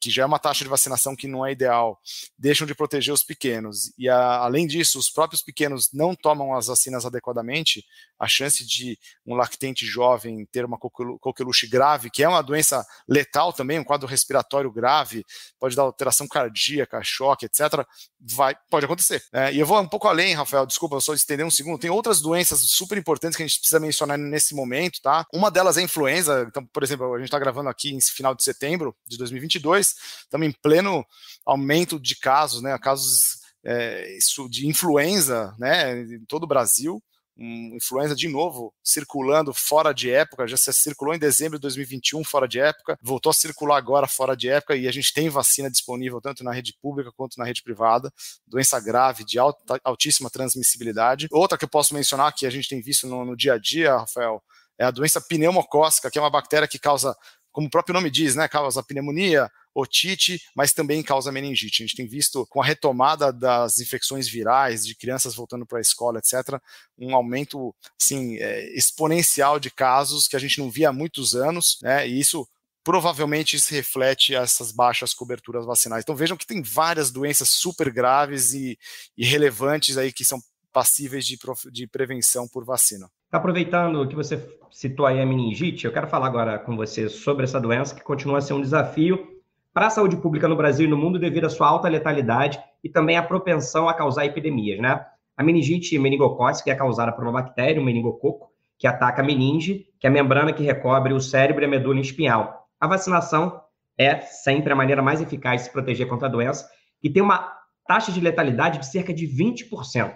que 0.00 0.10
já 0.10 0.22
é 0.22 0.26
uma 0.26 0.38
taxa 0.38 0.64
de 0.64 0.70
vacinação 0.70 1.16
que 1.16 1.26
não 1.26 1.44
é 1.44 1.52
ideal, 1.52 1.98
deixam 2.38 2.66
de 2.66 2.74
proteger 2.74 3.12
os 3.12 3.24
pequenos. 3.24 3.92
E 3.98 4.08
a, 4.08 4.36
além 4.36 4.66
disso, 4.66 4.98
os 4.98 5.10
próprios 5.10 5.42
pequenos 5.42 5.88
não 5.92 6.14
tomam 6.14 6.54
as 6.54 6.66
vacinas 6.66 7.04
adequadamente, 7.04 7.84
a 8.18 8.28
chance 8.28 8.66
de 8.66 8.98
um 9.26 9.34
lactente 9.34 9.86
jovem 9.86 10.46
ter 10.52 10.64
uma 10.64 10.78
coqueluche 10.78 11.66
grave, 11.66 12.10
que 12.10 12.22
é 12.22 12.28
uma 12.28 12.42
doença 12.42 12.84
letal 13.08 13.52
também, 13.52 13.78
um 13.78 13.84
quadro 13.84 14.06
respiratório 14.06 14.70
grave, 14.70 15.24
pode 15.58 15.74
dar 15.74 15.82
alteração 15.82 16.28
cardíaca, 16.28 17.02
choque, 17.02 17.46
etc., 17.46 17.84
vai, 18.20 18.54
pode 18.70 18.84
acontecer. 18.84 19.22
É, 19.32 19.52
e 19.52 19.58
eu 19.58 19.66
vou 19.66 19.80
um 19.80 19.88
pouco 19.88 20.06
além, 20.06 20.34
Rafael, 20.34 20.66
desculpa, 20.66 20.96
eu 20.96 21.00
só 21.00 21.14
estender 21.14 21.44
um 21.44 21.50
segundo. 21.50 21.78
Tem 21.78 21.90
outras 21.90 22.20
doenças 22.20 22.60
super 22.60 22.98
importantes 22.98 23.36
que 23.36 23.42
a 23.42 23.46
gente 23.46 23.58
precisa 23.58 23.80
mencionar 23.80 24.18
nesse 24.18 24.54
momento, 24.54 25.00
tá? 25.00 25.26
Uma 25.32 25.50
delas 25.50 25.76
é 25.76 25.80
a 25.80 25.84
influenza. 25.84 26.44
Então, 26.46 26.64
por 26.66 26.82
exemplo, 26.82 27.14
a 27.14 27.18
gente 27.18 27.26
está 27.26 27.38
gravando 27.38 27.68
aqui 27.68 27.94
em 27.94 28.00
final 28.00 28.34
de 28.34 28.44
setembro 28.44 28.94
de 29.06 29.16
2022, 29.40 29.94
estamos 30.22 30.46
em 30.46 30.52
pleno 30.52 31.04
aumento 31.44 31.98
de 31.98 32.16
casos, 32.16 32.62
né? 32.62 32.78
Casos 32.78 33.40
é, 33.64 34.18
de 34.48 34.66
influenza, 34.66 35.54
né? 35.58 36.02
Em 36.02 36.24
todo 36.26 36.44
o 36.44 36.48
Brasil 36.48 37.02
um 37.40 37.74
influenza 37.74 38.14
de 38.14 38.28
novo 38.28 38.72
circulando 38.84 39.54
fora 39.54 39.92
de 39.94 40.10
época, 40.10 40.46
já 40.46 40.56
se 40.56 40.72
circulou 40.74 41.14
em 41.14 41.18
dezembro 41.18 41.58
de 41.58 41.62
2021 41.62 42.22
fora 42.22 42.46
de 42.46 42.60
época, 42.60 42.98
voltou 43.00 43.30
a 43.30 43.34
circular 43.34 43.78
agora 43.78 44.06
fora 44.06 44.36
de 44.36 44.48
época 44.48 44.76
e 44.76 44.86
a 44.86 44.92
gente 44.92 45.12
tem 45.12 45.28
vacina 45.30 45.70
disponível 45.70 46.20
tanto 46.20 46.44
na 46.44 46.52
rede 46.52 46.74
pública 46.80 47.10
quanto 47.16 47.38
na 47.38 47.44
rede 47.44 47.62
privada, 47.62 48.12
doença 48.46 48.78
grave 48.78 49.24
de 49.24 49.38
alta, 49.38 49.80
altíssima 49.82 50.28
transmissibilidade. 50.28 51.28
Outra 51.32 51.56
que 51.56 51.64
eu 51.64 51.68
posso 51.68 51.94
mencionar 51.94 52.34
que 52.34 52.46
a 52.46 52.50
gente 52.50 52.68
tem 52.68 52.82
visto 52.82 53.06
no, 53.06 53.24
no 53.24 53.34
dia 53.34 53.54
a 53.54 53.58
dia, 53.58 53.96
Rafael, 53.96 54.42
é 54.78 54.84
a 54.84 54.90
doença 54.90 55.20
pneumocócica, 55.20 56.10
que 56.10 56.18
é 56.18 56.22
uma 56.22 56.30
bactéria 56.30 56.68
que 56.68 56.78
causa 56.78 57.16
como 57.52 57.66
o 57.66 57.70
próprio 57.70 57.94
nome 57.94 58.10
diz, 58.10 58.34
né, 58.34 58.48
causa 58.48 58.82
pneumonia, 58.82 59.50
otite, 59.74 60.40
mas 60.54 60.72
também 60.72 61.02
causa 61.02 61.32
meningite. 61.32 61.82
A 61.82 61.86
gente 61.86 61.96
tem 61.96 62.06
visto 62.06 62.46
com 62.48 62.60
a 62.60 62.64
retomada 62.64 63.32
das 63.32 63.80
infecções 63.80 64.28
virais 64.28 64.84
de 64.84 64.94
crianças 64.94 65.34
voltando 65.34 65.66
para 65.66 65.78
a 65.78 65.80
escola, 65.80 66.18
etc., 66.18 66.60
um 66.98 67.14
aumento 67.14 67.74
assim, 68.00 68.36
é, 68.36 68.76
exponencial 68.76 69.58
de 69.58 69.70
casos 69.70 70.26
que 70.28 70.36
a 70.36 70.40
gente 70.40 70.58
não 70.58 70.70
via 70.70 70.88
há 70.88 70.92
muitos 70.92 71.34
anos, 71.34 71.78
né, 71.82 72.06
e 72.08 72.18
isso 72.18 72.46
provavelmente 72.82 73.60
se 73.60 73.74
reflete 73.74 74.34
essas 74.34 74.72
baixas 74.72 75.12
coberturas 75.12 75.66
vacinais. 75.66 76.02
Então 76.02 76.16
vejam 76.16 76.36
que 76.36 76.46
tem 76.46 76.62
várias 76.62 77.10
doenças 77.10 77.50
super 77.50 77.92
graves 77.92 78.52
e, 78.54 78.78
e 79.16 79.24
relevantes 79.24 79.98
aí 79.98 80.12
que 80.12 80.24
são 80.24 80.40
passíveis 80.72 81.26
de, 81.26 81.38
de 81.70 81.86
prevenção 81.86 82.48
por 82.48 82.64
vacina. 82.64 83.08
Aproveitando 83.30 84.08
que 84.08 84.14
você 84.14 84.38
citou 84.70 85.06
aí 85.06 85.20
a 85.20 85.26
meningite, 85.26 85.84
eu 85.84 85.92
quero 85.92 86.06
falar 86.06 86.26
agora 86.26 86.58
com 86.58 86.76
você 86.76 87.08
sobre 87.08 87.44
essa 87.44 87.60
doença 87.60 87.94
que 87.94 88.02
continua 88.02 88.38
a 88.38 88.40
ser 88.40 88.54
um 88.54 88.60
desafio 88.60 89.40
para 89.72 89.86
a 89.86 89.90
saúde 89.90 90.16
pública 90.16 90.48
no 90.48 90.56
Brasil 90.56 90.86
e 90.86 90.90
no 90.90 90.96
mundo 90.96 91.18
devido 91.18 91.46
à 91.46 91.50
sua 91.50 91.68
alta 91.68 91.88
letalidade 91.88 92.58
e 92.82 92.88
também 92.88 93.16
à 93.16 93.22
propensão 93.22 93.88
a 93.88 93.94
causar 93.94 94.24
epidemias, 94.24 94.80
né? 94.80 95.04
A 95.36 95.42
meningite 95.42 95.98
meningocócica 95.98 96.70
é 96.70 96.74
causada 96.74 97.12
por 97.12 97.24
uma 97.24 97.32
bactéria, 97.32 97.80
o 97.80 97.84
meningococo, 97.84 98.50
que 98.78 98.86
ataca 98.86 99.22
a 99.22 99.24
meninge, 99.24 99.86
que 99.98 100.06
é 100.06 100.10
a 100.10 100.12
membrana 100.12 100.52
que 100.52 100.62
recobre 100.62 101.12
o 101.12 101.20
cérebro 101.20 101.62
e 101.62 101.66
a 101.66 101.68
medula 101.68 102.00
espinhal. 102.00 102.68
A 102.80 102.86
vacinação 102.86 103.60
é 103.96 104.20
sempre 104.20 104.72
a 104.72 104.76
maneira 104.76 105.02
mais 105.02 105.20
eficaz 105.20 105.60
de 105.60 105.66
se 105.66 105.72
proteger 105.72 106.08
contra 106.08 106.28
a 106.28 106.30
doença 106.30 106.68
e 107.02 107.10
tem 107.10 107.22
uma 107.22 107.52
taxa 107.86 108.10
de 108.12 108.20
letalidade 108.20 108.78
de 108.78 108.86
cerca 108.86 109.12
de 109.12 109.26
20%. 109.26 110.14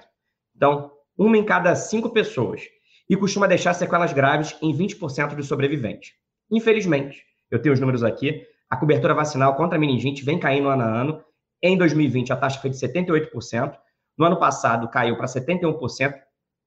Então, 0.56 0.90
uma 1.16 1.36
em 1.36 1.44
cada 1.44 1.74
cinco 1.74 2.10
pessoas 2.10 2.62
e 3.08 3.16
costuma 3.16 3.46
deixar 3.46 3.74
sequelas 3.74 4.12
graves 4.12 4.56
em 4.62 4.76
20% 4.76 5.34
dos 5.34 5.46
sobreviventes. 5.46 6.12
Infelizmente, 6.50 7.22
eu 7.50 7.60
tenho 7.60 7.72
os 7.72 7.80
números 7.80 8.02
aqui, 8.02 8.46
a 8.68 8.76
cobertura 8.76 9.14
vacinal 9.14 9.54
contra 9.54 9.76
a 9.76 9.80
meningite 9.80 10.24
vem 10.24 10.38
caindo 10.38 10.68
ano 10.68 10.82
a 10.82 10.86
ano. 10.86 11.24
Em 11.62 11.76
2020, 11.76 12.32
a 12.32 12.36
taxa 12.36 12.60
foi 12.60 12.70
de 12.70 12.76
78%, 12.76 13.76
no 14.16 14.24
ano 14.24 14.38
passado 14.38 14.88
caiu 14.88 15.16
para 15.16 15.26
71%, 15.26 16.14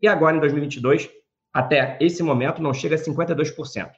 e 0.02 0.08
agora, 0.08 0.38
em 0.38 0.39
2022, 0.39 1.10
até 1.54 1.97
esse 2.00 2.21
momento, 2.21 2.62
não 2.62 2.73
chega 2.73 2.95
a 2.95 3.00
52%. 3.00 3.91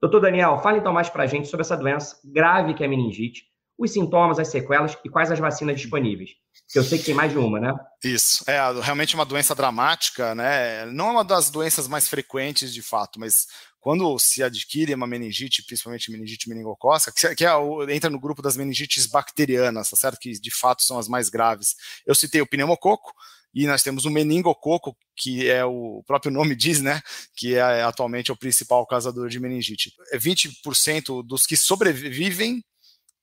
Doutor 0.00 0.20
Daniel, 0.20 0.58
fale 0.58 0.78
então 0.78 0.92
mais 0.92 1.08
para 1.08 1.24
a 1.24 1.26
gente 1.26 1.48
sobre 1.48 1.62
essa 1.62 1.76
doença 1.76 2.18
grave 2.24 2.74
que 2.74 2.82
é 2.82 2.86
a 2.86 2.88
meningite, 2.88 3.44
os 3.84 3.92
sintomas, 3.92 4.38
as 4.38 4.48
sequelas 4.48 4.96
e 5.04 5.08
quais 5.08 5.30
as 5.30 5.38
vacinas 5.38 5.80
disponíveis. 5.80 6.30
Que 6.70 6.78
eu 6.78 6.84
sei 6.84 6.98
que 6.98 7.04
tem 7.04 7.14
mais 7.14 7.32
de 7.32 7.38
uma, 7.38 7.60
né? 7.60 7.74
Isso. 8.02 8.44
É 8.46 8.58
realmente 8.80 9.14
uma 9.14 9.24
doença 9.24 9.54
dramática, 9.54 10.34
né? 10.34 10.86
Não 10.86 11.08
é 11.08 11.10
uma 11.12 11.24
das 11.24 11.50
doenças 11.50 11.86
mais 11.86 12.08
frequentes 12.08 12.72
de 12.72 12.82
fato, 12.82 13.20
mas 13.20 13.46
quando 13.80 14.18
se 14.18 14.42
adquire 14.42 14.94
uma 14.94 15.06
meningite, 15.06 15.64
principalmente 15.64 16.10
meningite 16.10 16.48
meningocócica, 16.48 17.34
que, 17.34 17.44
é, 17.44 17.48
é, 17.48 17.94
entra 17.94 18.08
no 18.08 18.20
grupo 18.20 18.40
das 18.40 18.56
meningites 18.56 19.06
bacterianas, 19.06 19.90
tá 19.90 19.96
certo? 19.96 20.18
Que 20.18 20.32
de 20.32 20.50
fato 20.50 20.82
são 20.82 20.98
as 20.98 21.08
mais 21.08 21.28
graves. 21.28 21.74
Eu 22.06 22.14
citei 22.14 22.40
o 22.40 22.46
pneumococo, 22.46 23.12
e 23.54 23.66
nós 23.66 23.82
temos 23.82 24.04
o 24.04 24.10
meningococo, 24.10 24.96
que 25.14 25.48
é 25.48 25.64
o 25.64 26.02
próprio 26.06 26.32
nome 26.32 26.56
diz, 26.56 26.80
né, 26.80 27.02
que 27.36 27.54
é 27.54 27.82
atualmente 27.82 28.32
o 28.32 28.36
principal 28.36 28.86
causador 28.86 29.28
de 29.28 29.38
meningite. 29.38 29.92
20% 30.14 31.20
é 31.20 31.26
dos 31.26 31.44
que 31.44 31.56
sobrevivem 31.56 32.64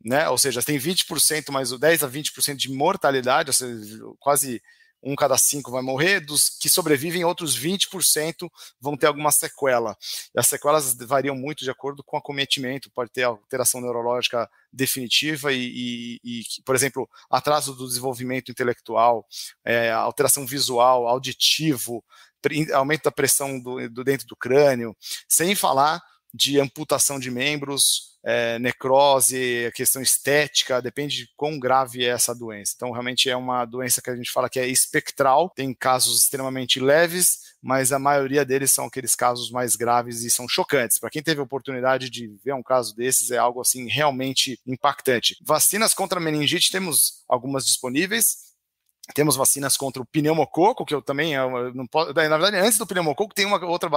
né? 0.03 0.29
Ou 0.29 0.37
seja, 0.37 0.63
tem 0.63 0.77
20% 0.77 1.51
mais 1.51 1.71
10 1.71 2.03
a 2.03 2.09
20% 2.09 2.55
de 2.55 2.71
mortalidade, 2.71 3.49
ou 3.49 3.53
seja, 3.53 3.99
quase 4.19 4.61
um 5.01 5.15
cada 5.15 5.37
cinco 5.37 5.71
vai 5.71 5.81
morrer, 5.81 6.19
dos 6.19 6.49
que 6.49 6.69
sobrevivem, 6.69 7.23
outros 7.23 7.57
20% 7.57 8.49
vão 8.79 8.97
ter 8.97 9.07
alguma 9.07 9.31
sequela. 9.31 9.97
E 10.35 10.39
as 10.39 10.47
sequelas 10.47 10.93
variam 10.95 11.35
muito 11.35 11.63
de 11.63 11.71
acordo 11.71 12.03
com 12.03 12.17
o 12.17 12.19
acometimento, 12.19 12.91
pode 12.91 13.11
ter 13.11 13.23
alteração 13.23 13.81
neurológica 13.81 14.49
definitiva 14.71 15.53
e, 15.53 16.19
e, 16.23 16.41
e 16.41 16.43
por 16.65 16.75
exemplo, 16.75 17.09
atraso 17.29 17.73
do 17.73 17.87
desenvolvimento 17.87 18.51
intelectual, 18.51 19.25
é, 19.63 19.91
alteração 19.91 20.45
visual, 20.45 21.07
auditivo, 21.07 22.03
aumento 22.73 23.03
da 23.03 23.11
pressão 23.11 23.59
do, 23.59 23.89
do 23.89 24.03
dentro 24.03 24.27
do 24.27 24.35
crânio, 24.35 24.95
sem 25.27 25.55
falar 25.55 26.01
de 26.33 26.59
amputação 26.59 27.19
de 27.19 27.31
membros, 27.31 28.08
é, 28.23 28.59
necrose, 28.59 29.71
questão 29.73 30.01
estética, 30.01 30.81
depende 30.81 31.17
de 31.17 31.29
quão 31.35 31.57
grave 31.59 32.03
é 32.03 32.09
essa 32.09 32.35
doença. 32.35 32.73
Então, 32.75 32.91
realmente 32.91 33.29
é 33.29 33.35
uma 33.35 33.65
doença 33.65 34.01
que 34.01 34.09
a 34.09 34.15
gente 34.15 34.31
fala 34.31 34.49
que 34.49 34.59
é 34.59 34.67
espectral, 34.67 35.49
tem 35.55 35.73
casos 35.73 36.21
extremamente 36.21 36.79
leves, 36.79 37.49
mas 37.61 37.91
a 37.91 37.99
maioria 37.99 38.45
deles 38.45 38.71
são 38.71 38.85
aqueles 38.85 39.15
casos 39.15 39.51
mais 39.51 39.75
graves 39.75 40.23
e 40.23 40.29
são 40.29 40.47
chocantes. 40.47 40.99
Para 40.99 41.09
quem 41.09 41.21
teve 41.21 41.39
a 41.39 41.43
oportunidade 41.43 42.09
de 42.09 42.27
ver 42.43 42.53
um 42.53 42.63
caso 42.63 42.95
desses, 42.95 43.31
é 43.31 43.37
algo 43.37 43.61
assim 43.61 43.87
realmente 43.87 44.59
impactante. 44.65 45.37
Vacinas 45.41 45.93
contra 45.93 46.19
meningite 46.19 46.71
temos 46.71 47.23
algumas 47.27 47.65
disponíveis, 47.65 48.48
temos 49.13 49.35
vacinas 49.35 49.75
contra 49.75 50.01
o 50.01 50.05
pneumococo, 50.05 50.85
que 50.85 50.93
eu 50.93 51.01
também 51.01 51.33
eu 51.33 51.73
não 51.73 51.87
posso, 51.87 52.13
na 52.13 52.37
verdade, 52.37 52.57
antes 52.57 52.77
do 52.77 52.85
pneumococo 52.85 53.33
tem 53.33 53.45
uma 53.45 53.63
outra 53.65 53.89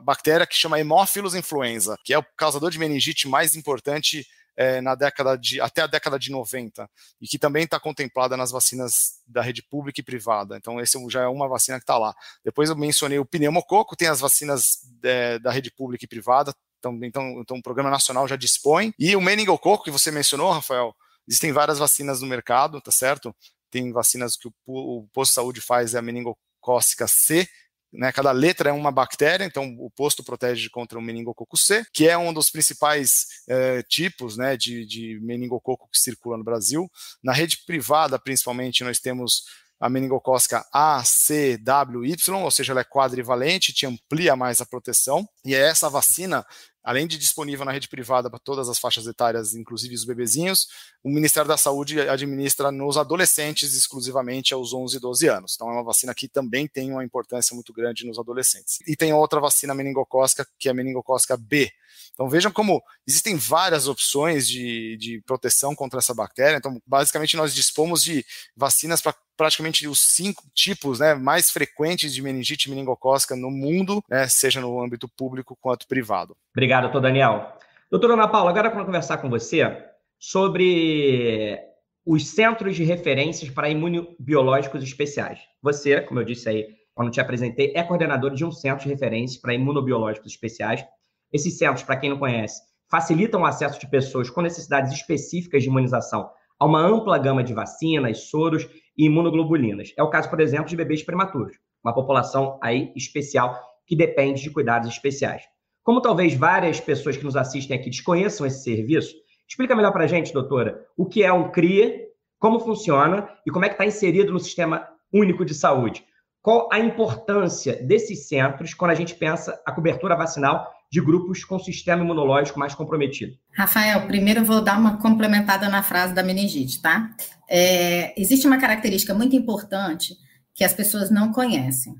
bactéria 0.00 0.46
que 0.46 0.56
chama 0.56 0.76
Haemophilus 0.76 1.34
influenza, 1.34 1.96
que 2.04 2.12
é 2.12 2.18
o 2.18 2.24
causador 2.36 2.70
de 2.70 2.78
meningite 2.78 3.28
mais 3.28 3.54
importante 3.54 4.26
é, 4.56 4.80
na 4.80 4.94
década 4.94 5.36
de 5.36 5.60
até 5.60 5.82
a 5.82 5.86
década 5.86 6.18
de 6.18 6.30
90 6.30 6.88
e 7.20 7.28
que 7.28 7.38
também 7.38 7.64
está 7.64 7.78
contemplada 7.78 8.36
nas 8.36 8.50
vacinas 8.50 9.20
da 9.26 9.42
rede 9.42 9.62
pública 9.62 10.00
e 10.00 10.04
privada. 10.04 10.56
Então 10.56 10.80
esse 10.80 10.98
já 11.10 11.22
é 11.22 11.26
uma 11.28 11.46
vacina 11.46 11.78
que 11.78 11.84
está 11.84 11.98
lá. 11.98 12.14
Depois 12.42 12.70
eu 12.70 12.76
mencionei 12.76 13.18
o 13.18 13.24
pneumococo, 13.24 13.94
tem 13.94 14.08
as 14.08 14.20
vacinas 14.20 14.78
é, 15.02 15.38
da 15.38 15.50
rede 15.50 15.70
pública 15.70 16.04
e 16.04 16.08
privada. 16.08 16.54
Então, 16.78 16.98
então, 17.02 17.40
então 17.40 17.56
o 17.58 17.62
programa 17.62 17.90
nacional 17.90 18.26
já 18.26 18.36
dispõe 18.36 18.92
e 18.98 19.14
o 19.14 19.20
meningococo 19.20 19.84
que 19.84 19.90
você 19.90 20.10
mencionou, 20.10 20.50
Rafael. 20.52 20.94
Existem 21.28 21.52
várias 21.52 21.78
vacinas 21.78 22.20
no 22.20 22.26
mercado, 22.26 22.80
tá 22.80 22.92
certo? 22.92 23.34
Tem 23.70 23.92
vacinas 23.92 24.36
que 24.36 24.48
o, 24.48 24.52
o 24.66 25.08
posto 25.12 25.30
de 25.30 25.34
saúde 25.34 25.60
faz, 25.60 25.94
é 25.94 25.98
a 25.98 26.02
meningocócica 26.02 27.06
C, 27.06 27.48
né, 27.92 28.12
cada 28.12 28.30
letra 28.32 28.70
é 28.70 28.72
uma 28.72 28.90
bactéria, 28.90 29.44
então 29.44 29.74
o 29.78 29.90
posto 29.90 30.22
protege 30.22 30.68
contra 30.68 30.98
o 30.98 31.02
meningococo 31.02 31.56
C, 31.56 31.84
que 31.92 32.08
é 32.08 32.16
um 32.16 32.32
dos 32.32 32.50
principais 32.50 33.26
é, 33.48 33.82
tipos 33.82 34.36
né, 34.36 34.56
de, 34.56 34.84
de 34.84 35.18
meningococo 35.22 35.88
que 35.90 35.98
circula 35.98 36.36
no 36.36 36.44
Brasil. 36.44 36.90
Na 37.22 37.32
rede 37.32 37.58
privada, 37.64 38.18
principalmente, 38.18 38.84
nós 38.84 38.98
temos 38.98 39.44
a 39.78 39.88
meningocócica 39.90 40.66
A, 40.72 41.02
C, 41.04 41.58
W, 41.58 42.04
Y, 42.04 42.42
ou 42.42 42.50
seja, 42.50 42.72
ela 42.72 42.80
é 42.80 42.84
quadrivalente, 42.84 43.72
te 43.72 43.86
amplia 43.86 44.34
mais 44.34 44.60
a 44.60 44.66
proteção. 44.66 45.28
E 45.44 45.54
é 45.54 45.60
essa 45.60 45.90
vacina 45.90 46.46
além 46.86 47.04
de 47.04 47.18
disponível 47.18 47.64
na 47.64 47.72
rede 47.72 47.88
privada 47.88 48.30
para 48.30 48.38
todas 48.38 48.68
as 48.68 48.78
faixas 48.78 49.08
etárias, 49.08 49.56
inclusive 49.56 49.92
os 49.92 50.04
bebezinhos, 50.04 50.68
o 51.02 51.10
Ministério 51.10 51.48
da 51.48 51.56
Saúde 51.56 52.00
administra 52.00 52.70
nos 52.70 52.96
adolescentes 52.96 53.74
exclusivamente 53.74 54.54
aos 54.54 54.72
11 54.72 54.96
e 54.96 55.00
12 55.00 55.26
anos. 55.26 55.54
Então 55.56 55.68
é 55.68 55.72
uma 55.72 55.82
vacina 55.82 56.14
que 56.14 56.28
também 56.28 56.68
tem 56.68 56.92
uma 56.92 57.04
importância 57.04 57.56
muito 57.56 57.72
grande 57.72 58.06
nos 58.06 58.20
adolescentes. 58.20 58.78
E 58.86 58.94
tem 58.94 59.12
outra 59.12 59.40
vacina 59.40 59.74
meningocócica, 59.74 60.46
que 60.56 60.68
é 60.68 60.70
a 60.70 60.74
meningocócica 60.74 61.36
B. 61.36 61.72
Então 62.12 62.28
vejam 62.28 62.52
como 62.52 62.80
existem 63.04 63.34
várias 63.34 63.88
opções 63.88 64.46
de, 64.46 64.96
de 64.96 65.20
proteção 65.22 65.74
contra 65.74 65.98
essa 65.98 66.14
bactéria. 66.14 66.56
Então, 66.56 66.80
basicamente, 66.86 67.36
nós 67.36 67.52
dispomos 67.52 68.00
de 68.00 68.24
vacinas 68.56 69.00
para 69.00 69.12
praticamente 69.36 69.86
os 69.86 70.00
cinco 70.00 70.44
tipos 70.54 71.00
né, 71.00 71.14
mais 71.14 71.50
frequentes 71.50 72.12
de 72.12 72.22
meningite 72.22 72.70
meningocócica 72.70 73.36
no 73.36 73.50
mundo, 73.50 74.02
né, 74.08 74.26
seja 74.28 74.60
no 74.60 74.80
âmbito 74.82 75.08
público 75.08 75.56
quanto 75.60 75.86
privado. 75.86 76.36
Obrigado, 76.52 76.84
doutor 76.84 77.02
Daniel. 77.02 77.52
Doutora 77.90 78.14
Ana 78.14 78.28
Paula, 78.28 78.50
agora 78.50 78.68
eu 78.68 78.72
quero 78.72 78.86
conversar 78.86 79.18
com 79.18 79.30
você 79.30 79.84
sobre 80.18 81.58
os 82.04 82.28
centros 82.28 82.76
de 82.76 82.84
referências 82.84 83.50
para 83.50 83.68
imunobiológicos 83.68 84.82
especiais. 84.82 85.40
Você, 85.62 86.00
como 86.00 86.20
eu 86.20 86.24
disse 86.24 86.48
aí 86.48 86.66
quando 86.94 87.10
te 87.10 87.20
apresentei, 87.20 87.72
é 87.76 87.82
coordenador 87.82 88.32
de 88.32 88.44
um 88.44 88.50
centro 88.50 88.84
de 88.84 88.90
referência 88.90 89.38
para 89.40 89.52
imunobiológicos 89.52 90.32
especiais. 90.32 90.82
Esses 91.30 91.58
centros, 91.58 91.82
para 91.82 91.96
quem 91.96 92.08
não 92.08 92.18
conhece, 92.18 92.62
facilitam 92.90 93.42
o 93.42 93.46
acesso 93.46 93.78
de 93.78 93.88
pessoas 93.88 94.30
com 94.30 94.40
necessidades 94.40 94.92
específicas 94.92 95.62
de 95.62 95.68
imunização 95.68 96.30
a 96.58 96.64
uma 96.64 96.80
ampla 96.80 97.18
gama 97.18 97.44
de 97.44 97.52
vacinas, 97.52 98.30
soros 98.30 98.66
e 98.96 99.06
imunoglobulinas. 99.06 99.92
É 99.96 100.02
o 100.02 100.10
caso, 100.10 100.30
por 100.30 100.40
exemplo, 100.40 100.68
de 100.68 100.76
bebês 100.76 101.02
prematuros, 101.02 101.56
uma 101.84 101.94
população 101.94 102.58
aí 102.62 102.92
especial 102.96 103.58
que 103.86 103.96
depende 103.96 104.42
de 104.42 104.50
cuidados 104.50 104.88
especiais. 104.88 105.42
Como 105.82 106.00
talvez 106.00 106.34
várias 106.34 106.80
pessoas 106.80 107.16
que 107.16 107.24
nos 107.24 107.36
assistem 107.36 107.78
aqui 107.78 107.88
desconheçam 107.88 108.46
esse 108.46 108.64
serviço, 108.64 109.14
explica 109.48 109.76
melhor 109.76 109.92
para 109.92 110.04
a 110.04 110.08
gente, 110.08 110.32
doutora, 110.32 110.84
o 110.96 111.06
que 111.06 111.22
é 111.22 111.32
um 111.32 111.50
CRIA, 111.50 112.06
como 112.38 112.58
funciona 112.58 113.28
e 113.46 113.50
como 113.50 113.64
é 113.64 113.68
que 113.68 113.74
está 113.74 113.86
inserido 113.86 114.32
no 114.32 114.40
Sistema 114.40 114.88
Único 115.12 115.44
de 115.44 115.54
Saúde. 115.54 116.04
Qual 116.46 116.68
a 116.72 116.78
importância 116.78 117.82
desses 117.82 118.28
centros 118.28 118.72
quando 118.72 118.92
a 118.92 118.94
gente 118.94 119.16
pensa 119.16 119.60
a 119.66 119.72
cobertura 119.72 120.14
vacinal 120.14 120.72
de 120.88 121.00
grupos 121.00 121.44
com 121.44 121.58
sistema 121.58 122.04
imunológico 122.04 122.56
mais 122.56 122.72
comprometido. 122.72 123.36
Rafael, 123.52 124.06
primeiro 124.06 124.42
eu 124.42 124.44
vou 124.44 124.62
dar 124.62 124.78
uma 124.78 124.96
complementada 124.98 125.68
na 125.68 125.82
frase 125.82 126.14
da 126.14 126.22
meningite, 126.22 126.80
tá? 126.80 127.10
É, 127.50 128.14
existe 128.16 128.46
uma 128.46 128.58
característica 128.58 129.12
muito 129.12 129.34
importante 129.34 130.14
que 130.54 130.62
as 130.62 130.72
pessoas 130.72 131.10
não 131.10 131.32
conhecem. 131.32 131.96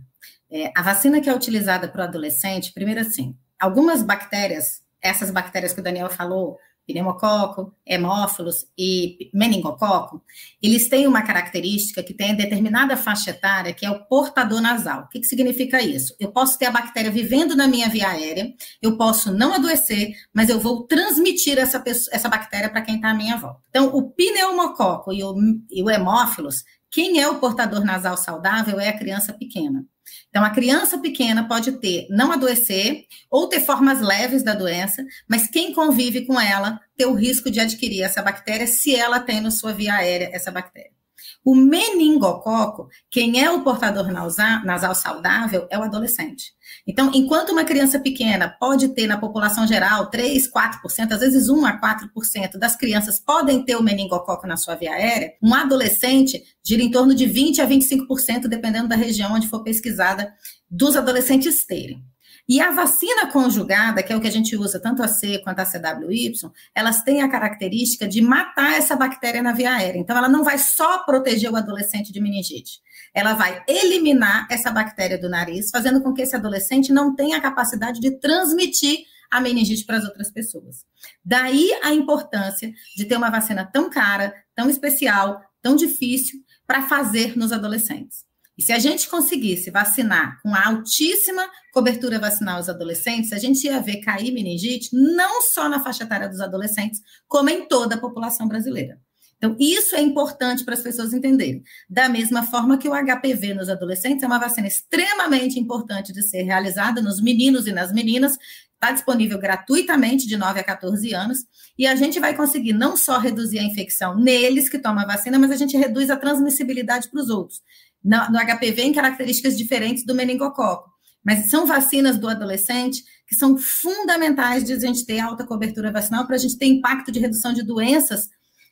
É, 0.48 0.70
a 0.76 0.80
vacina 0.80 1.20
que 1.20 1.28
é 1.28 1.34
utilizada 1.34 1.88
para 1.88 2.02
o 2.02 2.04
adolescente, 2.04 2.72
primeiro 2.72 3.00
assim, 3.00 3.36
algumas 3.58 4.00
bactérias, 4.00 4.80
essas 5.02 5.32
bactérias 5.32 5.72
que 5.72 5.80
o 5.80 5.82
Daniel 5.82 6.08
falou, 6.08 6.56
pneumococo, 6.86 7.74
hemófilos 7.84 8.66
e 8.78 9.30
meningococo, 9.34 10.22
eles 10.62 10.88
têm 10.88 11.06
uma 11.06 11.22
característica 11.22 12.02
que 12.02 12.14
tem 12.14 12.34
determinada 12.34 12.96
faixa 12.96 13.30
etária, 13.30 13.74
que 13.74 13.84
é 13.84 13.90
o 13.90 14.04
portador 14.04 14.60
nasal. 14.60 15.02
O 15.02 15.08
que, 15.08 15.20
que 15.20 15.26
significa 15.26 15.82
isso? 15.82 16.14
Eu 16.20 16.30
posso 16.30 16.58
ter 16.58 16.66
a 16.66 16.70
bactéria 16.70 17.10
vivendo 17.10 17.56
na 17.56 17.66
minha 17.66 17.88
via 17.88 18.08
aérea, 18.08 18.54
eu 18.80 18.96
posso 18.96 19.32
não 19.32 19.52
adoecer, 19.54 20.12
mas 20.32 20.48
eu 20.48 20.60
vou 20.60 20.86
transmitir 20.86 21.58
essa, 21.58 21.80
pessoa, 21.80 22.14
essa 22.14 22.28
bactéria 22.28 22.70
para 22.70 22.82
quem 22.82 22.96
está 22.96 23.10
à 23.10 23.14
minha 23.14 23.36
volta. 23.36 23.60
Então, 23.68 23.88
o 23.88 24.10
pneumococo 24.10 25.12
e 25.12 25.24
o, 25.24 25.34
e 25.70 25.82
o 25.82 25.90
hemófilos, 25.90 26.64
quem 26.90 27.20
é 27.20 27.28
o 27.28 27.38
portador 27.38 27.84
nasal 27.84 28.16
saudável 28.16 28.78
é 28.78 28.88
a 28.88 28.98
criança 28.98 29.32
pequena. 29.32 29.84
Então, 30.28 30.44
a 30.44 30.50
criança 30.50 30.98
pequena 30.98 31.46
pode 31.46 31.72
ter, 31.72 32.06
não 32.10 32.32
adoecer, 32.32 33.04
ou 33.30 33.48
ter 33.48 33.60
formas 33.60 34.00
leves 34.00 34.42
da 34.42 34.54
doença, 34.54 35.04
mas 35.28 35.48
quem 35.48 35.72
convive 35.72 36.26
com 36.26 36.40
ela 36.40 36.80
ter 36.96 37.06
o 37.06 37.14
risco 37.14 37.50
de 37.50 37.60
adquirir 37.60 38.02
essa 38.02 38.22
bactéria 38.22 38.66
se 38.66 38.94
ela 38.94 39.20
tem 39.20 39.40
na 39.40 39.50
sua 39.50 39.72
via 39.72 39.94
aérea 39.94 40.30
essa 40.32 40.50
bactéria. 40.50 40.95
O 41.44 41.54
meningococo, 41.54 42.88
quem 43.10 43.42
é 43.42 43.50
o 43.50 43.62
portador 43.62 44.08
nasal 44.10 44.94
saudável, 44.94 45.66
é 45.70 45.78
o 45.78 45.82
adolescente. 45.82 46.54
Então, 46.86 47.10
enquanto 47.14 47.50
uma 47.50 47.64
criança 47.64 47.98
pequena 47.98 48.48
pode 48.48 48.88
ter 48.88 49.06
na 49.06 49.18
população 49.18 49.66
geral 49.66 50.06
3, 50.06 50.50
4%, 50.50 51.12
às 51.12 51.20
vezes 51.20 51.48
1 51.48 51.66
a 51.66 51.80
4% 51.80 52.58
das 52.58 52.76
crianças 52.76 53.18
podem 53.20 53.64
ter 53.64 53.76
o 53.76 53.82
meningococo 53.82 54.46
na 54.46 54.56
sua 54.56 54.74
via 54.74 54.92
aérea, 54.92 55.32
um 55.42 55.54
adolescente 55.54 56.42
gira 56.64 56.82
em 56.82 56.90
torno 56.90 57.14
de 57.14 57.26
20 57.26 57.60
a 57.60 57.66
25%, 57.66 58.48
dependendo 58.48 58.88
da 58.88 58.96
região 58.96 59.32
onde 59.32 59.48
for 59.48 59.62
pesquisada, 59.62 60.32
dos 60.68 60.96
adolescentes 60.96 61.64
terem. 61.64 62.04
E 62.48 62.60
a 62.60 62.70
vacina 62.70 63.26
conjugada, 63.32 64.02
que 64.02 64.12
é 64.12 64.16
o 64.16 64.20
que 64.20 64.28
a 64.28 64.32
gente 64.32 64.56
usa 64.56 64.78
tanto 64.78 65.02
a 65.02 65.08
C 65.08 65.38
quanto 65.38 65.58
a 65.58 65.64
CWY, 65.64 66.32
elas 66.74 67.02
têm 67.02 67.20
a 67.22 67.28
característica 67.28 68.06
de 68.06 68.22
matar 68.22 68.74
essa 68.74 68.94
bactéria 68.94 69.42
na 69.42 69.52
via 69.52 69.74
aérea. 69.74 69.98
Então, 69.98 70.16
ela 70.16 70.28
não 70.28 70.44
vai 70.44 70.56
só 70.58 70.98
proteger 70.98 71.50
o 71.50 71.56
adolescente 71.56 72.12
de 72.12 72.20
meningite, 72.20 72.80
ela 73.12 73.34
vai 73.34 73.64
eliminar 73.66 74.46
essa 74.50 74.70
bactéria 74.70 75.18
do 75.18 75.28
nariz, 75.28 75.70
fazendo 75.70 76.00
com 76.02 76.12
que 76.12 76.22
esse 76.22 76.36
adolescente 76.36 76.92
não 76.92 77.16
tenha 77.16 77.38
a 77.38 77.40
capacidade 77.40 77.98
de 78.00 78.12
transmitir 78.12 78.98
a 79.30 79.40
meningite 79.40 79.84
para 79.84 79.96
as 79.96 80.04
outras 80.04 80.30
pessoas. 80.30 80.84
Daí 81.24 81.70
a 81.82 81.92
importância 81.92 82.72
de 82.96 83.04
ter 83.04 83.16
uma 83.16 83.30
vacina 83.30 83.64
tão 83.64 83.90
cara, 83.90 84.32
tão 84.54 84.70
especial, 84.70 85.40
tão 85.60 85.74
difícil 85.74 86.40
para 86.66 86.82
fazer 86.82 87.36
nos 87.36 87.52
adolescentes. 87.52 88.25
E 88.58 88.62
se 88.62 88.72
a 88.72 88.78
gente 88.78 89.08
conseguisse 89.08 89.70
vacinar 89.70 90.40
com 90.42 90.54
altíssima 90.54 91.46
cobertura 91.72 92.18
vacinal 92.18 92.58
os 92.58 92.68
adolescentes, 92.68 93.32
a 93.32 93.38
gente 93.38 93.64
ia 93.64 93.80
ver 93.80 93.98
cair 93.98 94.32
meningite 94.32 94.88
não 94.92 95.42
só 95.42 95.68
na 95.68 95.82
faixa 95.82 96.04
etária 96.04 96.28
dos 96.28 96.40
adolescentes, 96.40 97.00
como 97.28 97.50
em 97.50 97.68
toda 97.68 97.96
a 97.96 98.00
população 98.00 98.48
brasileira. 98.48 98.98
Então, 99.36 99.54
isso 99.60 99.94
é 99.94 100.00
importante 100.00 100.64
para 100.64 100.72
as 100.72 100.82
pessoas 100.82 101.12
entenderem. 101.12 101.62
Da 101.90 102.08
mesma 102.08 102.42
forma 102.44 102.78
que 102.78 102.88
o 102.88 102.92
HPV 102.92 103.52
nos 103.52 103.68
adolescentes 103.68 104.22
é 104.22 104.26
uma 104.26 104.38
vacina 104.38 104.66
extremamente 104.66 105.60
importante 105.60 106.12
de 106.12 106.26
ser 106.26 106.42
realizada 106.42 107.02
nos 107.02 107.20
meninos 107.20 107.66
e 107.66 107.72
nas 107.72 107.92
meninas, 107.92 108.38
está 108.72 108.92
disponível 108.92 109.38
gratuitamente 109.38 110.26
de 110.26 110.36
9 110.36 110.60
a 110.60 110.64
14 110.64 111.12
anos, 111.14 111.38
e 111.78 111.86
a 111.86 111.94
gente 111.94 112.18
vai 112.18 112.34
conseguir 112.34 112.72
não 112.72 112.96
só 112.96 113.18
reduzir 113.18 113.58
a 113.58 113.62
infecção 113.62 114.16
neles 114.18 114.68
que 114.68 114.78
tomam 114.78 115.02
a 115.04 115.06
vacina, 115.06 115.38
mas 115.38 115.50
a 115.50 115.56
gente 115.56 115.76
reduz 115.76 116.08
a 116.08 116.16
transmissibilidade 116.16 117.10
para 117.10 117.20
os 117.20 117.28
outros. 117.28 117.60
No, 118.06 118.38
HPV 118.38 118.82
em 118.82 118.92
características 118.92 119.58
diferentes 119.58 120.04
do 120.04 120.14
meningococo. 120.14 120.88
Mas 121.24 121.50
são 121.50 121.66
vacinas 121.66 122.16
do 122.16 122.28
adolescente 122.28 123.02
que 123.26 123.34
são 123.34 123.58
fundamentais 123.58 124.62
de 124.62 124.72
a 124.72 124.78
gente 124.78 125.04
ter 125.04 125.18
alta 125.18 125.44
cobertura 125.44 125.90
vacinal 125.90 126.24
para 126.24 126.36
a 126.36 126.38
gente 126.38 126.56
ter 126.56 126.66
impacto 126.66 127.10
de 127.10 127.18
redução 127.18 127.52
de 127.52 127.64
doenças 127.64 128.28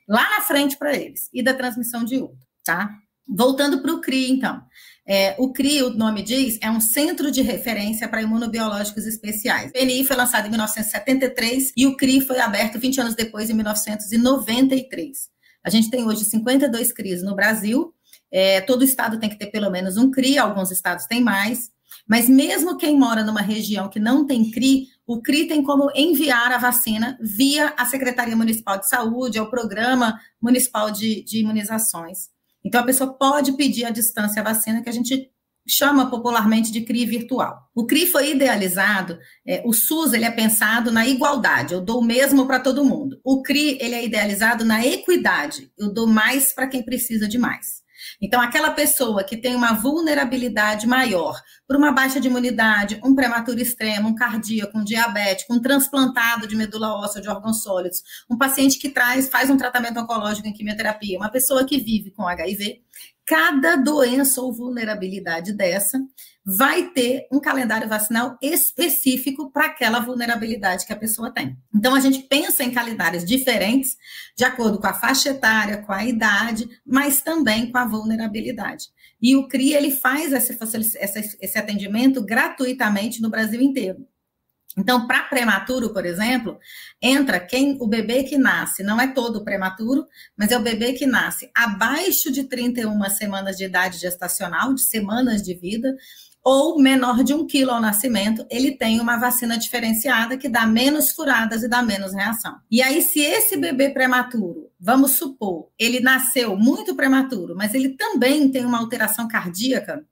lá 0.09 0.23
na 0.31 0.43
frente 0.43 0.77
para 0.77 0.95
eles 0.95 1.29
e 1.33 1.43
da 1.43 1.53
transmissão 1.53 2.05
de 2.05 2.19
outro, 2.19 2.39
tá? 2.65 2.91
Voltando 3.27 3.83
para 3.83 3.93
o 3.93 4.01
CRI, 4.01 4.31
então. 4.31 4.63
É, 5.07 5.35
o 5.39 5.53
CRI, 5.53 5.83
o 5.83 5.91
nome 5.91 6.23
diz, 6.23 6.59
é 6.63 6.71
um 6.71 6.81
centro 6.81 7.31
de 7.31 7.43
referência 7.43 8.07
para 8.07 8.23
imunobiológicos 8.23 9.07
especiais. 9.07 9.71
O 9.71 9.73
PNI 9.73 10.05
foi 10.05 10.15
lançado 10.15 10.47
em 10.47 10.51
1973 10.51 11.73
e 11.77 11.87
o 11.87 11.97
CRI 11.97 12.21
foi 12.21 12.39
aberto 12.39 12.79
20 12.79 13.01
anos 13.01 13.15
depois, 13.15 13.51
em 13.51 13.55
1993. 13.55 15.29
A 15.65 15.71
gente 15.71 15.91
tem 15.91 16.07
hoje 16.07 16.25
52 16.27 16.93
CRIs 16.93 17.23
no 17.23 17.35
Brasil. 17.35 17.94
É, 18.37 18.61
todo 18.61 18.83
estado 18.83 19.21
tem 19.21 19.31
que 19.31 19.39
ter 19.39 19.47
pelo 19.47 19.71
menos 19.71 19.97
um 19.97 20.11
CRI, 20.11 20.39
alguns 20.39 20.73
estados 20.73 21.07
têm 21.07 21.23
mais. 21.23 21.71
Mas 22.05 22.29
mesmo 22.29 22.77
quem 22.77 22.99
mora 22.99 23.23
numa 23.23 23.41
região 23.41 23.89
que 23.89 24.01
não 24.01 24.27
tem 24.27 24.51
CRI, 24.51 24.89
o 25.07 25.23
CRI 25.23 25.47
tem 25.47 25.63
como 25.63 25.89
enviar 25.95 26.51
a 26.51 26.59
vacina 26.59 27.17
via 27.21 27.73
a 27.77 27.87
Secretaria 27.87 28.35
Municipal 28.35 28.77
de 28.77 28.89
Saúde, 28.89 29.39
ao 29.39 29.49
Programa 29.49 30.19
Municipal 30.43 30.91
de, 30.91 31.23
de 31.23 31.39
Imunizações. 31.39 32.29
Então, 32.65 32.81
a 32.81 32.85
pessoa 32.85 33.13
pode 33.13 33.53
pedir 33.53 33.85
à 33.85 33.91
distância 33.91 34.43
a 34.43 34.45
vacina, 34.45 34.83
que 34.83 34.89
a 34.89 34.93
gente 34.93 35.31
chama 35.67 36.11
popularmente 36.11 36.73
de 36.73 36.81
CRI 36.81 37.07
virtual. 37.07 37.71
O 37.73 37.87
CRI 37.87 38.07
foi 38.09 38.33
idealizado, 38.33 39.17
é, 39.47 39.63
o 39.65 39.73
SUS 39.73 40.13
ele 40.13 40.25
é 40.25 40.31
pensado 40.31 40.91
na 40.91 41.07
igualdade, 41.07 41.73
eu 41.73 41.81
dou 41.81 42.01
o 42.01 42.05
mesmo 42.05 42.47
para 42.47 42.59
todo 42.59 42.85
mundo. 42.85 43.21
O 43.25 43.43
CRI 43.43 43.79
ele 43.81 43.95
é 43.95 44.05
idealizado 44.05 44.65
na 44.65 44.85
equidade, 44.85 45.71
eu 45.79 45.93
dou 45.93 46.09
mais 46.09 46.53
para 46.53 46.67
quem 46.67 46.83
precisa 46.83 47.29
de 47.29 47.39
mais. 47.39 47.84
Então, 48.21 48.41
aquela 48.41 48.71
pessoa 48.71 49.25
que 49.25 49.37
tem 49.37 49.55
uma 49.55 49.73
vulnerabilidade 49.73 50.87
maior 50.87 51.41
por 51.67 51.77
uma 51.77 51.93
baixa 51.93 52.21
de 52.21 52.29
imunidade, 52.29 53.01
um 53.05 53.15
prematuro 53.15 53.61
extremo, 53.61 54.09
um 54.09 54.15
cardíaco, 54.15 54.79
um 54.79 54.85
diabético, 54.85 55.55
um 55.55 55.61
transplantado 55.61 56.47
de 56.47 56.57
medula 56.57 56.95
óssea 56.95 57.23
de 57.23 57.29
órgãos 57.29 57.63
sólidos, 57.63 58.03
um 58.31 58.37
paciente 58.37 58.79
que 58.79 58.89
traz, 58.89 59.29
faz 59.29 59.51
um 59.51 59.57
tratamento 59.57 59.99
oncológico 60.01 60.49
em 60.49 60.53
quimioterapia, 60.53 61.19
uma 61.19 61.31
pessoa 61.31 61.65
que 61.65 61.79
vive 61.79 62.11
com 62.11 62.27
HIV, 62.27 62.83
cada 63.27 63.77
doença 63.77 64.41
ou 64.41 64.53
vulnerabilidade 64.53 65.53
dessa 65.53 65.99
vai 66.45 66.91
ter 66.91 67.27
um 67.33 67.41
calendário 67.41 67.89
vacinal 67.89 68.37
específico 68.43 69.51
para 69.51 69.67
aquela 69.67 70.01
vulnerabilidade 70.01 70.85
que 70.85 70.93
a 70.93 70.97
pessoa 70.97 71.33
tem. 71.33 71.57
Então, 71.75 71.95
a 71.95 72.01
gente 72.01 72.23
pensa 72.25 72.63
em 72.63 72.71
calendários 72.71 73.25
diferentes, 73.25 73.97
de 74.37 74.45
acordo 74.45 74.79
com 74.79 74.87
a 74.87 74.93
faixa 74.93 75.31
etária, 75.31 75.79
com 75.79 75.93
a 75.93 76.05
idade, 76.05 76.69
mas 76.87 77.23
também 77.23 77.73
com 77.73 77.79
a 77.79 77.87
vulnerabilidade. 77.87 78.89
E 79.23 79.35
o 79.37 79.49
CRI, 79.49 79.73
ele 79.73 79.91
faz 79.91 80.33
esse, 80.33 81.39
esse 81.41 81.59
atendimento 81.59 82.23
gratuitamente 82.23 83.23
no 83.23 83.31
Brasil 83.31 83.63
inteiro. 83.63 84.07
Então, 84.77 85.07
para 85.07 85.23
prematuro, 85.23 85.93
por 85.93 86.05
exemplo, 86.05 86.59
entra 87.01 87.39
quem 87.39 87.77
o 87.81 87.87
bebê 87.87 88.25
que 88.25 88.37
nasce, 88.37 88.83
não 88.83 89.01
é 89.01 89.07
todo 89.07 89.45
prematuro, 89.45 90.07
mas 90.37 90.51
é 90.51 90.59
o 90.59 90.63
bebê 90.63 90.93
que 90.93 91.07
nasce 91.07 91.51
abaixo 91.55 92.31
de 92.31 92.45
31 92.45 93.03
semanas 93.11 93.57
de 93.57 93.65
idade 93.65 93.99
gestacional, 93.99 94.75
de 94.75 94.83
semanas 94.83 95.43
de 95.43 95.55
vida, 95.55 95.95
ou 96.45 96.79
menor 96.79 97.25
de 97.25 97.33
um 97.33 97.47
quilo 97.47 97.71
ao 97.71 97.81
nascimento, 97.81 98.47
ele 98.51 98.73
tem 98.73 99.01
uma 99.01 99.17
vacina 99.17 99.57
diferenciada 99.57 100.37
que 100.37 100.49
dá 100.49 100.67
menos 100.67 101.11
furadas 101.11 101.63
e 101.63 101.69
dá 101.69 101.83
menos 101.83 102.13
reação. 102.13 102.57
E 102.71 102.83
aí, 102.83 103.01
se 103.01 103.21
esse 103.21 103.57
bebê 103.57 103.89
prematuro, 103.89 104.71
vamos 104.79 105.13
supor, 105.13 105.71
ele 105.79 106.01
nasceu 106.01 106.55
muito 106.55 106.95
prematuro, 106.95 107.55
mas 107.57 107.73
ele 107.73 107.97
também 107.97 108.51
tem 108.51 108.67
uma 108.67 108.79
alteração 108.79 109.27
cardíaca, 109.27 110.05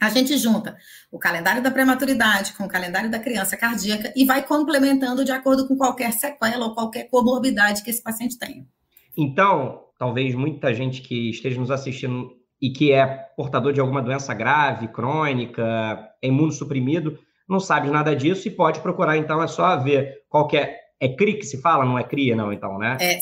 a 0.00 0.10
gente 0.10 0.36
junta 0.36 0.76
o 1.10 1.18
calendário 1.18 1.62
da 1.62 1.70
prematuridade 1.70 2.52
com 2.54 2.64
o 2.64 2.68
calendário 2.68 3.10
da 3.10 3.18
criança 3.18 3.56
cardíaca 3.56 4.12
e 4.16 4.24
vai 4.24 4.42
complementando 4.42 5.24
de 5.24 5.32
acordo 5.32 5.66
com 5.66 5.76
qualquer 5.76 6.12
sequela 6.12 6.66
ou 6.66 6.74
qualquer 6.74 7.08
comorbidade 7.08 7.82
que 7.82 7.90
esse 7.90 8.02
paciente 8.02 8.38
tenha. 8.38 8.66
Então, 9.16 9.84
talvez 9.98 10.34
muita 10.34 10.74
gente 10.74 11.00
que 11.00 11.30
esteja 11.30 11.60
nos 11.60 11.70
assistindo 11.70 12.30
e 12.60 12.70
que 12.70 12.92
é 12.92 13.06
portador 13.36 13.72
de 13.72 13.80
alguma 13.80 14.02
doença 14.02 14.32
grave, 14.34 14.88
crônica, 14.88 15.62
é 16.22 16.28
imunossuprimido, 16.28 17.18
não 17.48 17.60
sabe 17.60 17.90
nada 17.90 18.14
disso 18.16 18.48
e 18.48 18.50
pode 18.50 18.80
procurar, 18.80 19.16
então, 19.16 19.42
é 19.42 19.46
só 19.46 19.76
ver 19.76 20.22
qual 20.28 20.48
é 20.54 20.83
é 21.04 21.14
CRI 21.14 21.34
que 21.34 21.44
se 21.44 21.60
fala, 21.60 21.84
não 21.84 21.98
é 21.98 22.02
CRIA, 22.02 22.34
não, 22.34 22.50
então, 22.50 22.78
né? 22.78 22.96
É 22.98 23.18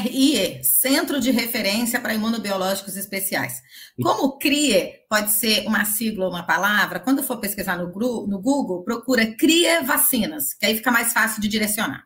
CRIE, 0.00 0.62
Centro 0.62 1.20
de 1.20 1.32
Referência 1.32 2.00
para 2.00 2.14
Imunobiológicos 2.14 2.96
Especiais. 2.96 3.60
Como 4.00 4.38
CRIE 4.38 4.92
pode 5.10 5.32
ser 5.32 5.66
uma 5.66 5.84
sigla 5.84 6.26
ou 6.26 6.30
uma 6.30 6.44
palavra, 6.44 7.00
quando 7.00 7.22
for 7.22 7.38
pesquisar 7.38 7.76
no, 7.76 7.86
no 8.26 8.40
Google, 8.40 8.84
procura 8.84 9.26
CRIE 9.34 9.82
Vacinas, 9.84 10.54
que 10.54 10.64
aí 10.64 10.76
fica 10.76 10.92
mais 10.92 11.12
fácil 11.12 11.42
de 11.42 11.48
direcionar. 11.48 12.04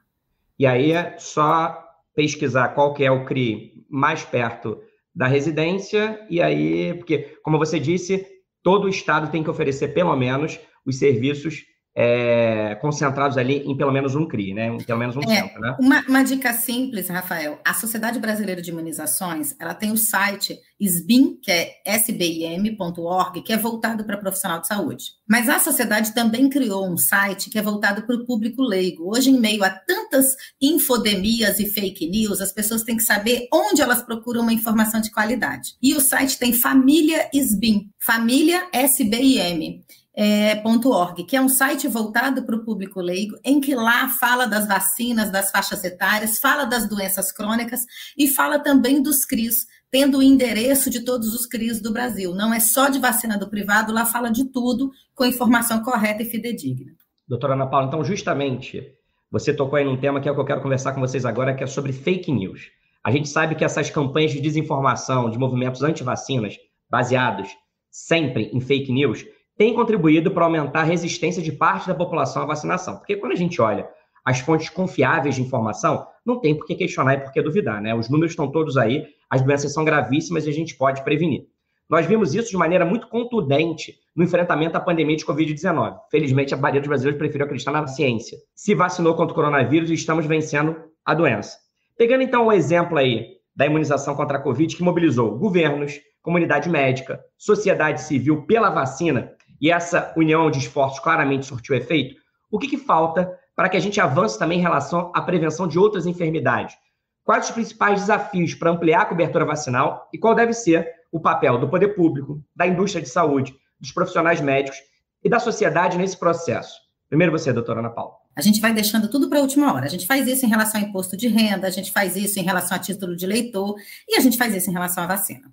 E 0.59 0.67
aí 0.67 0.93
é 0.93 1.17
só 1.19 1.79
pesquisar 2.15 2.69
qual 2.69 2.95
que 2.95 3.05
é 3.05 3.11
o 3.11 3.27
CRI 3.27 3.85
mais 3.91 4.25
perto 4.25 4.81
da 5.15 5.27
residência, 5.27 6.27
e 6.31 6.41
aí, 6.41 6.95
porque, 6.95 7.37
como 7.43 7.59
você 7.59 7.79
disse, 7.79 8.27
todo 8.63 8.85
o 8.87 8.89
estado 8.89 9.31
tem 9.31 9.45
que 9.45 9.51
oferecer 9.51 9.89
pelo 9.89 10.17
menos 10.17 10.59
os 10.87 10.99
serviços 10.99 11.65
é, 11.95 12.75
concentrados 12.81 13.37
ali 13.37 13.59
em 13.67 13.77
pelo 13.77 13.93
menos 13.93 14.15
um 14.15 14.27
CRI, 14.27 14.55
né? 14.55 14.69
Em 14.69 14.79
pelo 14.79 14.99
menos 14.99 15.15
um 15.15 15.21
é, 15.21 15.43
centro, 15.43 15.61
né? 15.61 15.77
Uma, 15.79 16.01
uma, 16.09 16.23
dica 16.23 16.53
simples, 16.55 17.09
Rafael. 17.09 17.61
A 17.65 17.75
Sociedade 17.75 18.19
Brasileira 18.19 18.63
de 18.63 18.71
Imunizações, 18.71 19.55
ela 19.61 19.75
tem 19.75 19.93
o 19.93 19.97
site 19.97 20.59
SBIM, 20.81 21.39
que 21.41 21.51
é 21.51 21.83
sbim.org, 21.99 23.43
que 23.43 23.53
é 23.53 23.59
voltado 23.59 24.05
para 24.05 24.17
profissional 24.17 24.61
de 24.61 24.67
saúde. 24.67 25.05
Mas 25.29 25.49
a 25.49 25.59
sociedade 25.59 26.15
também 26.15 26.49
criou 26.49 26.91
um 26.91 26.97
site 26.97 27.51
que 27.51 27.59
é 27.59 27.63
voltado 27.63 28.03
para 28.03 28.17
o 28.17 28.25
público 28.25 28.63
leigo. 28.63 29.15
Hoje, 29.15 29.31
em 29.31 29.39
meio 29.39 29.63
a 29.63 29.71
tantas 29.71 30.35
infodemias 30.61 31.61
e 31.61 31.67
fake 31.67 32.09
news, 32.09 32.41
as 32.41 32.53
pessoas 32.53 32.83
têm 32.83 32.97
que 32.97 33.03
saber 33.03 33.49
onde 33.53 33.83
elas 33.83 34.03
procuram 34.03 34.41
uma 34.41 34.53
informação 34.53 35.01
de 35.01 35.11
qualidade. 35.11 35.75
E 35.83 35.95
o 35.95 36.01
site 36.01 36.39
tem 36.39 36.55
Família 36.55 37.29
SBIM, 37.35 37.91
Família 37.99 38.67
SBIM 38.73 39.85
é, 40.15 40.63
.org, 40.65 41.25
que 41.25 41.37
é 41.37 41.41
um 41.41 41.49
site 41.49 41.89
voltado 41.89 42.45
para 42.45 42.57
o 42.57 42.65
público 42.65 43.01
leigo, 43.01 43.37
em 43.43 43.61
que 43.61 43.75
lá 43.75 44.09
fala 44.09 44.47
das 44.47 44.69
vacinas, 44.69 45.31
das 45.31 45.51
faixas 45.51 45.83
etárias, 45.85 46.39
fala 46.39 46.65
das 46.65 46.89
doenças 46.89 47.33
crônicas 47.33 47.81
e 48.17 48.29
fala 48.29 48.59
também 48.59 49.03
dos 49.03 49.25
CRIs, 49.25 49.67
tendo 49.91 50.19
o 50.19 50.23
endereço 50.23 50.91
de 50.91 51.05
todos 51.05 51.35
os 51.35 51.47
CRIs 51.47 51.81
do 51.81 51.93
Brasil. 51.93 52.35
Não 52.35 52.53
é 52.53 52.61
só 52.61 52.89
de 52.89 52.99
vacina 52.99 53.39
do 53.39 53.49
privado, 53.49 53.93
lá 53.93 54.05
fala 54.05 54.31
de 54.31 54.45
tudo 54.45 54.91
com 55.15 55.25
informação 55.25 55.83
correta 55.83 56.23
e 56.23 56.27
fidedigna. 56.27 56.93
Doutora 57.27 57.55
Ana 57.55 57.67
Paula, 57.67 57.87
então 57.87 58.05
justamente 58.05 58.83
você 59.31 59.55
tocou 59.55 59.79
aí 59.79 59.85
num 59.85 59.97
tema 59.97 60.21
que 60.21 60.29
é 60.29 60.33
o 60.33 60.35
que 60.35 60.41
eu 60.41 60.45
quero 60.45 60.61
conversar 60.61 60.93
com 60.93 61.01
vocês 61.01 61.25
agora, 61.25 61.55
que 61.55 61.65
é 61.65 61.67
sobre 61.67 61.93
fake 61.93 62.31
news. 62.31 62.71
A 63.03 63.11
gente 63.11 63.29
sabe 63.29 63.55
que 63.55 63.65
essas 63.65 63.89
campanhas 63.89 64.31
de 64.31 64.41
desinformação, 64.41 65.31
de 65.31 65.39
movimentos 65.39 65.83
anti-vacinas, 65.83 66.57
baseados 66.89 67.49
sempre 67.91 68.51
em 68.53 68.61
fake 68.61 68.93
news, 68.93 69.25
tem 69.57 69.75
contribuído 69.75 70.31
para 70.31 70.45
aumentar 70.45 70.81
a 70.81 70.85
resistência 70.85 71.43
de 71.43 71.53
parte 71.53 71.89
da 71.89 71.95
população 71.95 72.43
à 72.43 72.47
vacinação. 72.47 72.97
Porque 72.97 73.17
quando 73.17 73.33
a 73.33 73.37
gente 73.37 73.61
olha 73.61 73.89
as 74.25 74.41
fontes 74.41 74.69
confiáveis 74.69 75.35
de 75.35 75.43
informação, 75.43 76.07
não 76.25 76.41
tem 76.41 76.55
por 76.57 76.67
que 76.67 76.75
questionar 76.75 77.15
e 77.15 77.21
por 77.21 77.33
que 77.33 77.43
duvidar, 77.43 77.81
né? 77.83 77.95
Os 77.95 78.09
números 78.09 78.33
estão 78.33 78.51
todos 78.51 78.77
aí, 78.77 79.05
as 79.29 79.43
doenças 79.43 79.73
são 79.73 79.85
gravíssimas 79.85 80.47
e 80.47 80.51
a 80.51 80.53
gente 80.53 80.77
pode 80.77 81.03
prevenir. 81.03 81.47
Nós 81.89 82.07
vimos 82.07 82.35
isso 82.35 82.51
de 82.51 82.57
maneira 82.57 82.87
muito 82.87 83.09
contundente 83.09 83.95
no 84.17 84.25
enfrentamento 84.25 84.77
à 84.77 84.81
pandemia 84.81 85.17
de 85.17 85.27
Covid-19. 85.27 85.99
Felizmente, 86.11 86.55
a 86.55 86.57
maioria 86.57 86.81
dos 86.81 86.89
brasileiros 86.89 87.19
preferiu 87.19 87.45
acreditar 87.45 87.73
na 87.73 87.87
ciência. 87.87 88.39
Se 88.55 88.75
vacinou 88.75 89.15
contra 89.15 89.33
o 89.33 89.35
coronavírus 89.35 89.91
e 89.91 89.95
estamos 89.95 90.25
vencendo 90.25 90.77
a 91.05 91.13
doença. 91.13 91.59
Pegando 91.99 92.23
então 92.23 92.47
o 92.47 92.53
exemplo 92.53 92.97
aí 92.97 93.37
da 93.55 93.67
imunização 93.67 94.15
contra 94.15 94.39
a 94.39 94.41
Covid, 94.41 94.75
que 94.75 94.83
mobilizou 94.83 95.37
governos, 95.37 96.01
comunidade 96.23 96.69
médica, 96.71 97.21
sociedade 97.37 98.01
civil 98.01 98.47
pela 98.47 98.71
vacina, 98.71 99.33
e 99.63 99.71
essa 99.71 100.13
união 100.17 100.51
de 100.51 100.59
esforços 100.59 100.99
claramente 100.99 101.47
surtiu 101.47 101.77
efeito, 101.77 102.21
o 102.51 102.59
que, 102.59 102.67
que 102.67 102.77
falta 102.77 103.39
para 103.55 103.69
que 103.69 103.77
a 103.77 103.81
gente 103.81 104.01
avance 104.01 104.37
também 104.37 104.59
em 104.59 104.63
relação 104.63 105.13
à 105.15 105.23
prevenção 105.23 105.69
de 105.69 105.79
outras 105.79 106.05
enfermidades? 106.05 106.75
Quais 107.23 107.47
os 107.47 107.53
principais 107.53 108.01
desafios 108.01 108.55
para 108.55 108.73
ampliar 108.73 109.03
a 109.03 109.07
cobertura 109.07 109.45
vacinal 109.45 110.09
e 110.13 110.19
qual 110.19 110.35
deve 110.35 110.53
ser 110.53 110.91
o 111.13 111.21
papel 111.21 111.59
do 111.59 111.69
poder 111.69 111.95
público, 111.95 112.43
da 112.57 112.67
indústria 112.67 113.01
de 113.01 113.09
saúde, 113.09 113.55
dos 113.79 113.93
profissionais 113.93 114.41
médicos 114.41 114.81
e 115.23 115.31
da 115.31 115.39
sociedade 115.39 115.97
nesse 115.97 116.19
processo? 116.19 116.81
Primeiro 117.09 117.31
você, 117.31 117.53
doutora 117.53 117.79
Ana 117.79 117.91
Paula. 117.91 118.15
A 118.35 118.41
gente 118.41 118.61
vai 118.61 118.73
deixando 118.73 119.09
tudo 119.09 119.29
para 119.29 119.39
a 119.39 119.43
última 119.43 119.73
hora. 119.73 119.85
A 119.85 119.89
gente 119.89 120.07
faz 120.07 120.27
isso 120.27 120.45
em 120.45 120.49
relação 120.49 120.81
ao 120.81 120.89
imposto 120.89 121.17
de 121.17 121.29
renda, 121.29 121.69
a 121.69 121.71
gente 121.71 121.93
faz 121.93 122.17
isso 122.17 122.41
em 122.41 122.43
relação 122.43 122.77
a 122.77 122.81
título 122.81 123.15
de 123.15 123.27
eleitor 123.27 123.77
e 124.09 124.17
a 124.17 124.21
gente 124.21 124.37
faz 124.37 124.55
isso 124.57 124.71
em 124.71 124.73
relação 124.73 125.05
à 125.05 125.07
vacina. 125.07 125.53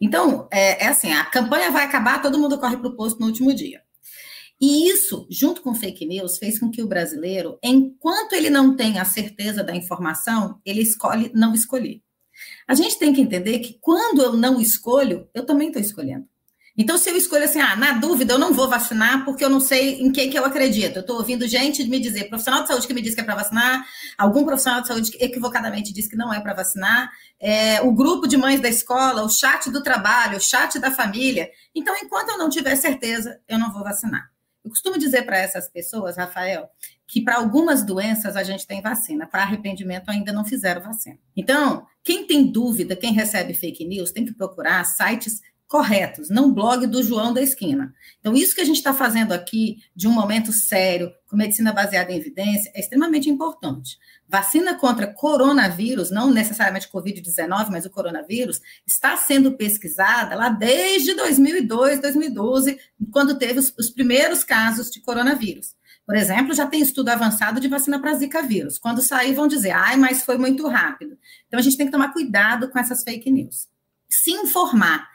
Então, 0.00 0.48
é, 0.52 0.84
é 0.84 0.88
assim: 0.88 1.12
a 1.12 1.24
campanha 1.24 1.70
vai 1.70 1.84
acabar, 1.84 2.22
todo 2.22 2.38
mundo 2.38 2.58
corre 2.58 2.76
para 2.76 2.88
o 2.88 2.96
posto 2.96 3.20
no 3.20 3.26
último 3.26 3.54
dia. 3.54 3.82
E 4.60 4.88
isso, 4.88 5.26
junto 5.30 5.62
com 5.62 5.74
fake 5.74 6.04
news, 6.04 6.38
fez 6.38 6.58
com 6.58 6.70
que 6.70 6.82
o 6.82 6.88
brasileiro, 6.88 7.58
enquanto 7.62 8.32
ele 8.32 8.50
não 8.50 8.74
tem 8.74 8.98
a 8.98 9.04
certeza 9.04 9.62
da 9.62 9.74
informação, 9.74 10.60
ele 10.64 10.82
escolhe 10.82 11.30
não 11.32 11.54
escolher. 11.54 12.02
A 12.66 12.74
gente 12.74 12.98
tem 12.98 13.12
que 13.12 13.20
entender 13.20 13.60
que 13.60 13.78
quando 13.80 14.20
eu 14.22 14.32
não 14.32 14.60
escolho, 14.60 15.28
eu 15.32 15.46
também 15.46 15.68
estou 15.68 15.80
escolhendo. 15.80 16.26
Então, 16.80 16.96
se 16.96 17.10
eu 17.10 17.16
escolho 17.16 17.42
assim, 17.42 17.60
ah, 17.60 17.74
na 17.74 17.94
dúvida, 17.94 18.34
eu 18.34 18.38
não 18.38 18.52
vou 18.52 18.68
vacinar 18.68 19.24
porque 19.24 19.44
eu 19.44 19.50
não 19.50 19.58
sei 19.58 20.00
em 20.00 20.12
quem 20.12 20.30
que 20.30 20.38
eu 20.38 20.44
acredito. 20.44 20.98
Eu 20.98 21.00
estou 21.00 21.16
ouvindo 21.16 21.48
gente 21.48 21.82
me 21.88 21.98
dizer, 21.98 22.28
profissional 22.28 22.62
de 22.62 22.68
saúde 22.68 22.86
que 22.86 22.94
me 22.94 23.02
diz 23.02 23.16
que 23.16 23.20
é 23.20 23.24
para 23.24 23.34
vacinar, 23.34 23.84
algum 24.16 24.44
profissional 24.44 24.80
de 24.80 24.86
saúde 24.86 25.10
que 25.10 25.22
equivocadamente 25.22 25.92
diz 25.92 26.06
que 26.06 26.14
não 26.14 26.32
é 26.32 26.38
para 26.38 26.54
vacinar, 26.54 27.10
é, 27.40 27.82
o 27.82 27.92
grupo 27.92 28.28
de 28.28 28.36
mães 28.36 28.60
da 28.60 28.68
escola, 28.68 29.24
o 29.24 29.28
chat 29.28 29.68
do 29.72 29.82
trabalho, 29.82 30.38
o 30.38 30.40
chat 30.40 30.78
da 30.78 30.92
família. 30.92 31.50
Então, 31.74 31.96
enquanto 32.00 32.28
eu 32.28 32.38
não 32.38 32.48
tiver 32.48 32.76
certeza, 32.76 33.40
eu 33.48 33.58
não 33.58 33.72
vou 33.72 33.82
vacinar. 33.82 34.30
Eu 34.64 34.70
costumo 34.70 34.96
dizer 34.98 35.22
para 35.22 35.38
essas 35.38 35.68
pessoas, 35.68 36.16
Rafael, 36.16 36.68
que 37.08 37.22
para 37.22 37.36
algumas 37.38 37.82
doenças 37.82 38.36
a 38.36 38.44
gente 38.44 38.64
tem 38.66 38.80
vacina, 38.80 39.26
para 39.26 39.42
arrependimento 39.42 40.10
ainda 40.10 40.32
não 40.32 40.44
fizeram 40.44 40.80
vacina. 40.80 41.18
Então, 41.36 41.84
quem 42.04 42.24
tem 42.24 42.46
dúvida, 42.46 42.94
quem 42.94 43.12
recebe 43.12 43.52
fake 43.52 43.84
news, 43.84 44.12
tem 44.12 44.24
que 44.24 44.34
procurar 44.34 44.84
sites 44.84 45.40
corretos, 45.68 46.30
não 46.30 46.52
blog 46.52 46.86
do 46.86 47.02
João 47.02 47.32
da 47.32 47.42
esquina. 47.42 47.94
Então, 48.18 48.34
isso 48.34 48.54
que 48.54 48.62
a 48.62 48.64
gente 48.64 48.78
está 48.78 48.94
fazendo 48.94 49.32
aqui, 49.32 49.76
de 49.94 50.08
um 50.08 50.10
momento 50.10 50.50
sério, 50.50 51.12
com 51.28 51.36
medicina 51.36 51.72
baseada 51.72 52.10
em 52.10 52.16
evidência, 52.16 52.72
é 52.74 52.80
extremamente 52.80 53.28
importante. 53.28 53.98
Vacina 54.26 54.74
contra 54.74 55.06
coronavírus, 55.06 56.10
não 56.10 56.30
necessariamente 56.30 56.88
Covid-19, 56.88 57.68
mas 57.70 57.84
o 57.84 57.90
coronavírus, 57.90 58.62
está 58.86 59.14
sendo 59.18 59.52
pesquisada 59.52 60.34
lá 60.34 60.48
desde 60.48 61.14
2002, 61.14 62.00
2012, 62.00 62.78
quando 63.12 63.38
teve 63.38 63.58
os, 63.58 63.72
os 63.78 63.90
primeiros 63.90 64.42
casos 64.42 64.90
de 64.90 65.00
coronavírus. 65.02 65.76
Por 66.06 66.16
exemplo, 66.16 66.54
já 66.54 66.66
tem 66.66 66.80
estudo 66.80 67.10
avançado 67.10 67.60
de 67.60 67.68
vacina 67.68 68.00
para 68.00 68.14
Zika 68.14 68.42
vírus. 68.42 68.78
Quando 68.78 69.02
sair, 69.02 69.34
vão 69.34 69.46
dizer, 69.46 69.72
ai, 69.72 69.98
mas 69.98 70.22
foi 70.22 70.38
muito 70.38 70.66
rápido. 70.66 71.18
Então, 71.46 71.60
a 71.60 71.62
gente 71.62 71.76
tem 71.76 71.84
que 71.84 71.92
tomar 71.92 72.14
cuidado 72.14 72.70
com 72.70 72.78
essas 72.78 73.02
fake 73.02 73.30
news. 73.30 73.68
Se 74.10 74.30
informar. 74.30 75.08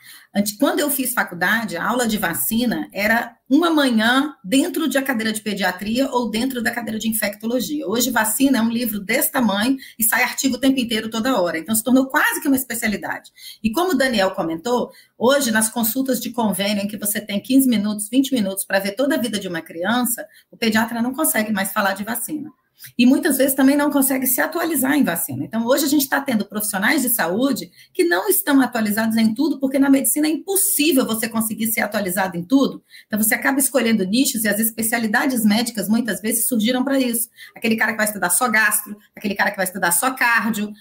Quando 0.59 0.79
eu 0.79 0.89
fiz 0.89 1.13
faculdade, 1.13 1.77
a 1.77 1.87
aula 1.87 2.07
de 2.07 2.17
vacina 2.17 2.87
era 2.91 3.35
uma 3.49 3.69
manhã 3.69 4.35
dentro 4.43 4.87
de 4.89 4.97
a 4.97 5.01
cadeira 5.03 5.31
de 5.31 5.41
pediatria 5.41 6.09
ou 6.09 6.29
dentro 6.29 6.61
da 6.61 6.71
cadeira 6.71 6.99
de 6.99 7.07
infectologia. 7.07 7.87
Hoje, 7.87 8.09
vacina 8.09 8.57
é 8.57 8.61
um 8.61 8.69
livro 8.69 8.99
desse 8.99 9.31
tamanho 9.31 9.77
e 9.97 10.03
sai 10.03 10.23
artigo 10.23 10.55
o 10.55 10.59
tempo 10.59 10.79
inteiro, 10.79 11.09
toda 11.09 11.39
hora. 11.39 11.59
Então, 11.59 11.75
se 11.75 11.83
tornou 11.83 12.07
quase 12.07 12.41
que 12.41 12.47
uma 12.47 12.57
especialidade. 12.57 13.31
E 13.63 13.71
como 13.71 13.91
o 13.91 13.97
Daniel 13.97 14.31
comentou, 14.31 14.91
hoje, 15.17 15.51
nas 15.51 15.69
consultas 15.69 16.19
de 16.19 16.31
convênio, 16.31 16.83
em 16.83 16.87
que 16.87 16.97
você 16.97 17.21
tem 17.21 17.39
15 17.39 17.69
minutos, 17.69 18.09
20 18.09 18.33
minutos 18.33 18.65
para 18.65 18.79
ver 18.79 18.93
toda 18.93 19.15
a 19.15 19.19
vida 19.19 19.39
de 19.39 19.47
uma 19.47 19.61
criança, 19.61 20.25
o 20.49 20.57
pediatra 20.57 21.01
não 21.01 21.13
consegue 21.13 21.51
mais 21.51 21.71
falar 21.71 21.93
de 21.93 22.03
vacina 22.03 22.51
e 22.97 23.05
muitas 23.05 23.37
vezes 23.37 23.55
também 23.55 23.75
não 23.75 23.89
consegue 23.89 24.27
se 24.27 24.41
atualizar 24.41 24.93
em 24.93 25.03
vacina. 25.03 25.43
Então, 25.43 25.65
hoje 25.65 25.85
a 25.85 25.87
gente 25.87 26.01
está 26.01 26.21
tendo 26.21 26.45
profissionais 26.45 27.01
de 27.01 27.09
saúde 27.09 27.71
que 27.93 28.03
não 28.03 28.27
estão 28.27 28.61
atualizados 28.61 29.17
em 29.17 29.33
tudo, 29.33 29.59
porque 29.59 29.79
na 29.79 29.89
medicina 29.89 30.27
é 30.27 30.31
impossível 30.31 31.05
você 31.05 31.27
conseguir 31.29 31.67
ser 31.67 31.81
atualizado 31.81 32.37
em 32.37 32.43
tudo. 32.43 32.83
Então, 33.07 33.21
você 33.21 33.33
acaba 33.35 33.59
escolhendo 33.59 34.05
nichos 34.05 34.43
e 34.43 34.47
as 34.47 34.59
especialidades 34.59 35.43
médicas 35.45 35.87
muitas 35.87 36.21
vezes 36.21 36.47
surgiram 36.47 36.83
para 36.83 36.99
isso. 36.99 37.29
Aquele 37.55 37.75
cara 37.75 37.91
que 37.91 37.97
vai 37.97 38.05
estudar 38.05 38.29
só 38.29 38.49
gastro, 38.49 38.97
aquele 39.15 39.35
cara 39.35 39.51
que 39.51 39.57
vai 39.57 39.65
estudar 39.65 39.91
só 39.91 40.11
cardio. 40.11 40.71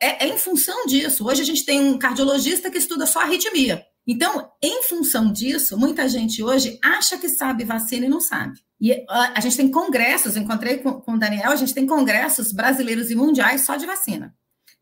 É, 0.00 0.26
é 0.26 0.28
em 0.28 0.38
função 0.38 0.86
disso. 0.86 1.26
Hoje 1.26 1.42
a 1.42 1.44
gente 1.44 1.64
tem 1.64 1.80
um 1.80 1.98
cardiologista 1.98 2.70
que 2.70 2.78
estuda 2.78 3.06
só 3.06 3.20
arritmia. 3.20 3.84
Então, 4.06 4.50
em 4.62 4.82
função 4.84 5.32
disso, 5.32 5.78
muita 5.78 6.08
gente 6.08 6.42
hoje 6.42 6.78
acha 6.82 7.18
que 7.18 7.28
sabe 7.28 7.64
vacina 7.64 8.06
e 8.06 8.08
não 8.08 8.20
sabe. 8.20 8.58
E 8.80 9.04
a, 9.08 9.40
gente 9.40 9.58
tem 9.58 9.70
congressos, 9.70 10.36
encontrei 10.36 10.78
com, 10.78 11.00
com 11.00 11.12
o 11.12 11.18
Daniel, 11.18 11.50
a 11.50 11.56
gente 11.56 11.74
tem 11.74 11.86
congressos 11.86 12.50
brasileiros 12.50 13.10
e 13.10 13.14
mundiais 13.14 13.60
só 13.60 13.76
de 13.76 13.84
vacina, 13.84 14.34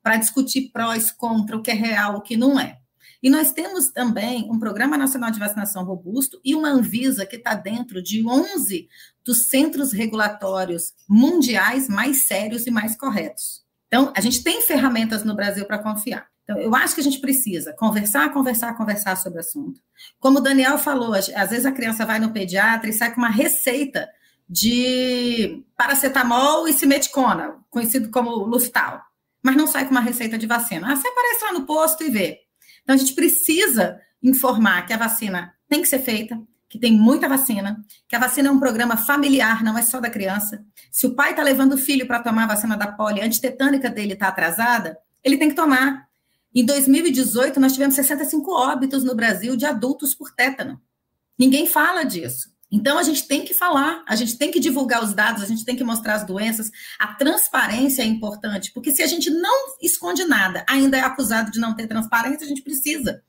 para 0.02 0.16
discutir 0.16 0.70
prós, 0.72 1.10
contra, 1.10 1.56
o 1.56 1.62
que 1.62 1.72
é 1.72 1.74
real, 1.74 2.16
o 2.16 2.22
que 2.22 2.36
não 2.36 2.58
é. 2.58 2.78
E 3.20 3.28
nós 3.28 3.50
temos 3.50 3.88
também 3.88 4.48
um 4.48 4.60
Programa 4.60 4.96
Nacional 4.96 5.32
de 5.32 5.40
Vacinação 5.40 5.84
Robusto 5.84 6.40
e 6.44 6.54
uma 6.54 6.68
Anvisa 6.68 7.26
que 7.26 7.34
está 7.34 7.54
dentro 7.54 8.00
de 8.00 8.24
11 8.24 8.88
dos 9.24 9.48
centros 9.48 9.92
regulatórios 9.92 10.92
mundiais 11.08 11.88
mais 11.88 12.26
sérios 12.26 12.68
e 12.68 12.70
mais 12.70 12.96
corretos. 12.96 13.64
Então, 13.88 14.12
a 14.16 14.20
gente 14.20 14.44
tem 14.44 14.62
ferramentas 14.62 15.24
no 15.24 15.34
Brasil 15.34 15.64
para 15.64 15.82
confiar. 15.82 16.28
Então, 16.48 16.58
eu 16.58 16.74
acho 16.74 16.94
que 16.94 17.02
a 17.02 17.04
gente 17.04 17.20
precisa 17.20 17.74
conversar, 17.74 18.32
conversar, 18.32 18.74
conversar 18.74 19.16
sobre 19.16 19.36
o 19.36 19.40
assunto. 19.40 19.82
Como 20.18 20.38
o 20.38 20.40
Daniel 20.40 20.78
falou, 20.78 21.12
às 21.12 21.50
vezes 21.50 21.66
a 21.66 21.72
criança 21.72 22.06
vai 22.06 22.18
no 22.18 22.32
pediatra 22.32 22.88
e 22.88 22.92
sai 22.94 23.12
com 23.12 23.20
uma 23.20 23.28
receita 23.28 24.08
de 24.48 25.62
paracetamol 25.76 26.66
e 26.66 26.72
simeticona, 26.72 27.56
conhecido 27.68 28.10
como 28.10 28.30
Luftal, 28.30 29.02
mas 29.42 29.56
não 29.56 29.66
sai 29.66 29.84
com 29.84 29.90
uma 29.90 30.00
receita 30.00 30.38
de 30.38 30.46
vacina. 30.46 30.90
Ah, 30.90 30.96
você 30.96 31.06
aparece 31.06 31.44
lá 31.44 31.52
no 31.52 31.66
posto 31.66 32.02
e 32.02 32.08
vê. 32.08 32.38
Então, 32.82 32.94
a 32.94 32.98
gente 32.98 33.12
precisa 33.12 34.00
informar 34.22 34.86
que 34.86 34.94
a 34.94 34.96
vacina 34.96 35.52
tem 35.68 35.82
que 35.82 35.88
ser 35.88 35.98
feita, 35.98 36.40
que 36.66 36.78
tem 36.78 36.92
muita 36.92 37.28
vacina, 37.28 37.78
que 38.08 38.16
a 38.16 38.18
vacina 38.18 38.48
é 38.48 38.50
um 38.50 38.58
programa 38.58 38.96
familiar, 38.96 39.62
não 39.62 39.76
é 39.76 39.82
só 39.82 40.00
da 40.00 40.08
criança. 40.08 40.64
Se 40.90 41.06
o 41.06 41.14
pai 41.14 41.32
está 41.32 41.42
levando 41.42 41.74
o 41.74 41.78
filho 41.78 42.06
para 42.06 42.22
tomar 42.22 42.44
a 42.44 42.54
vacina 42.54 42.74
da 42.74 42.86
polio, 42.86 43.22
a 43.22 43.26
antitetânica 43.26 43.90
dele 43.90 44.14
está 44.14 44.28
atrasada, 44.28 44.96
ele 45.22 45.36
tem 45.36 45.50
que 45.50 45.54
tomar. 45.54 46.07
Em 46.54 46.64
2018, 46.64 47.60
nós 47.60 47.72
tivemos 47.72 47.94
65 47.94 48.50
óbitos 48.50 49.04
no 49.04 49.14
Brasil 49.14 49.56
de 49.56 49.66
adultos 49.66 50.14
por 50.14 50.30
tétano. 50.32 50.80
Ninguém 51.38 51.66
fala 51.66 52.04
disso. 52.04 52.50
Então, 52.70 52.98
a 52.98 53.02
gente 53.02 53.26
tem 53.26 53.44
que 53.44 53.54
falar, 53.54 54.04
a 54.06 54.14
gente 54.14 54.36
tem 54.36 54.50
que 54.50 54.60
divulgar 54.60 55.02
os 55.02 55.14
dados, 55.14 55.42
a 55.42 55.46
gente 55.46 55.64
tem 55.64 55.76
que 55.76 55.84
mostrar 55.84 56.14
as 56.14 56.26
doenças. 56.26 56.70
A 56.98 57.14
transparência 57.14 58.02
é 58.02 58.06
importante, 58.06 58.72
porque 58.72 58.90
se 58.90 59.02
a 59.02 59.06
gente 59.06 59.30
não 59.30 59.76
esconde 59.80 60.24
nada, 60.24 60.64
ainda 60.68 60.98
é 60.98 61.00
acusado 61.00 61.50
de 61.50 61.58
não 61.58 61.74
ter 61.74 61.86
transparência, 61.86 62.44
a 62.44 62.48
gente 62.48 62.62
precisa 62.62 63.22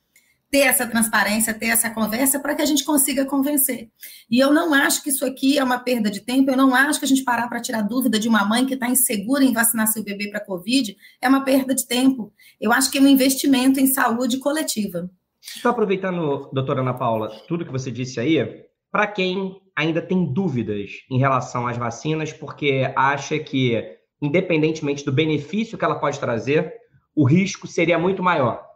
ter 0.52 0.60
essa 0.60 0.88
transparência, 0.88 1.54
ter 1.54 1.68
essa 1.68 1.90
conversa 1.90 2.40
para 2.40 2.56
que 2.56 2.62
a 2.62 2.66
gente 2.66 2.84
consiga 2.84 3.26
convencer. 3.26 3.90
E 4.30 4.40
eu 4.40 4.52
não 4.52 4.74
acho 4.74 5.04
que 5.04 5.10
isso 5.10 5.26
aqui 5.26 5.58
é 5.58 5.64
uma 5.64 5.80
perda 5.80 6.10
de 6.10 6.22
tempo, 6.22 6.50
eu 6.50 6.58
não 6.58 6.74
acho 6.74 7.00
que 7.00 7.06
a 7.06 7.08
gente 7.08 7.24
parar 7.24 7.48
para 7.48 7.62
tirar 7.62 7.82
dúvida 7.84 8.20
de 8.20 8.28
uma 8.28 8.44
mãe 8.44 8.66
que 8.66 8.74
está 8.74 8.88
insegura 8.90 9.44
em 9.44 9.54
vacinar 9.54 9.88
seu 9.88 10.04
bebê 10.04 10.30
para 10.30 10.44
Covid 10.44 10.96
é 11.22 11.30
uma 11.30 11.44
perda 11.44 11.76
de 11.76 11.88
tempo. 11.88 12.34
Eu 12.60 12.72
acho 12.72 12.90
que 12.90 12.98
é 12.98 13.02
um 13.02 13.08
investimento 13.08 13.80
em 13.80 13.88
saúde 13.88 14.40
coletiva. 14.40 15.10
Estou 15.42 15.72
aproveitando, 15.72 16.50
doutora 16.52 16.82
Ana 16.82 16.94
Paula, 16.94 17.30
tudo 17.48 17.66
que 17.66 17.72
você 17.72 17.92
disse 17.92 18.20
aí, 18.20 18.66
para 18.92 19.08
quem 19.08 19.62
ainda 19.76 20.02
tem 20.02 20.26
dúvidas 20.26 20.92
em 21.10 21.20
relação 21.20 21.68
às 21.68 21.78
vacinas, 21.78 22.34
porque 22.34 22.92
acha 22.96 23.40
que, 23.40 23.82
independentemente 24.22 25.06
do 25.06 25.12
benefício 25.12 25.78
que 25.78 25.86
ela 25.86 26.00
pode 26.00 26.20
trazer, 26.20 26.74
o 27.16 27.24
risco 27.24 27.68
seria 27.68 27.98
muito 27.98 28.22
maior 28.22 28.69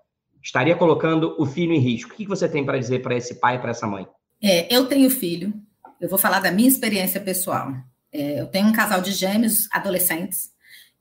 estaria 0.43 0.75
colocando 0.75 1.35
o 1.39 1.45
filho 1.45 1.73
em 1.73 1.79
risco. 1.79 2.11
O 2.11 2.15
que 2.15 2.27
você 2.27 2.47
tem 2.49 2.65
para 2.65 2.77
dizer 2.77 3.01
para 3.01 3.15
esse 3.15 3.39
pai 3.39 3.55
e 3.55 3.59
para 3.59 3.71
essa 3.71 3.87
mãe? 3.87 4.05
É, 4.41 4.73
eu 4.75 4.85
tenho 4.87 5.09
filho, 5.09 5.53
eu 6.01 6.09
vou 6.09 6.19
falar 6.19 6.41
da 6.41 6.51
minha 6.51 6.67
experiência 6.67 7.21
pessoal. 7.21 7.73
É, 8.11 8.41
eu 8.41 8.47
tenho 8.47 8.67
um 8.67 8.73
casal 8.73 9.01
de 9.01 9.11
gêmeos 9.11 9.67
adolescentes, 9.71 10.53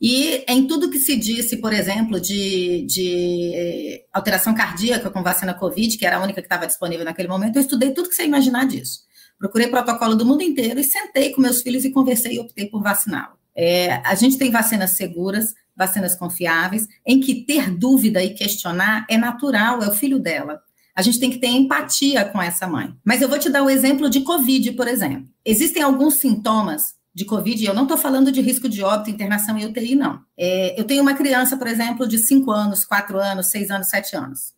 e 0.04 0.44
em 0.48 0.66
tudo 0.66 0.90
que 0.90 0.98
se 0.98 1.16
disse, 1.16 1.58
por 1.58 1.72
exemplo, 1.72 2.20
de, 2.20 2.84
de 2.86 3.52
é, 3.54 4.04
alteração 4.12 4.52
cardíaca 4.52 5.08
com 5.08 5.22
vacina 5.22 5.54
Covid, 5.54 5.96
que 5.96 6.04
era 6.04 6.16
a 6.16 6.20
única 6.20 6.40
que 6.40 6.46
estava 6.46 6.66
disponível 6.66 7.04
naquele 7.04 7.28
momento, 7.28 7.54
eu 7.54 7.62
estudei 7.62 7.92
tudo 7.92 8.08
que 8.08 8.16
você 8.16 8.24
imaginar 8.24 8.66
disso. 8.66 9.02
Procurei 9.38 9.68
protocolo 9.68 10.16
do 10.16 10.26
mundo 10.26 10.42
inteiro 10.42 10.80
e 10.80 10.84
sentei 10.84 11.30
com 11.30 11.40
meus 11.40 11.62
filhos 11.62 11.84
e 11.84 11.92
conversei 11.92 12.34
e 12.34 12.40
optei 12.40 12.66
por 12.66 12.82
vaciná-lo. 12.82 13.34
É, 13.54 13.92
a 14.04 14.16
gente 14.16 14.36
tem 14.36 14.50
vacinas 14.50 14.96
seguras, 14.96 15.54
vacinas 15.76 16.14
confiáveis, 16.14 16.86
em 17.06 17.20
que 17.20 17.44
ter 17.44 17.70
dúvida 17.70 18.22
e 18.22 18.34
questionar 18.34 19.06
é 19.08 19.16
natural, 19.16 19.82
é 19.82 19.88
o 19.88 19.94
filho 19.94 20.18
dela. 20.18 20.60
A 20.94 21.02
gente 21.02 21.18
tem 21.18 21.30
que 21.30 21.38
ter 21.38 21.48
empatia 21.48 22.24
com 22.24 22.40
essa 22.40 22.66
mãe. 22.66 22.94
Mas 23.04 23.22
eu 23.22 23.28
vou 23.28 23.38
te 23.38 23.48
dar 23.48 23.62
o 23.62 23.70
exemplo 23.70 24.10
de 24.10 24.20
Covid, 24.20 24.72
por 24.72 24.86
exemplo. 24.86 25.26
Existem 25.44 25.82
alguns 25.82 26.14
sintomas 26.14 26.94
de 27.14 27.24
Covid, 27.24 27.62
e 27.62 27.66
eu 27.66 27.74
não 27.74 27.82
estou 27.82 27.98
falando 27.98 28.32
de 28.32 28.40
risco 28.40 28.68
de 28.68 28.82
óbito, 28.82 29.10
internação 29.10 29.58
e 29.58 29.66
UTI, 29.66 29.94
não. 29.94 30.20
É, 30.36 30.78
eu 30.80 30.84
tenho 30.84 31.02
uma 31.02 31.14
criança, 31.14 31.56
por 31.56 31.66
exemplo, 31.66 32.06
de 32.06 32.18
5 32.18 32.50
anos, 32.50 32.84
4 32.84 33.18
anos, 33.18 33.48
6 33.48 33.70
anos, 33.70 33.88
7 33.88 34.16
anos. 34.16 34.54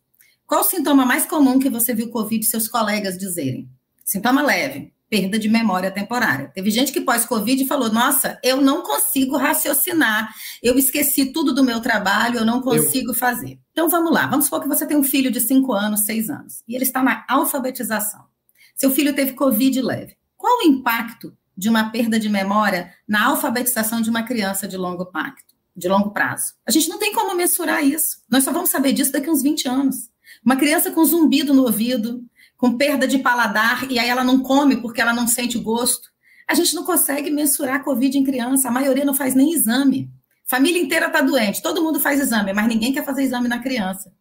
Qual 0.47 0.61
o 0.61 0.63
sintoma 0.63 1.05
mais 1.05 1.25
comum 1.25 1.59
que 1.59 1.69
você 1.69 1.93
viu 1.93 2.09
Covid 2.09 2.45
seus 2.45 2.67
colegas 2.67 3.17
dizerem? 3.17 3.69
Sintoma 4.05 4.41
leve 4.41 4.94
perda 5.09 5.37
de 5.37 5.47
memória 5.47 5.91
temporária. 5.91 6.51
Teve 6.53 6.71
gente 6.71 6.91
que 6.91 7.01
pós-Covid 7.01 7.65
falou: 7.67 7.91
Nossa, 7.91 8.39
eu 8.43 8.61
não 8.61 8.81
consigo 8.81 9.37
raciocinar, 9.37 10.33
eu 10.61 10.77
esqueci 10.77 11.31
tudo 11.31 11.53
do 11.53 11.63
meu 11.63 11.79
trabalho, 11.79 12.39
eu 12.39 12.45
não 12.45 12.61
consigo 12.61 13.11
eu... 13.11 13.15
fazer. 13.15 13.59
Então 13.71 13.89
vamos 13.89 14.11
lá, 14.11 14.27
vamos 14.27 14.45
supor 14.45 14.61
que 14.61 14.67
você 14.67 14.85
tem 14.85 14.97
um 14.97 15.03
filho 15.03 15.31
de 15.31 15.39
5 15.39 15.71
anos, 15.73 16.05
6 16.05 16.29
anos, 16.29 16.63
e 16.67 16.75
ele 16.75 16.83
está 16.83 17.03
na 17.03 17.25
alfabetização. 17.27 18.25
Seu 18.75 18.91
filho 18.91 19.13
teve 19.13 19.33
Covid 19.33 19.81
leve. 19.81 20.17
Qual 20.35 20.59
o 20.59 20.67
impacto 20.67 21.35
de 21.57 21.69
uma 21.69 21.89
perda 21.89 22.19
de 22.19 22.27
memória 22.27 22.93
na 23.07 23.25
alfabetização 23.27 24.01
de 24.01 24.09
uma 24.09 24.23
criança 24.23 24.67
de 24.67 24.75
longo 24.75 25.05
pacto, 25.05 25.55
de 25.75 25.87
longo 25.87 26.11
prazo? 26.11 26.53
A 26.65 26.71
gente 26.71 26.89
não 26.89 26.99
tem 26.99 27.13
como 27.13 27.35
mensurar 27.35 27.83
isso. 27.83 28.17
Nós 28.29 28.43
só 28.43 28.51
vamos 28.51 28.69
saber 28.69 28.91
disso 28.91 29.13
daqui 29.13 29.29
a 29.29 29.31
uns 29.31 29.41
20 29.41 29.67
anos. 29.67 30.09
Uma 30.43 30.57
criança 30.57 30.91
com 30.91 31.03
zumbido 31.05 31.53
no 31.53 31.63
ouvido, 31.63 32.23
com 32.65 32.79
perda 32.79 33.07
de 33.07 33.19
paladar, 33.19 33.85
e 33.91 33.99
aí 33.99 34.09
ela 34.09 34.23
não 34.23 34.39
come 34.39 34.77
porque 34.77 34.99
ela 34.99 35.13
não 35.13 35.27
sente 35.27 35.55
gosto. 35.55 36.09
A 36.49 36.55
gente 36.55 36.73
não 36.73 36.83
consegue 36.83 37.29
mensurar 37.29 37.83
Covid 37.83 38.17
em 38.17 38.23
criança, 38.23 38.69
a 38.69 38.71
maioria 38.71 39.05
não 39.05 39.13
faz 39.13 39.35
nem 39.35 39.53
exame. 39.53 40.09
Família 40.47 40.81
inteira 40.81 41.05
está 41.05 41.21
doente, 41.21 41.61
todo 41.61 41.83
mundo 41.83 41.99
faz 41.99 42.19
exame, 42.19 42.53
mas 42.53 42.67
ninguém 42.67 42.91
quer 42.91 43.05
fazer 43.05 43.21
exame 43.21 43.47
na 43.47 43.59
criança. 43.59 44.11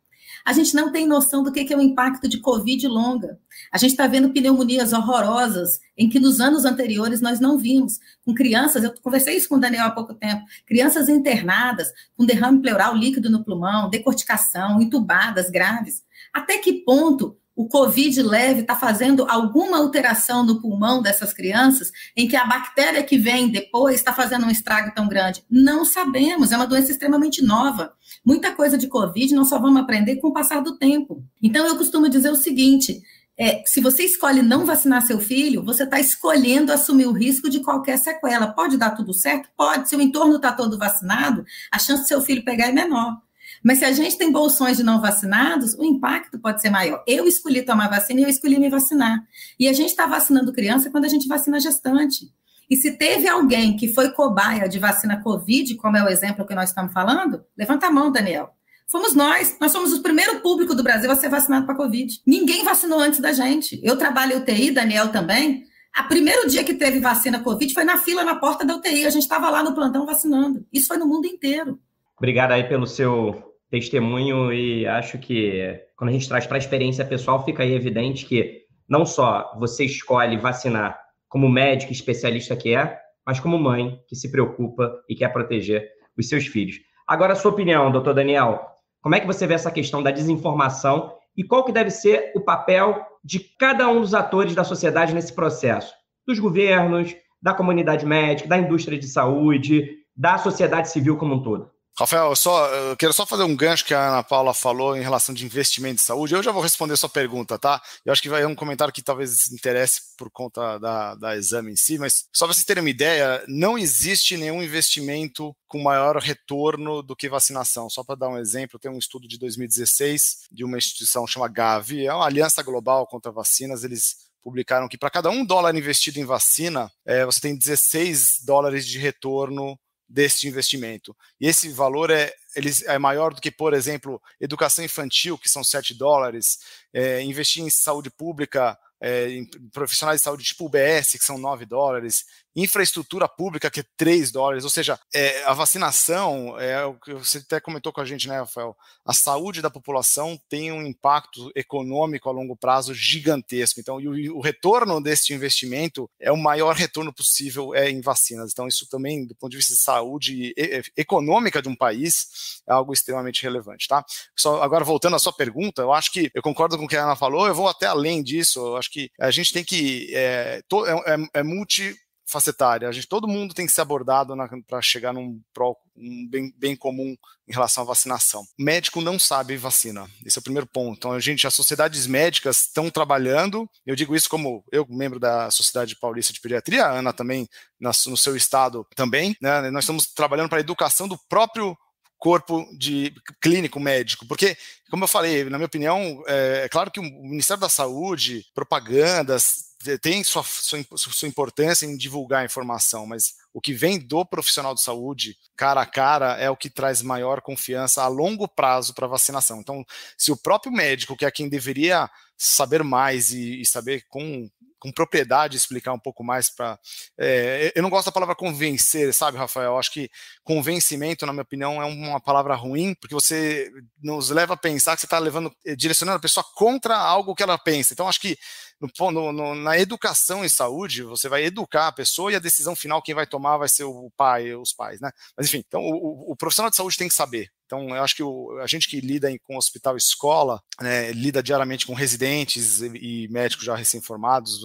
A 0.44 0.52
gente 0.52 0.74
não 0.74 0.92
tem 0.92 1.06
noção 1.06 1.42
do 1.42 1.50
que 1.50 1.72
é 1.72 1.74
o 1.74 1.80
impacto 1.80 2.28
de 2.28 2.38
Covid 2.38 2.86
longa. 2.86 3.38
A 3.72 3.78
gente 3.78 3.92
está 3.92 4.06
vendo 4.06 4.30
pneumonias 4.30 4.92
horrorosas 4.92 5.80
em 5.96 6.06
que 6.10 6.20
nos 6.20 6.38
anos 6.38 6.66
anteriores 6.66 7.22
nós 7.22 7.40
não 7.40 7.56
vimos. 7.56 7.98
Com 8.26 8.34
crianças, 8.34 8.84
eu 8.84 8.92
conversei 9.00 9.38
isso 9.38 9.48
com 9.48 9.54
o 9.54 9.60
Daniel 9.60 9.86
há 9.86 9.90
pouco 9.90 10.12
tempo, 10.12 10.44
crianças 10.66 11.08
internadas 11.08 11.88
com 12.14 12.26
derrame 12.26 12.60
pleural 12.60 12.94
líquido 12.94 13.30
no 13.30 13.42
pulmão, 13.42 13.88
decorticação, 13.88 14.82
entubadas 14.82 15.48
graves. 15.48 16.02
Até 16.30 16.58
que 16.58 16.84
ponto 16.84 17.38
o 17.56 17.68
Covid 17.68 18.20
leve 18.22 18.60
está 18.62 18.74
fazendo 18.74 19.26
alguma 19.28 19.78
alteração 19.78 20.44
no 20.44 20.60
pulmão 20.60 21.00
dessas 21.00 21.32
crianças, 21.32 21.92
em 22.16 22.26
que 22.26 22.36
a 22.36 22.44
bactéria 22.44 23.02
que 23.02 23.16
vem 23.16 23.48
depois 23.48 23.96
está 23.96 24.12
fazendo 24.12 24.46
um 24.46 24.50
estrago 24.50 24.92
tão 24.94 25.08
grande? 25.08 25.44
Não 25.48 25.84
sabemos, 25.84 26.50
é 26.50 26.56
uma 26.56 26.66
doença 26.66 26.90
extremamente 26.90 27.42
nova. 27.42 27.92
Muita 28.24 28.52
coisa 28.52 28.76
de 28.76 28.88
Covid 28.88 29.34
nós 29.34 29.48
só 29.48 29.58
vamos 29.58 29.80
aprender 29.80 30.16
com 30.16 30.28
o 30.28 30.32
passar 30.32 30.60
do 30.60 30.76
tempo. 30.76 31.24
Então, 31.42 31.66
eu 31.66 31.76
costumo 31.76 32.08
dizer 32.08 32.30
o 32.30 32.36
seguinte: 32.36 33.02
é, 33.38 33.62
se 33.66 33.80
você 33.80 34.04
escolhe 34.04 34.42
não 34.42 34.64
vacinar 34.64 35.02
seu 35.02 35.18
filho, 35.20 35.64
você 35.64 35.82
está 35.84 35.98
escolhendo 35.98 36.72
assumir 36.72 37.06
o 37.06 37.12
risco 37.12 37.50
de 37.50 37.60
qualquer 37.60 37.98
sequela. 37.98 38.46
Pode 38.46 38.76
dar 38.76 38.92
tudo 38.92 39.12
certo? 39.12 39.48
Pode. 39.56 39.88
Se 39.88 39.96
o 39.96 40.00
entorno 40.00 40.36
está 40.36 40.52
todo 40.52 40.78
vacinado, 40.78 41.44
a 41.70 41.78
chance 41.78 42.02
de 42.02 42.08
seu 42.08 42.20
filho 42.20 42.44
pegar 42.44 42.68
é 42.68 42.72
menor. 42.72 43.18
Mas 43.64 43.78
se 43.78 43.84
a 43.86 43.92
gente 43.92 44.18
tem 44.18 44.30
bolsões 44.30 44.76
de 44.76 44.82
não 44.82 45.00
vacinados, 45.00 45.72
o 45.74 45.82
impacto 45.82 46.38
pode 46.38 46.60
ser 46.60 46.68
maior. 46.68 47.02
Eu 47.06 47.26
escolhi 47.26 47.62
tomar 47.62 47.88
vacina 47.88 48.20
e 48.20 48.22
eu 48.24 48.28
escolhi 48.28 48.58
me 48.58 48.68
vacinar. 48.68 49.24
E 49.58 49.66
a 49.66 49.72
gente 49.72 49.88
está 49.88 50.06
vacinando 50.06 50.52
criança 50.52 50.90
quando 50.90 51.06
a 51.06 51.08
gente 51.08 51.26
vacina 51.26 51.58
gestante. 51.58 52.30
E 52.70 52.76
se 52.76 52.92
teve 52.92 53.26
alguém 53.26 53.74
que 53.74 53.88
foi 53.88 54.10
cobaia 54.10 54.68
de 54.68 54.78
vacina 54.78 55.22
Covid, 55.22 55.76
como 55.76 55.96
é 55.96 56.04
o 56.04 56.08
exemplo 56.08 56.46
que 56.46 56.54
nós 56.54 56.68
estamos 56.68 56.92
falando, 56.92 57.42
levanta 57.56 57.86
a 57.86 57.90
mão, 57.90 58.12
Daniel. 58.12 58.50
Fomos 58.86 59.14
nós. 59.14 59.56
Nós 59.58 59.72
somos 59.72 59.94
o 59.94 60.02
primeiro 60.02 60.40
público 60.40 60.74
do 60.74 60.82
Brasil 60.82 61.10
a 61.10 61.16
ser 61.16 61.30
vacinado 61.30 61.64
para 61.64 61.74
Covid. 61.74 62.20
Ninguém 62.26 62.64
vacinou 62.64 63.00
antes 63.00 63.18
da 63.18 63.32
gente. 63.32 63.80
Eu 63.82 63.96
trabalho 63.96 64.38
UTI, 64.38 64.72
Daniel 64.72 65.08
também. 65.08 65.64
A 65.94 66.02
primeiro 66.02 66.48
dia 66.48 66.64
que 66.64 66.74
teve 66.74 67.00
vacina 67.00 67.40
Covid 67.40 67.72
foi 67.72 67.84
na 67.84 67.96
fila 67.96 68.24
na 68.24 68.36
porta 68.36 68.64
da 68.64 68.76
UTI. 68.76 69.06
A 69.06 69.10
gente 69.10 69.22
estava 69.22 69.48
lá 69.48 69.62
no 69.62 69.74
plantão 69.74 70.04
vacinando. 70.04 70.66
Isso 70.70 70.88
foi 70.88 70.98
no 70.98 71.06
mundo 71.06 71.26
inteiro. 71.26 71.78
Obrigado 72.18 72.52
aí 72.52 72.64
pelo 72.68 72.86
seu 72.86 73.53
testemunho 73.74 74.52
e 74.52 74.86
acho 74.86 75.18
que 75.18 75.80
quando 75.96 76.10
a 76.10 76.12
gente 76.12 76.28
traz 76.28 76.46
para 76.46 76.56
a 76.56 76.58
experiência 76.58 77.04
pessoal, 77.04 77.44
fica 77.44 77.64
aí 77.64 77.74
evidente 77.74 78.24
que 78.24 78.62
não 78.88 79.04
só 79.04 79.52
você 79.58 79.84
escolhe 79.84 80.36
vacinar 80.36 80.96
como 81.28 81.48
médico 81.48 81.90
especialista 81.90 82.54
que 82.54 82.72
é, 82.72 82.96
mas 83.26 83.40
como 83.40 83.58
mãe 83.58 83.98
que 84.06 84.14
se 84.14 84.30
preocupa 84.30 84.92
e 85.08 85.16
quer 85.16 85.32
proteger 85.32 85.88
os 86.16 86.28
seus 86.28 86.46
filhos. 86.46 86.76
Agora, 87.04 87.32
a 87.32 87.36
sua 87.36 87.50
opinião, 87.50 87.90
doutor 87.90 88.14
Daniel, 88.14 88.64
como 89.02 89.16
é 89.16 89.20
que 89.20 89.26
você 89.26 89.44
vê 89.44 89.54
essa 89.54 89.72
questão 89.72 90.02
da 90.02 90.12
desinformação 90.12 91.12
e 91.36 91.42
qual 91.42 91.64
que 91.64 91.72
deve 91.72 91.90
ser 91.90 92.30
o 92.36 92.40
papel 92.40 93.04
de 93.24 93.40
cada 93.58 93.88
um 93.88 94.00
dos 94.00 94.14
atores 94.14 94.54
da 94.54 94.62
sociedade 94.62 95.12
nesse 95.12 95.32
processo? 95.32 95.92
Dos 96.24 96.38
governos, 96.38 97.12
da 97.42 97.52
comunidade 97.52 98.06
médica, 98.06 98.48
da 98.48 98.56
indústria 98.56 98.96
de 98.96 99.08
saúde, 99.08 99.96
da 100.16 100.38
sociedade 100.38 100.90
civil 100.90 101.16
como 101.16 101.34
um 101.34 101.42
todo? 101.42 101.73
Rafael, 101.96 102.30
eu, 102.30 102.36
só, 102.36 102.66
eu 102.74 102.96
quero 102.96 103.12
só 103.12 103.24
fazer 103.24 103.44
um 103.44 103.54
gancho 103.54 103.84
que 103.84 103.94
a 103.94 104.08
Ana 104.08 104.22
Paula 104.24 104.52
falou 104.52 104.96
em 104.96 105.00
relação 105.00 105.32
de 105.32 105.44
investimento 105.44 106.02
em 106.02 106.04
saúde. 106.04 106.34
Eu 106.34 106.42
já 106.42 106.50
vou 106.50 106.60
responder 106.60 106.96
sua 106.96 107.08
pergunta, 107.08 107.56
tá? 107.56 107.80
Eu 108.04 108.12
acho 108.12 108.20
que 108.20 108.28
vai 108.28 108.44
um 108.44 108.54
comentário 108.54 108.92
que 108.92 109.00
talvez 109.00 109.52
interesse 109.52 110.16
por 110.18 110.28
conta 110.28 110.76
da, 110.78 111.14
da 111.14 111.36
exame 111.36 111.70
em 111.70 111.76
si, 111.76 111.96
mas 111.96 112.24
só 112.32 112.46
para 112.46 112.54
vocês 112.54 112.64
terem 112.64 112.82
uma 112.82 112.90
ideia, 112.90 113.44
não 113.46 113.78
existe 113.78 114.36
nenhum 114.36 114.60
investimento 114.60 115.54
com 115.68 115.80
maior 115.80 116.16
retorno 116.16 117.00
do 117.00 117.14
que 117.14 117.28
vacinação. 117.28 117.88
Só 117.88 118.02
para 118.02 118.16
dar 118.16 118.28
um 118.28 118.38
exemplo, 118.38 118.78
tem 118.78 118.90
um 118.90 118.98
estudo 118.98 119.28
de 119.28 119.38
2016 119.38 120.48
de 120.50 120.64
uma 120.64 120.78
instituição 120.78 121.26
chamada 121.28 121.52
Gavi, 121.52 122.06
é 122.06 122.12
uma 122.12 122.26
aliança 122.26 122.60
global 122.64 123.06
contra 123.06 123.30
vacinas. 123.30 123.84
Eles 123.84 124.16
publicaram 124.42 124.88
que 124.88 124.98
para 124.98 125.10
cada 125.10 125.30
um 125.30 125.44
dólar 125.44 125.74
investido 125.76 126.18
em 126.18 126.24
vacina, 126.24 126.90
é, 127.06 127.24
você 127.24 127.40
tem 127.40 127.56
16 127.56 128.40
dólares 128.44 128.84
de 128.84 128.98
retorno 128.98 129.78
deste 130.14 130.46
investimento. 130.46 131.14
E 131.40 131.48
esse 131.48 131.68
valor 131.70 132.08
é, 132.08 132.32
ele 132.54 132.70
é 132.86 132.96
maior 133.00 133.34
do 133.34 133.40
que, 133.40 133.50
por 133.50 133.74
exemplo, 133.74 134.22
educação 134.40 134.84
infantil, 134.84 135.36
que 135.36 135.50
são 135.50 135.64
7 135.64 135.92
dólares, 135.92 136.60
é, 136.92 137.20
investir 137.20 137.64
em 137.64 137.68
saúde 137.68 138.10
pública, 138.10 138.78
é, 139.00 139.28
em 139.28 139.44
profissionais 139.72 140.20
de 140.20 140.24
saúde 140.24 140.44
tipo 140.44 140.66
UBS, 140.66 141.14
que 141.18 141.24
são 141.24 141.36
9 141.36 141.66
dólares, 141.66 142.24
infraestrutura 142.56 143.28
pública, 143.28 143.70
que 143.70 143.80
é 143.80 143.84
3 143.96 144.30
dólares, 144.30 144.64
ou 144.64 144.70
seja, 144.70 144.98
é, 145.14 145.44
a 145.44 145.52
vacinação, 145.52 146.58
é 146.58 146.84
o 146.84 146.94
que 146.94 147.14
você 147.14 147.38
até 147.38 147.60
comentou 147.60 147.92
com 147.92 148.00
a 148.00 148.04
gente, 148.04 148.28
né, 148.28 148.38
Rafael? 148.38 148.76
A 149.04 149.12
saúde 149.12 149.60
da 149.60 149.70
população 149.70 150.38
tem 150.48 150.72
um 150.72 150.82
impacto 150.82 151.50
econômico 151.54 152.28
a 152.28 152.32
longo 152.32 152.56
prazo 152.56 152.94
gigantesco. 152.94 153.80
Então, 153.80 153.96
o, 153.96 154.38
o 154.38 154.40
retorno 154.40 155.00
desse 155.00 155.32
investimento 155.32 156.08
é 156.20 156.30
o 156.30 156.36
maior 156.36 156.74
retorno 156.74 157.12
possível 157.12 157.74
é 157.74 157.90
em 157.90 158.00
vacinas. 158.00 158.52
Então, 158.52 158.68
isso 158.68 158.88
também, 158.88 159.26
do 159.26 159.34
ponto 159.34 159.50
de 159.50 159.56
vista 159.56 159.74
de 159.74 159.80
saúde 159.80 160.52
e, 160.56 160.82
econômica 160.96 161.60
de 161.60 161.68
um 161.68 161.76
país, 161.76 162.62
é 162.68 162.72
algo 162.72 162.92
extremamente 162.92 163.42
relevante, 163.42 163.88
tá? 163.88 164.04
Só, 164.36 164.62
agora, 164.62 164.84
voltando 164.84 165.16
à 165.16 165.18
sua 165.18 165.32
pergunta, 165.32 165.82
eu 165.82 165.92
acho 165.92 166.12
que 166.12 166.30
eu 166.34 166.42
concordo 166.42 166.78
com 166.78 166.84
o 166.84 166.88
que 166.88 166.96
a 166.96 167.04
Ana 167.04 167.16
falou, 167.16 167.46
eu 167.46 167.54
vou 167.54 167.68
até 167.68 167.86
além 167.86 168.22
disso, 168.22 168.60
eu 168.60 168.76
acho 168.76 168.90
que 168.90 169.10
a 169.18 169.30
gente 169.30 169.52
tem 169.52 169.64
que. 169.64 170.10
É, 170.14 170.62
to, 170.68 170.86
é, 170.86 170.92
é, 170.92 171.40
é 171.40 171.42
multi 171.42 171.96
facetária. 172.34 172.88
A 172.88 172.92
gente, 172.92 173.06
todo 173.06 173.28
mundo 173.28 173.54
tem 173.54 173.64
que 173.64 173.72
ser 173.72 173.80
abordado 173.80 174.34
para 174.66 174.82
chegar 174.82 175.12
num 175.12 175.40
pro, 175.52 175.76
um 175.96 176.28
bem, 176.28 176.52
bem 176.56 176.76
comum 176.76 177.16
em 177.46 177.52
relação 177.52 177.84
à 177.84 177.86
vacinação. 177.86 178.42
O 178.58 178.62
médico 178.62 179.00
não 179.00 179.18
sabe 179.18 179.56
vacina. 179.56 180.10
Esse 180.26 180.38
é 180.38 180.40
o 180.40 180.42
primeiro 180.42 180.66
ponto. 180.66 180.96
Então, 180.96 181.12
a 181.12 181.20
gente, 181.20 181.46
as 181.46 181.54
sociedades 181.54 182.06
médicas 182.06 182.62
estão 182.62 182.90
trabalhando. 182.90 183.70
Eu 183.86 183.94
digo 183.94 184.16
isso 184.16 184.28
como 184.28 184.64
eu, 184.72 184.84
membro 184.88 185.20
da 185.20 185.50
Sociedade 185.50 185.96
Paulista 185.96 186.32
de 186.32 186.40
Pediatria, 186.40 186.86
a 186.86 186.98
Ana 186.98 187.12
também, 187.12 187.48
na, 187.78 187.90
no 188.06 188.16
seu 188.16 188.36
estado 188.36 188.84
também. 188.96 189.36
Né? 189.40 189.70
Nós 189.70 189.84
estamos 189.84 190.06
trabalhando 190.06 190.48
para 190.48 190.58
a 190.58 190.60
educação 190.60 191.06
do 191.06 191.18
próprio 191.28 191.76
corpo 192.18 192.66
de 192.76 193.12
clínico 193.40 193.78
médico, 193.78 194.26
porque, 194.26 194.56
como 194.90 195.04
eu 195.04 195.08
falei, 195.08 195.44
na 195.44 195.58
minha 195.58 195.66
opinião, 195.66 196.22
é, 196.26 196.62
é 196.64 196.68
claro 196.70 196.90
que 196.90 196.98
o 196.98 197.02
Ministério 197.02 197.60
da 197.60 197.68
Saúde, 197.68 198.46
propagandas, 198.54 199.73
tem 200.00 200.24
sua, 200.24 200.42
sua, 200.42 200.84
sua, 200.96 201.28
importância 201.28 201.86
em 201.86 201.96
divulgar 201.96 202.42
a 202.42 202.44
informação, 202.44 203.06
mas 203.06 203.34
o 203.52 203.60
que 203.60 203.72
vem 203.72 203.98
do 203.98 204.24
profissional 204.24 204.74
de 204.74 204.82
saúde, 204.82 205.36
cara 205.56 205.82
a 205.82 205.86
cara, 205.86 206.36
é 206.38 206.50
o 206.50 206.56
que 206.56 206.70
traz 206.70 207.02
maior 207.02 207.40
confiança 207.40 208.02
a 208.02 208.08
longo 208.08 208.48
prazo 208.48 208.94
para 208.94 209.06
a 209.06 209.10
vacinação. 209.10 209.60
Então, 209.60 209.84
se 210.16 210.32
o 210.32 210.36
próprio 210.36 210.72
médico, 210.72 211.16
que 211.16 211.24
é 211.24 211.30
quem 211.30 211.48
deveria 211.48 212.10
saber 212.36 212.82
mais 212.82 213.32
e, 213.32 213.60
e 213.60 213.66
saber 213.66 214.04
com 214.08 214.48
com 214.84 214.92
propriedade 214.92 215.56
explicar 215.56 215.94
um 215.94 215.98
pouco 215.98 216.22
mais 216.22 216.50
para. 216.50 216.78
É, 217.16 217.72
eu 217.74 217.82
não 217.82 217.88
gosto 217.88 218.04
da 218.04 218.12
palavra 218.12 218.34
convencer, 218.34 219.14
sabe, 219.14 219.38
Rafael? 219.38 219.70
Eu 219.70 219.78
acho 219.78 219.90
que 219.90 220.10
convencimento, 220.42 221.24
na 221.24 221.32
minha 221.32 221.42
opinião, 221.42 221.80
é 221.80 221.86
uma 221.86 222.20
palavra 222.20 222.54
ruim, 222.54 222.94
porque 223.00 223.14
você 223.14 223.72
nos 224.02 224.28
leva 224.28 224.52
a 224.52 224.58
pensar 224.58 224.94
que 224.94 225.00
você 225.00 225.06
está 225.06 225.18
levando, 225.18 225.50
eh, 225.64 225.74
direcionando 225.74 226.18
a 226.18 226.20
pessoa 226.20 226.44
contra 226.54 226.94
algo 226.94 227.34
que 227.34 227.42
ela 227.42 227.56
pensa. 227.56 227.94
Então, 227.94 228.06
acho 228.06 228.20
que 228.20 228.36
no, 228.80 229.32
no, 229.32 229.54
na 229.54 229.78
educação 229.78 230.44
em 230.44 230.48
saúde, 230.48 231.02
você 231.02 231.28
vai 231.28 231.44
educar 231.44 231.88
a 231.88 231.92
pessoa 231.92 232.32
e 232.32 232.36
a 232.36 232.40
decisão 232.40 232.74
final 232.76 233.02
quem 233.02 233.14
vai 233.14 233.26
tomar 233.26 233.56
vai 233.56 233.68
ser 233.68 233.84
o 233.84 234.10
pai, 234.16 234.54
os 234.54 234.72
pais, 234.72 235.00
né? 235.00 235.10
Mas 235.36 235.46
enfim, 235.46 235.62
então 235.66 235.80
o, 235.80 236.32
o 236.32 236.36
profissional 236.36 236.70
de 236.70 236.76
saúde 236.76 236.96
tem 236.96 237.08
que 237.08 237.14
saber. 237.14 237.50
Então, 237.66 237.88
eu 237.96 238.02
acho 238.02 238.14
que 238.14 238.22
o, 238.22 238.58
a 238.60 238.66
gente 238.66 238.88
que 238.88 239.00
lida 239.00 239.30
em, 239.30 239.38
com 239.38 239.56
hospital 239.56 239.96
escola, 239.96 240.62
né, 240.80 241.10
lida 241.12 241.42
diariamente 241.42 241.86
com 241.86 241.94
residentes 241.94 242.80
e, 242.80 243.24
e 243.24 243.28
médicos 243.28 243.64
já 243.64 243.74
recém-formados, 243.74 244.60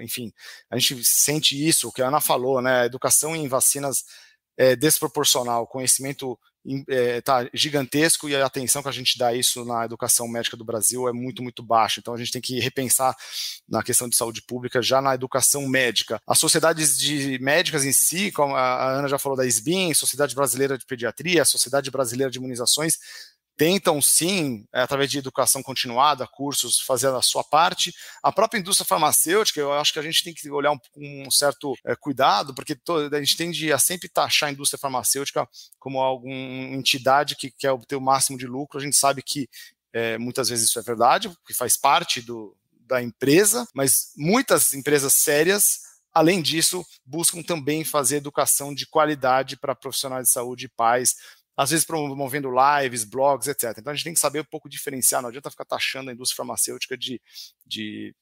enfim, 0.00 0.32
a 0.70 0.78
gente 0.78 1.02
sente 1.04 1.56
isso, 1.66 1.88
o 1.88 1.92
que 1.92 2.02
a 2.02 2.08
Ana 2.08 2.20
falou, 2.20 2.60
né? 2.60 2.84
Educação 2.84 3.34
em 3.34 3.48
vacinas 3.48 4.04
é 4.56 4.76
desproporcional, 4.76 5.66
conhecimento 5.66 6.38
é, 6.88 7.20
tá 7.20 7.48
gigantesco 7.52 8.28
e 8.28 8.36
a 8.36 8.46
atenção 8.46 8.82
que 8.82 8.88
a 8.88 8.92
gente 8.92 9.18
dá 9.18 9.28
a 9.28 9.34
isso 9.34 9.64
na 9.64 9.84
educação 9.84 10.28
médica 10.28 10.56
do 10.56 10.64
Brasil 10.64 11.08
é 11.08 11.12
muito, 11.12 11.42
muito 11.42 11.62
baixa. 11.62 12.00
Então 12.00 12.14
a 12.14 12.16
gente 12.18 12.32
tem 12.32 12.40
que 12.40 12.60
repensar 12.60 13.16
na 13.68 13.82
questão 13.82 14.08
de 14.08 14.16
saúde 14.16 14.42
pública 14.42 14.80
já 14.80 15.00
na 15.00 15.14
educação 15.14 15.66
médica. 15.66 16.20
As 16.26 16.38
sociedades 16.38 16.98
de 16.98 17.38
médicas 17.40 17.84
em 17.84 17.92
si, 17.92 18.30
como 18.30 18.54
a 18.54 18.98
Ana 18.98 19.08
já 19.08 19.18
falou 19.18 19.36
da 19.36 19.46
SBIM, 19.46 19.92
Sociedade 19.94 20.34
Brasileira 20.34 20.78
de 20.78 20.86
Pediatria, 20.86 21.44
Sociedade 21.44 21.90
Brasileira 21.90 22.30
de 22.30 22.38
Imunizações, 22.38 22.98
tentam 23.56 24.00
sim, 24.00 24.66
é, 24.72 24.80
através 24.82 25.10
de 25.10 25.18
educação 25.18 25.62
continuada, 25.62 26.26
cursos, 26.26 26.80
fazer 26.80 27.08
a 27.08 27.22
sua 27.22 27.44
parte. 27.44 27.94
A 28.22 28.32
própria 28.32 28.58
indústria 28.58 28.86
farmacêutica, 28.86 29.60
eu 29.60 29.72
acho 29.72 29.92
que 29.92 29.98
a 29.98 30.02
gente 30.02 30.24
tem 30.24 30.34
que 30.34 30.50
olhar 30.50 30.76
com 30.92 31.24
um 31.26 31.30
certo 31.30 31.74
é, 31.84 31.94
cuidado, 31.94 32.54
porque 32.54 32.76
a 33.12 33.18
gente 33.18 33.36
tende 33.36 33.72
a 33.72 33.78
sempre 33.78 34.08
taxar 34.08 34.48
a 34.48 34.52
indústria 34.52 34.78
farmacêutica 34.78 35.48
como 35.78 36.00
alguma 36.00 36.34
entidade 36.34 37.36
que 37.36 37.50
quer 37.50 37.72
obter 37.72 37.96
o 37.96 38.00
máximo 38.00 38.38
de 38.38 38.46
lucro. 38.46 38.78
A 38.78 38.82
gente 38.82 38.96
sabe 38.96 39.22
que 39.22 39.48
é, 39.92 40.16
muitas 40.18 40.48
vezes 40.48 40.68
isso 40.68 40.78
é 40.78 40.82
verdade, 40.82 41.28
porque 41.28 41.54
faz 41.54 41.76
parte 41.76 42.22
do, 42.22 42.56
da 42.86 43.02
empresa, 43.02 43.66
mas 43.74 44.12
muitas 44.16 44.72
empresas 44.72 45.12
sérias 45.14 45.92
além 46.14 46.42
disso, 46.42 46.84
buscam 47.06 47.42
também 47.42 47.84
fazer 47.84 48.16
educação 48.16 48.74
de 48.74 48.86
qualidade 48.86 49.56
para 49.56 49.74
profissionais 49.74 50.26
de 50.26 50.32
saúde 50.32 50.66
e 50.66 50.68
pais, 50.68 51.16
às 51.56 51.70
vezes 51.70 51.84
promovendo 51.84 52.50
lives, 52.50 53.04
blogs, 53.04 53.48
etc. 53.48 53.76
Então 53.78 53.92
a 53.92 53.94
gente 53.94 54.04
tem 54.04 54.14
que 54.14 54.20
saber 54.20 54.40
um 54.40 54.44
pouco 54.44 54.68
diferenciar, 54.68 55.20
não 55.20 55.28
adianta 55.28 55.50
ficar 55.50 55.64
taxando 55.64 56.10
a 56.10 56.12
indústria 56.12 56.38
farmacêutica 56.38 56.96
de, 56.96 57.20
de, 57.66 58.14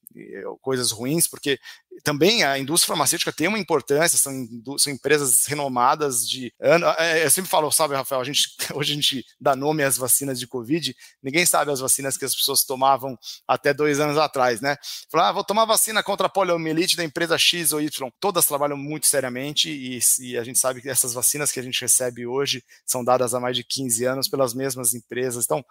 coisas 0.60 0.90
ruins, 0.90 1.28
porque 1.28 1.58
também 2.02 2.42
a 2.42 2.58
indústria 2.58 2.88
farmacêutica 2.88 3.32
tem 3.32 3.48
uma 3.48 3.58
importância, 3.58 4.18
são, 4.18 4.32
são 4.78 4.92
empresas 4.92 5.46
renomadas 5.46 6.28
de 6.28 6.52
ano. 6.60 6.86
É, 6.98 7.24
eu 7.24 7.30
sempre 7.30 7.50
falo, 7.50 7.70
sabe, 7.70 7.94
Rafael, 7.94 8.20
a 8.20 8.24
gente, 8.24 8.56
hoje 8.74 8.92
a 8.92 8.94
gente 8.94 9.26
dá 9.40 9.54
nome 9.54 9.82
às 9.82 9.96
vacinas 9.96 10.38
de 10.38 10.46
Covid, 10.46 10.94
ninguém 11.22 11.44
sabe 11.44 11.70
as 11.70 11.80
vacinas 11.80 12.16
que 12.16 12.24
as 12.24 12.34
pessoas 12.34 12.64
tomavam 12.64 13.18
até 13.46 13.74
dois 13.74 14.00
anos 14.00 14.16
atrás, 14.16 14.60
né? 14.60 14.76
Falar, 15.10 15.28
ah, 15.28 15.32
vou 15.32 15.44
tomar 15.44 15.64
vacina 15.64 16.02
contra 16.02 16.26
a 16.26 16.30
poliomielite 16.30 16.96
da 16.96 17.04
empresa 17.04 17.36
X 17.36 17.72
ou 17.72 17.80
Y. 17.80 18.10
Todas 18.18 18.46
trabalham 18.46 18.76
muito 18.76 19.06
seriamente 19.06 19.70
e, 19.70 20.00
e 20.20 20.38
a 20.38 20.44
gente 20.44 20.58
sabe 20.58 20.80
que 20.80 20.88
essas 20.88 21.12
vacinas 21.12 21.52
que 21.52 21.60
a 21.60 21.62
gente 21.62 21.80
recebe 21.80 22.26
hoje 22.26 22.64
são 22.86 23.04
dadas 23.04 23.34
há 23.34 23.40
mais 23.40 23.56
de 23.56 23.64
15 23.64 24.04
anos 24.04 24.28
pelas 24.28 24.54
mesmas 24.54 24.94
empresas. 24.94 25.44
Então, 25.44 25.64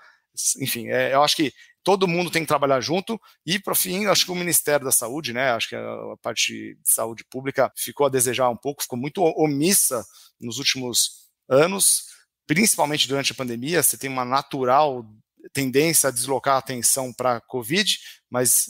enfim, 0.59 0.87
é, 0.87 1.13
eu 1.13 1.23
acho 1.23 1.35
que 1.35 1.53
todo 1.89 2.07
mundo 2.07 2.29
tem 2.29 2.43
que 2.43 2.47
trabalhar 2.47 2.79
junto. 2.81 3.19
E, 3.43 3.57
por 3.57 3.75
fim, 3.75 4.05
acho 4.05 4.23
que 4.23 4.31
o 4.31 4.35
Ministério 4.35 4.85
da 4.85 4.91
Saúde, 4.91 5.33
né, 5.33 5.49
acho 5.53 5.69
que 5.69 5.75
a, 5.75 6.15
parte 6.21 6.75
de 6.75 6.77
saúde 6.83 7.25
pública 7.27 7.71
ficou 7.75 8.05
a 8.05 8.09
desejar 8.09 8.47
um 8.47 8.55
pouco, 8.55 8.83
ficou 8.83 8.99
muito 8.99 9.23
omissa 9.23 10.05
nos 10.39 10.59
últimos 10.59 11.29
anos, 11.49 12.03
principalmente 12.45 13.07
durante 13.07 13.31
a 13.31 13.35
pandemia, 13.35 13.81
você 13.81 13.97
tem 13.97 14.07
uma 14.07 14.23
natural 14.23 15.03
tendência 15.51 16.09
a 16.09 16.11
deslocar 16.11 16.57
a 16.57 16.59
atenção 16.59 17.11
para 17.11 17.37
a 17.37 17.41
Covid, 17.41 17.97
mas 18.29 18.67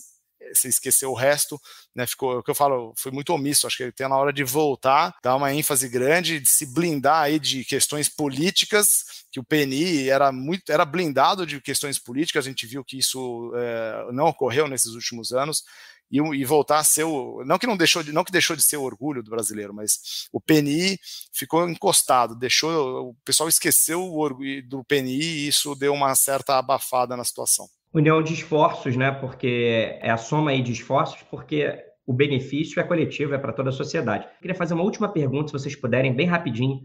você 0.54 0.68
esqueceu 0.68 1.12
o 1.12 1.16
resto, 1.16 1.60
né? 1.96 2.06
Ficou, 2.08 2.40
o 2.40 2.44
que 2.44 2.52
eu 2.52 2.56
falo, 2.56 2.94
foi 2.98 3.12
muito 3.12 3.34
omisso. 3.34 3.68
Acho 3.68 3.78
que 3.78 3.84
ele 3.84 3.92
tem 3.92 4.08
na 4.08 4.18
hora 4.18 4.34
de 4.34 4.44
voltar, 4.44 5.16
dar 5.24 5.36
uma 5.36 5.54
ênfase 5.54 5.88
grande, 5.88 6.40
de 6.40 6.50
se 6.50 6.66
blindar 6.66 7.24
aí 7.24 7.40
de 7.40 7.64
questões 7.66 8.10
políticas, 8.10 9.26
que 9.32 9.40
o 9.40 9.44
PNI 9.44 10.10
era 10.10 10.32
muito, 10.32 10.72
era 10.72 10.86
blindado 10.86 11.46
de 11.46 11.62
questões 11.62 12.00
políticas. 12.00 12.46
A 12.46 12.50
gente 12.50 12.66
viu 12.66 12.84
que 12.84 12.98
isso 12.98 13.52
é, 13.56 14.12
não 14.12 14.28
ocorreu 14.28 14.68
nesses 14.68 14.94
últimos 14.94 15.32
anos. 15.32 15.64
E, 16.12 16.18
e, 16.18 16.44
voltar 16.44 16.80
a 16.80 16.84
ser 16.84 17.04
o. 17.04 17.44
Não 17.46 17.60
que 17.60 17.68
não 17.68 17.78
deixou 17.78 18.02
de, 18.02 18.12
não 18.12 18.24
que 18.24 18.32
deixou 18.32 18.56
de 18.56 18.64
ser 18.64 18.78
o 18.78 18.82
orgulho 18.82 19.22
do 19.22 19.30
brasileiro, 19.30 19.76
mas 19.76 20.28
o 20.34 20.42
PNI 20.42 21.00
ficou 21.32 21.70
encostado, 21.70 22.36
deixou. 22.36 23.10
O 23.10 23.16
pessoal 23.24 23.48
esqueceu 23.48 24.02
o 24.02 24.18
orgulho 24.18 24.68
do 24.68 24.84
PNI 24.84 25.22
e 25.22 25.48
isso 25.48 25.76
deu 25.76 25.94
uma 25.94 26.16
certa 26.16 26.58
abafada 26.58 27.16
na 27.16 27.24
situação 27.24 27.70
união 27.94 28.22
de 28.22 28.34
esforços, 28.34 28.96
né? 28.96 29.12
Porque 29.12 29.98
é 30.02 30.10
a 30.10 30.18
soma 30.18 30.52
aí 30.52 30.62
de 30.62 30.72
esforços, 30.72 31.24
porque 31.24 31.76
o 32.06 32.14
benefício 32.14 32.80
é 32.80 32.84
coletivo, 32.84 33.34
é 33.34 33.38
para 33.38 33.54
toda 33.54 33.70
a 33.70 33.74
sociedade. 33.74 34.26
Eu 34.26 34.42
queria 34.42 34.56
fazer 34.56 34.74
uma 34.74 34.84
última 34.84 35.08
pergunta, 35.10 35.48
se 35.48 35.54
vocês 35.54 35.76
puderem, 35.76 36.14
bem 36.14 36.28
rapidinho, 36.28 36.82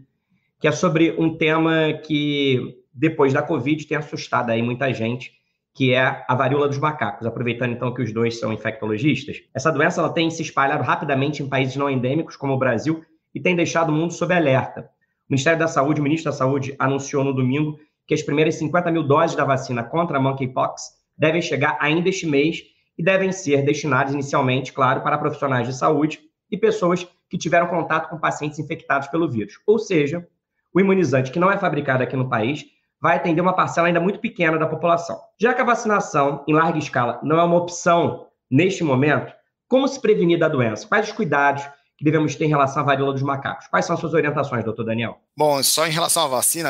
que 0.59 0.67
é 0.67 0.71
sobre 0.71 1.15
um 1.17 1.35
tema 1.35 1.93
que, 1.93 2.77
depois 2.93 3.33
da 3.33 3.41
Covid, 3.41 3.85
tem 3.87 3.97
assustado 3.97 4.49
aí 4.51 4.61
muita 4.61 4.93
gente, 4.93 5.31
que 5.73 5.93
é 5.93 6.23
a 6.27 6.35
varíola 6.35 6.67
dos 6.67 6.77
macacos. 6.77 7.27
Aproveitando 7.27 7.73
então 7.73 7.93
que 7.93 8.01
os 8.01 8.13
dois 8.13 8.39
são 8.39 8.53
infectologistas, 8.53 9.43
essa 9.53 9.71
doença 9.71 9.99
ela 9.99 10.13
tem 10.13 10.29
se 10.29 10.41
espalhado 10.41 10.83
rapidamente 10.83 11.43
em 11.43 11.49
países 11.49 11.75
não 11.75 11.89
endêmicos, 11.89 12.35
como 12.35 12.53
o 12.53 12.57
Brasil, 12.57 13.03
e 13.33 13.39
tem 13.39 13.55
deixado 13.55 13.89
o 13.89 13.91
mundo 13.91 14.13
sob 14.13 14.33
alerta. 14.33 14.89
O 15.27 15.33
Ministério 15.33 15.59
da 15.59 15.67
Saúde, 15.67 15.99
o 15.99 16.03
ministro 16.03 16.31
da 16.31 16.37
Saúde, 16.37 16.75
anunciou 16.77 17.23
no 17.23 17.33
domingo 17.33 17.79
que 18.07 18.13
as 18.13 18.21
primeiras 18.21 18.55
50 18.55 18.91
mil 18.91 19.03
doses 19.03 19.35
da 19.35 19.43
vacina 19.43 19.83
contra 19.83 20.17
a 20.17 20.21
monkeypox 20.21 20.93
devem 21.17 21.41
chegar 21.41 21.77
ainda 21.79 22.09
este 22.09 22.27
mês 22.27 22.63
e 22.97 23.03
devem 23.03 23.31
ser 23.31 23.63
destinadas 23.63 24.13
inicialmente, 24.13 24.71
claro, 24.71 25.01
para 25.01 25.17
profissionais 25.17 25.67
de 25.67 25.73
saúde 25.73 26.19
e 26.49 26.57
pessoas 26.57 27.07
que 27.29 27.37
tiveram 27.37 27.67
contato 27.67 28.09
com 28.09 28.17
pacientes 28.17 28.59
infectados 28.59 29.07
pelo 29.07 29.29
vírus. 29.29 29.59
Ou 29.65 29.79
seja, 29.79 30.27
o 30.73 30.79
imunizante 30.79 31.31
que 31.31 31.39
não 31.39 31.51
é 31.51 31.57
fabricado 31.57 32.03
aqui 32.03 32.15
no 32.15 32.29
país 32.29 32.65
vai 33.01 33.17
atender 33.17 33.41
uma 33.41 33.53
parcela 33.53 33.87
ainda 33.87 33.99
muito 33.99 34.19
pequena 34.19 34.57
da 34.57 34.67
população. 34.67 35.19
Já 35.39 35.53
que 35.53 35.61
a 35.61 35.65
vacinação 35.65 36.43
em 36.47 36.53
larga 36.53 36.77
escala 36.77 37.19
não 37.23 37.39
é 37.39 37.43
uma 37.43 37.57
opção 37.57 38.27
neste 38.49 38.83
momento, 38.83 39.33
como 39.67 39.87
se 39.87 39.99
prevenir 39.99 40.39
da 40.39 40.47
doença? 40.47 40.87
Quais 40.87 41.07
os 41.07 41.13
cuidados 41.13 41.67
que 41.97 42.03
devemos 42.03 42.35
ter 42.35 42.45
em 42.45 42.49
relação 42.49 42.81
à 42.81 42.85
varíola 42.85 43.13
dos 43.13 43.21
macacos? 43.21 43.67
Quais 43.67 43.85
são 43.85 43.93
as 43.93 43.99
suas 43.99 44.13
orientações, 44.13 44.63
doutor 44.63 44.85
Daniel? 44.85 45.19
Bom, 45.35 45.61
só 45.63 45.87
em 45.87 45.91
relação 45.91 46.23
à 46.23 46.27
vacina, 46.27 46.69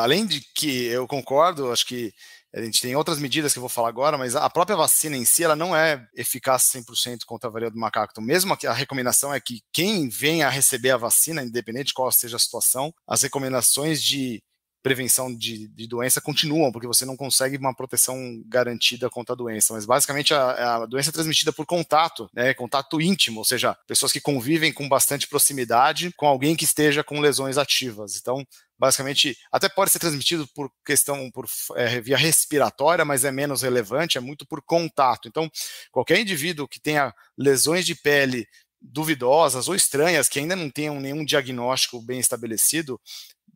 além 0.00 0.26
de 0.26 0.40
que 0.40 0.86
eu 0.86 1.06
concordo, 1.06 1.70
acho 1.70 1.86
que 1.86 2.12
a 2.54 2.62
gente 2.62 2.80
tem 2.80 2.94
outras 2.94 3.18
medidas 3.18 3.52
que 3.52 3.58
eu 3.58 3.62
vou 3.62 3.68
falar 3.68 3.88
agora, 3.88 4.16
mas 4.16 4.36
a 4.36 4.48
própria 4.48 4.76
vacina 4.76 5.16
em 5.16 5.24
si, 5.24 5.42
ela 5.42 5.56
não 5.56 5.74
é 5.74 6.06
eficaz 6.14 6.62
100% 6.72 7.24
contra 7.26 7.48
a 7.48 7.52
varíola 7.52 7.72
do 7.72 7.80
macaco. 7.80 8.12
Então, 8.12 8.22
mesmo 8.22 8.56
que 8.56 8.66
a 8.66 8.72
recomendação 8.72 9.34
é 9.34 9.40
que 9.40 9.60
quem 9.72 10.08
venha 10.08 10.46
a 10.46 10.50
receber 10.50 10.90
a 10.90 10.96
vacina, 10.96 11.42
independente 11.42 11.88
de 11.88 11.94
qual 11.94 12.10
seja 12.12 12.36
a 12.36 12.38
situação, 12.38 12.94
as 13.08 13.22
recomendações 13.22 14.00
de 14.00 14.40
prevenção 14.84 15.34
de, 15.34 15.66
de, 15.68 15.86
doença 15.86 16.20
continuam, 16.20 16.70
porque 16.70 16.86
você 16.86 17.06
não 17.06 17.16
consegue 17.16 17.56
uma 17.56 17.74
proteção 17.74 18.42
garantida 18.46 19.08
contra 19.08 19.32
a 19.32 19.36
doença. 19.36 19.72
Mas 19.72 19.86
basicamente 19.86 20.34
a, 20.34 20.82
a, 20.82 20.86
doença 20.86 21.08
é 21.08 21.12
transmitida 21.12 21.54
por 21.54 21.64
contato, 21.64 22.28
né, 22.34 22.52
contato 22.52 23.00
íntimo, 23.00 23.38
ou 23.38 23.46
seja, 23.46 23.74
pessoas 23.86 24.12
que 24.12 24.20
convivem 24.20 24.74
com 24.74 24.86
bastante 24.86 25.26
proximidade 25.26 26.12
com 26.18 26.26
alguém 26.26 26.54
que 26.54 26.64
esteja 26.64 27.02
com 27.02 27.18
lesões 27.18 27.56
ativas. 27.56 28.18
Então, 28.18 28.46
basicamente, 28.78 29.38
até 29.50 29.70
pode 29.70 29.90
ser 29.90 30.00
transmitido 30.00 30.46
por 30.48 30.70
questão, 30.84 31.30
por 31.30 31.46
é, 31.76 32.02
via 32.02 32.18
respiratória, 32.18 33.06
mas 33.06 33.24
é 33.24 33.32
menos 33.32 33.62
relevante, 33.62 34.18
é 34.18 34.20
muito 34.20 34.46
por 34.46 34.60
contato. 34.60 35.28
Então, 35.28 35.50
qualquer 35.90 36.20
indivíduo 36.20 36.68
que 36.68 36.78
tenha 36.78 37.14
lesões 37.38 37.86
de 37.86 37.94
pele 37.94 38.46
duvidosas 38.84 39.66
ou 39.66 39.74
estranhas, 39.74 40.28
que 40.28 40.38
ainda 40.38 40.54
não 40.54 40.68
tenham 40.68 41.00
nenhum 41.00 41.24
diagnóstico 41.24 42.02
bem 42.02 42.20
estabelecido, 42.20 43.00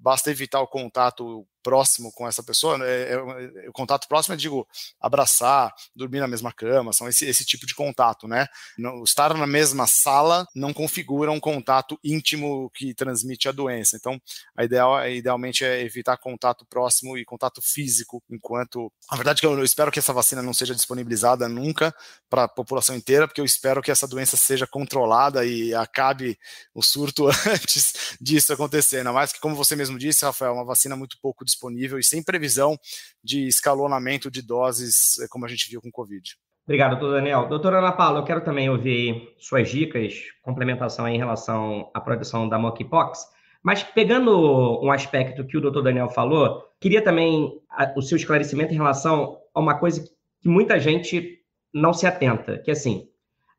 basta 0.01 0.31
evitar 0.31 0.61
o 0.61 0.67
contato 0.67 1.47
próximo 1.63 2.13
com 2.13 2.27
essa 2.27 2.43
pessoa, 2.43 2.79
né, 2.79 2.87
é, 2.87 3.13
é, 3.13 3.69
o 3.69 3.73
contato 3.73 4.07
próximo, 4.09 4.35
eu 4.35 4.39
digo, 4.39 4.69
abraçar, 5.01 5.73
dormir 5.95 6.21
na 6.21 6.29
mesma 6.29 6.53
cama, 6.53 6.93
são 6.93 7.09
esse, 7.09 7.27
esse 7.27 7.45
tipo 7.45 7.67
de 7.67 7.75
contato, 7.75 8.27
né? 8.27 8.47
Não, 8.77 9.03
estar 9.03 9.35
na 9.35 9.47
mesma 9.47 9.87
sala 9.87 10.47
não 10.55 10.73
configura 10.73 11.31
um 11.31 11.41
contato 11.41 11.99
íntimo 12.03 12.71
que 12.75 12.95
transmite 12.95 13.49
a 13.49 13.53
doença. 13.53 13.97
Então, 13.97 14.21
a 14.57 14.65
ideal, 14.65 15.09
idealmente 15.09 15.65
é 15.65 15.83
evitar 15.83 16.17
contato 16.17 16.67
próximo 16.67 17.17
e 17.17 17.25
contato 17.25 17.61
físico, 17.63 18.23
enquanto. 18.31 18.93
A 19.09 19.17
verdade 19.17 19.39
é 19.39 19.41
que 19.41 19.47
eu, 19.47 19.59
eu 19.59 19.65
espero 19.65 19.91
que 19.91 19.99
essa 19.99 20.13
vacina 20.13 20.43
não 20.43 20.55
seja 20.55 20.75
disponibilizada 20.75 21.49
nunca 21.49 21.95
para 22.29 22.45
a 22.45 22.49
população 22.49 22.97
inteira, 22.97 23.27
porque 23.27 23.41
eu 23.41 23.45
espero 23.45 23.83
que 23.83 23.91
essa 23.91 24.07
doença 24.07 24.37
seja 24.37 24.67
controlada 24.67 25.45
e 25.45 25.75
acabe 25.75 26.39
o 26.75 26.83
surto 26.83 27.27
antes 27.47 28.17
disso 28.21 28.53
acontecer. 28.53 28.99
Ainda 28.99 29.13
mais 29.13 29.33
que, 29.33 29.41
como 29.41 29.55
você 29.55 29.75
mesmo 29.77 29.99
disse, 29.99 30.25
Rafael, 30.25 30.55
uma 30.55 30.65
vacina 30.65 30.97
muito 30.97 31.19
pouco 31.21 31.45
disponível 31.49 31.99
e 31.99 32.05
sem 32.05 32.23
previsão 32.23 32.79
de 33.23 33.49
escalonamento 33.49 34.31
de 34.31 34.43
doses, 34.43 35.19
eh, 35.21 35.27
como 35.29 35.45
a 35.45 35.49
gente 35.49 35.69
viu 35.69 35.81
com 35.81 35.89
o 35.89 35.93
Covid. 35.93 36.37
Obrigado, 36.65 36.99
doutor 36.99 37.15
Daniel. 37.15 37.49
Doutora 37.49 37.79
Ana 37.79 37.93
Paula, 37.93 38.21
eu 38.21 38.25
quero 38.25 38.45
também 38.45 38.69
ouvir 38.69 39.35
suas 39.39 39.71
dicas, 39.71 40.15
complementação 40.43 41.09
em 41.09 41.17
relação 41.17 41.91
à 41.95 42.01
proteção 42.01 42.47
da 42.47 42.59
monkeypox, 42.59 43.27
mas 43.63 43.83
pegando 43.83 44.81
um 44.83 44.93
aspecto 44.93 45.47
que 45.47 45.57
o 45.57 45.61
doutor 45.61 45.83
Daniel 45.83 46.09
falou, 46.11 46.63
queria 46.79 47.03
também 47.03 47.61
o 47.97 48.03
seu 48.03 48.17
esclarecimento 48.17 48.73
em 48.73 48.77
relação 48.77 49.39
a 49.55 49.61
uma 49.61 49.79
coisa 49.79 50.05
que 50.41 50.49
muita 50.49 50.79
gente 50.79 51.43
não 51.73 51.93
se 51.93 52.07
atenta, 52.07 52.59
que 52.59 52.71
é 52.71 52.73
assim, 52.73 53.09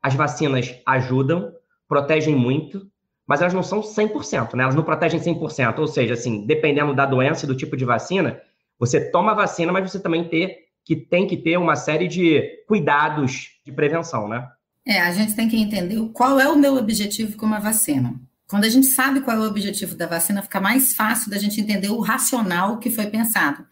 as 0.02 0.14
vacinas 0.14 0.74
ajudam, 0.86 1.52
protegem 1.88 2.34
muito, 2.34 2.89
mas 3.30 3.40
elas 3.40 3.54
não 3.54 3.62
são 3.62 3.80
100%, 3.80 4.54
né? 4.56 4.64
Elas 4.64 4.74
não 4.74 4.82
protegem 4.82 5.20
100%, 5.20 5.78
ou 5.78 5.86
seja, 5.86 6.14
assim, 6.14 6.44
dependendo 6.44 6.92
da 6.92 7.06
doença 7.06 7.44
e 7.44 7.46
do 7.46 7.56
tipo 7.56 7.76
de 7.76 7.84
vacina, 7.84 8.40
você 8.76 9.08
toma 9.08 9.30
a 9.30 9.36
vacina, 9.36 9.70
mas 9.70 9.88
você 9.88 10.00
também 10.00 10.24
ter, 10.24 10.64
que 10.84 10.96
tem 10.96 11.28
que 11.28 11.36
ter 11.36 11.56
uma 11.56 11.76
série 11.76 12.08
de 12.08 12.42
cuidados 12.66 13.50
de 13.64 13.70
prevenção, 13.70 14.26
né? 14.26 14.48
É, 14.84 15.00
a 15.00 15.12
gente 15.12 15.36
tem 15.36 15.48
que 15.48 15.56
entender 15.56 15.96
qual 16.12 16.40
é 16.40 16.48
o 16.48 16.58
meu 16.58 16.74
objetivo 16.74 17.36
com 17.36 17.46
uma 17.46 17.60
vacina. 17.60 18.20
Quando 18.48 18.64
a 18.64 18.68
gente 18.68 18.88
sabe 18.88 19.20
qual 19.20 19.36
é 19.36 19.40
o 19.40 19.48
objetivo 19.48 19.94
da 19.94 20.08
vacina, 20.08 20.42
fica 20.42 20.60
mais 20.60 20.92
fácil 20.96 21.30
da 21.30 21.38
gente 21.38 21.60
entender 21.60 21.88
o 21.88 22.00
racional 22.00 22.78
que 22.78 22.90
foi 22.90 23.06
pensado. 23.06 23.64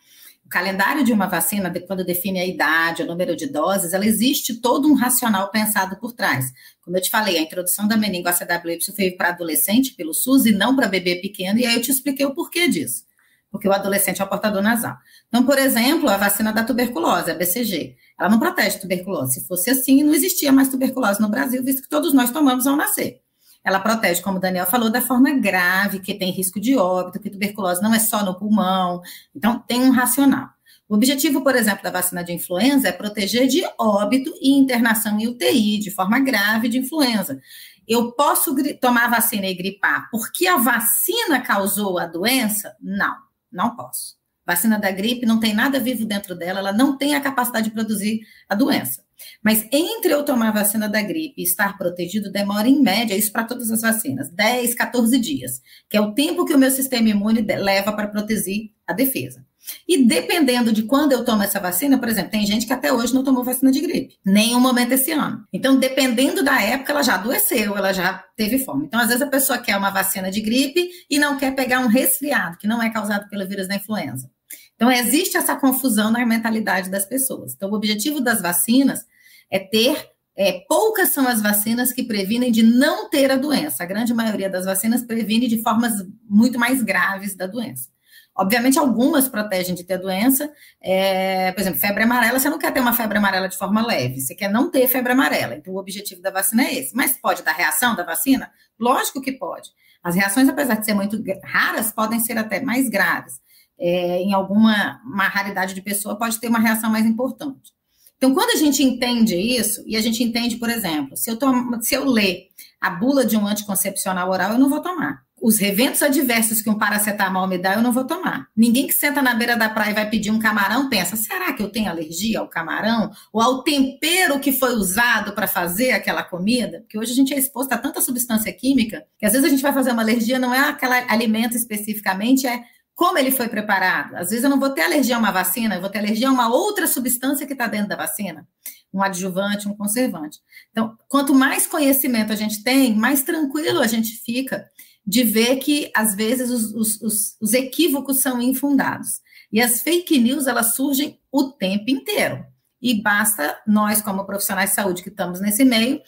O 0.49 0.51
calendário 0.51 1.05
de 1.05 1.13
uma 1.13 1.27
vacina, 1.27 1.71
quando 1.87 2.03
define 2.03 2.41
a 2.41 2.47
idade, 2.47 3.03
o 3.03 3.07
número 3.07 3.37
de 3.37 3.47
doses, 3.47 3.93
ela 3.93 4.07
existe 4.07 4.63
todo 4.63 4.89
um 4.89 4.95
racional 4.95 5.51
pensado 5.51 5.97
por 5.97 6.15
trás. 6.15 6.51
Como 6.81 6.97
eu 6.97 7.03
te 7.03 7.11
falei, 7.11 7.37
a 7.37 7.43
introdução 7.43 7.87
da 7.87 7.99
meningo 7.99 8.31
ACWY 8.31 8.79
foi 8.97 9.11
para 9.11 9.29
adolescente 9.29 9.93
pelo 9.93 10.15
SUS 10.15 10.47
e 10.47 10.53
não 10.53 10.75
para 10.75 10.89
bebê 10.89 11.17
pequeno, 11.17 11.59
e 11.59 11.67
aí 11.67 11.75
eu 11.75 11.83
te 11.83 11.91
expliquei 11.91 12.25
o 12.25 12.33
porquê 12.33 12.67
disso. 12.67 13.05
Porque 13.51 13.69
o 13.69 13.73
adolescente 13.75 14.23
é 14.23 14.25
o 14.25 14.29
portador 14.29 14.63
nasal. 14.63 14.97
Então, 15.29 15.45
por 15.45 15.59
exemplo, 15.59 16.09
a 16.09 16.17
vacina 16.17 16.51
da 16.51 16.65
tuberculose, 16.65 17.31
a 17.31 17.35
BCG, 17.35 17.95
ela 18.19 18.31
não 18.31 18.39
protege 18.39 18.79
tuberculose. 18.79 19.35
Se 19.35 19.47
fosse 19.47 19.69
assim, 19.69 20.03
não 20.03 20.15
existia 20.15 20.51
mais 20.51 20.71
tuberculose 20.71 21.21
no 21.21 21.29
Brasil, 21.29 21.63
visto 21.63 21.83
que 21.83 21.91
todos 21.91 22.15
nós 22.15 22.31
tomamos 22.31 22.67
ao 22.67 22.75
nascer. 22.75 23.21
Ela 23.69 23.81
protege, 23.81 24.23
como 24.23 24.39
o 24.39 24.41
Daniel 24.41 24.65
falou, 24.65 24.89
da 24.89 25.03
forma 25.03 25.31
grave, 25.31 26.01
que 26.01 26.15
tem 26.15 26.31
risco 26.31 26.59
de 26.59 26.75
óbito, 26.75 27.21
que 27.21 27.29
tuberculose 27.29 27.83
não 27.83 27.93
é 27.93 27.99
só 27.99 28.25
no 28.25 28.35
pulmão. 28.35 29.03
Então, 29.37 29.59
tem 29.59 29.83
um 29.83 29.91
racional. 29.91 30.49
O 30.89 30.95
objetivo, 30.95 31.43
por 31.43 31.55
exemplo, 31.55 31.83
da 31.83 31.91
vacina 31.91 32.25
de 32.25 32.33
influenza 32.33 32.89
é 32.89 32.93
proteger 32.93 33.47
de 33.47 33.63
óbito 33.79 34.33
e 34.41 34.53
internação 34.53 35.21
em 35.21 35.27
UTI, 35.27 35.79
de 35.81 35.91
forma 35.91 36.19
grave 36.19 36.71
de 36.71 36.79
influenza. 36.79 37.39
Eu 37.87 38.13
posso 38.13 38.57
tomar 38.81 39.11
vacina 39.11 39.47
e 39.47 39.55
gripar 39.55 40.09
porque 40.11 40.47
a 40.47 40.57
vacina 40.57 41.43
causou 41.43 41.99
a 41.99 42.07
doença? 42.07 42.75
Não. 42.81 43.15
não 43.53 43.77
posso. 43.77 44.17
Vacina 44.47 44.79
da 44.79 44.91
gripe 44.91 45.27
não 45.27 45.39
tem 45.39 45.53
nada 45.53 45.79
vivo 45.79 46.07
dentro 46.07 46.35
dela, 46.35 46.61
ela 46.61 46.73
não 46.73 46.97
tem 46.97 47.15
a 47.15 47.21
capacidade 47.21 47.69
de 47.69 47.75
produzir 47.75 48.21
a 48.49 48.55
doença. 48.55 49.05
Mas 49.43 49.67
entre 49.73 50.13
eu 50.13 50.25
tomar 50.25 50.49
a 50.49 50.53
vacina 50.53 50.89
da 50.89 51.03
gripe 51.03 51.35
e 51.41 51.45
estar 51.45 51.77
protegido, 51.77 52.31
demora 52.31 52.69
em 52.69 52.81
média, 52.81 53.17
isso 53.17 53.33
para 53.33 53.45
todas 53.45 53.71
as 53.71 53.81
vacinas, 53.81 54.31
10, 54.31 54.75
14 54.75 55.19
dias, 55.19 55.61
que 55.89 55.97
é 55.97 56.01
o 56.01 56.13
tempo 56.13 56.45
que 56.45 56.55
o 56.55 56.59
meu 56.59 56.71
sistema 56.71 57.09
imune 57.09 57.41
leva 57.41 57.93
para 57.93 58.09
proteger 58.09 58.71
a 58.87 58.93
defesa. 58.93 59.45
E 59.87 60.05
dependendo 60.05 60.73
de 60.73 60.83
quando 60.83 61.13
eu 61.13 61.25
tomo 61.25 61.43
essa 61.43 61.61
vacina, 61.61 61.99
por 61.99 62.09
exemplo, 62.09 62.31
tem 62.31 62.47
gente 62.47 62.67
que 62.67 62.73
até 62.73 62.93
hoje 62.93 63.15
não 63.15 63.23
tomou 63.23 63.45
vacina 63.45 63.71
de 63.71 63.81
gripe, 63.81 64.17
nenhum 64.25 64.61
momento 64.61 64.93
esse 64.93 65.13
ano. 65.13 65.45
Então, 65.53 65.79
dependendo 65.79 66.43
da 66.43 66.61
época, 66.61 66.93
ela 66.93 67.03
já 67.03 67.15
adoeceu, 67.15 67.77
ela 67.77 67.93
já 67.93 68.25
teve 68.37 68.59
fome. 68.65 68.87
Então, 68.87 69.01
às 69.01 69.09
vezes 69.09 69.23
a 69.23 69.27
pessoa 69.27 69.59
quer 69.59 69.77
uma 69.77 69.91
vacina 69.91 70.31
de 70.31 70.41
gripe 70.41 70.89
e 71.11 71.19
não 71.19 71.37
quer 71.37 71.55
pegar 71.55 71.81
um 71.81 71.89
resfriado, 71.89 72.57
que 72.57 72.67
não 72.67 72.83
é 72.83 72.91
causado 72.91 73.29
pelo 73.29 73.47
vírus 73.47 73.69
da 73.69 73.75
influenza. 73.75 74.31
Então, 74.75 74.91
existe 74.91 75.37
essa 75.37 75.57
confusão 75.57 76.11
na 76.11 76.25
mentalidade 76.25 76.89
das 76.89 77.05
pessoas. 77.05 77.53
Então, 77.55 77.69
o 77.71 77.75
objetivo 77.75 78.21
das 78.21 78.41
vacinas 78.41 79.05
é 79.51 79.59
ter. 79.59 80.11
É, 80.37 80.65
poucas 80.69 81.09
são 81.09 81.27
as 81.27 81.43
vacinas 81.43 81.93
que 81.93 82.05
previnem 82.05 82.53
de 82.53 82.63
não 82.63 83.11
ter 83.11 83.31
a 83.31 83.37
doença. 83.37 83.83
A 83.83 83.87
grande 83.87 84.15
maioria 84.15 84.49
das 84.49 84.65
vacinas 84.65 85.03
previne 85.03 85.49
de 85.49 85.63
formas 85.63 85.93
muito 86.29 86.59
mais 86.59 86.83
graves 86.83 87.35
da 87.35 87.47
doença. 87.47 87.89
Obviamente, 88.37 88.79
algumas 88.79 89.29
protegem 89.29 89.75
de 89.75 89.83
ter 89.83 89.95
a 89.95 89.99
doença. 89.99 90.49
É, 90.81 91.51
por 91.51 91.61
exemplo, 91.61 91.81
febre 91.81 92.05
amarela, 92.05 92.39
você 92.39 92.49
não 92.49 92.59
quer 92.59 92.73
ter 92.73 92.79
uma 92.79 92.93
febre 92.93 93.19
amarela 93.19 93.49
de 93.49 93.59
forma 93.59 93.85
leve, 93.85 94.21
você 94.21 94.33
quer 94.33 94.49
não 94.49 94.71
ter 94.71 94.87
febre 94.87 95.11
amarela. 95.11 95.57
Então, 95.57 95.75
o 95.75 95.79
objetivo 95.79 96.23
da 96.23 96.31
vacina 96.31 96.63
é 96.63 96.75
esse. 96.75 96.95
Mas 96.95 97.17
pode 97.17 97.43
dar 97.43 97.53
reação 97.53 97.97
da 97.97 98.05
vacina? 98.05 98.49
Lógico 98.79 99.21
que 99.21 99.33
pode. 99.33 99.71
As 100.05 100.15
reações, 100.15 100.49
apesar 100.49 100.75
de 100.75 100.85
ser 100.85 100.95
muito 100.95 101.21
raras, 101.43 101.91
podem 101.91 102.21
ser 102.21 102.39
até 102.39 102.61
mais 102.61 102.89
graves 102.89 103.41
é, 103.79 104.19
em 104.19 104.33
alguma 104.33 105.01
uma 105.05 105.29
raridade 105.29 105.75
de 105.75 105.83
pessoa, 105.83 106.19
pode 106.19 106.39
ter 106.41 106.49
uma 106.49 106.59
reação 106.59 106.91
mais 106.91 107.07
importante. 107.07 107.73
Então, 108.19 108.35
quando 108.35 108.51
a 108.51 108.57
gente 108.57 108.83
entende 108.83 109.37
isso, 109.37 109.83
e 109.87 109.97
a 109.97 110.01
gente 110.01 110.23
entende, 110.23 110.57
por 110.57 110.69
exemplo, 110.69 111.17
se 111.17 111.31
eu, 111.31 111.37
tomo, 111.37 111.81
se 111.81 111.95
eu 111.95 112.05
ler 112.05 112.49
a 112.81 112.91
bula 112.91 113.25
de 113.25 113.37
um 113.37 113.47
anticoncepcional 113.47 114.29
oral, 114.29 114.53
eu 114.53 114.59
não 114.59 114.69
vou 114.69 114.83
tomar. 114.83 115.23
Os 115.41 115.61
eventos 115.61 116.03
adversos 116.03 116.61
que 116.61 116.69
um 116.69 116.77
paracetamol 116.77 117.47
me 117.47 117.57
dá, 117.57 117.75
eu 117.75 117.83
não 117.83 117.93
vou 117.93 118.05
tomar. 118.05 118.49
Ninguém 118.57 118.89
que 118.89 118.93
senta 118.93 119.23
na 119.23 119.35
beira 119.35 119.57
da 119.57 119.69
praia 119.69 119.93
e 119.93 119.95
vai 119.95 120.11
pedir 120.11 120.33
um 120.33 120.39
camarão 120.41 120.89
pensa: 120.89 121.15
será 121.15 121.53
que 121.53 121.63
eu 121.63 121.71
tenho 121.71 121.89
alergia 121.89 122.41
ao 122.41 122.49
camarão? 122.49 123.13
Ou 123.33 123.41
ao 123.41 123.63
tempero 123.63 124.41
que 124.41 124.51
foi 124.51 124.75
usado 124.75 125.33
para 125.33 125.47
fazer 125.47 125.93
aquela 125.93 126.25
comida? 126.25 126.81
Porque 126.81 126.99
hoje 126.99 127.13
a 127.13 127.15
gente 127.15 127.33
é 127.33 127.39
exposto 127.39 127.73
a 127.73 127.79
tanta 127.79 128.01
substância 128.01 128.53
química 128.53 129.05
que 129.17 129.27
às 129.27 129.33
vezes 129.33 129.47
a 129.47 129.51
gente 129.51 129.63
vai 129.63 129.73
fazer 129.73 129.93
uma 129.93 130.03
alergia, 130.03 130.41
não 130.41 130.53
é 130.53 130.59
aquele 130.59 130.95
alimento 131.09 131.57
especificamente, 131.57 132.45
é 132.45 132.61
como 132.99 133.17
ele 133.17 133.31
foi 133.31 133.49
preparado. 133.49 134.17
Às 134.17 134.31
vezes 134.31 134.43
eu 134.43 134.51
não 134.51 134.59
vou 134.59 134.71
ter 134.71 134.83
alergia 134.83 135.15
a 135.15 135.21
uma 135.21 135.31
vacina, 135.31 135.77
eu 135.77 135.81
vou 135.81 135.89
ter 135.89 136.01
alergia 136.01 136.29
a 136.29 136.33
uma 136.33 136.49
outra 136.49 136.85
substância 136.85 137.47
que 137.47 137.53
está 137.53 137.69
dentro 137.69 137.91
da 137.91 137.95
vacina, 137.95 138.45
um 138.93 139.01
adjuvante, 139.01 139.69
um 139.69 139.77
conservante. 139.77 140.41
Então, 140.73 140.99
quanto 141.09 141.33
mais 141.33 141.65
conhecimento 141.65 142.33
a 142.33 142.35
gente 142.35 142.61
tem, 142.65 142.97
mais 142.97 143.23
tranquilo 143.23 143.81
a 143.81 143.87
gente 143.87 144.17
fica 144.25 144.69
de 145.07 145.23
ver 145.23 145.59
que, 145.59 145.93
às 145.95 146.17
vezes, 146.17 146.51
os, 146.51 146.75
os, 146.75 147.01
os, 147.01 147.37
os 147.41 147.55
equívocos 147.55 148.19
são 148.19 148.43
infundados. 148.43 149.21
E 149.53 149.63
as 149.63 149.81
fake 149.81 150.19
news, 150.19 150.49
elas 150.49 150.75
surgem 150.75 151.21
o 151.31 151.53
tempo 151.53 151.89
inteiro. 151.89 152.45
E 152.83 153.01
basta 153.01 153.61
nós, 153.65 154.03
como 154.03 154.27
profissionais 154.27 154.71
de 154.71 154.75
saúde 154.75 155.05
que 155.05 155.09
estamos 155.09 155.41
nesse 155.41 155.65
meio, 155.65 156.01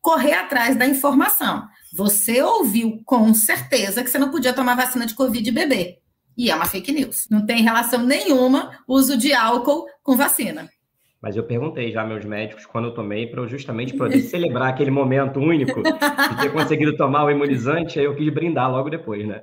correr 0.00 0.34
atrás 0.34 0.74
da 0.74 0.86
informação. 0.86 1.68
Você 1.92 2.42
ouviu 2.42 3.00
com 3.04 3.32
certeza 3.32 4.02
que 4.02 4.10
você 4.10 4.18
não 4.18 4.32
podia 4.32 4.52
tomar 4.52 4.74
vacina 4.74 5.06
de 5.06 5.14
Covid 5.14 5.48
e 5.48 5.52
beber. 5.52 6.01
E 6.36 6.50
é 6.50 6.54
uma 6.54 6.66
fake 6.66 6.92
news. 6.92 7.28
Não 7.30 7.44
tem 7.44 7.62
relação 7.62 8.04
nenhuma 8.04 8.78
uso 8.86 9.16
de 9.16 9.32
álcool 9.32 9.86
com 10.02 10.16
vacina. 10.16 10.68
Mas 11.20 11.36
eu 11.36 11.44
perguntei 11.44 11.92
já 11.92 12.04
meus 12.04 12.24
médicos 12.24 12.66
quando 12.66 12.86
eu 12.86 12.94
tomei, 12.94 13.28
para 13.28 13.46
justamente 13.46 13.96
poder 13.96 14.20
celebrar 14.26 14.70
aquele 14.70 14.90
momento 14.90 15.38
único 15.38 15.80
de 15.82 16.42
ter 16.42 16.52
conseguido 16.52 16.96
tomar 16.96 17.24
o 17.24 17.30
imunizante, 17.30 18.00
aí 18.00 18.06
eu 18.06 18.16
quis 18.16 18.32
brindar 18.32 18.70
logo 18.70 18.90
depois, 18.90 19.26
né? 19.26 19.42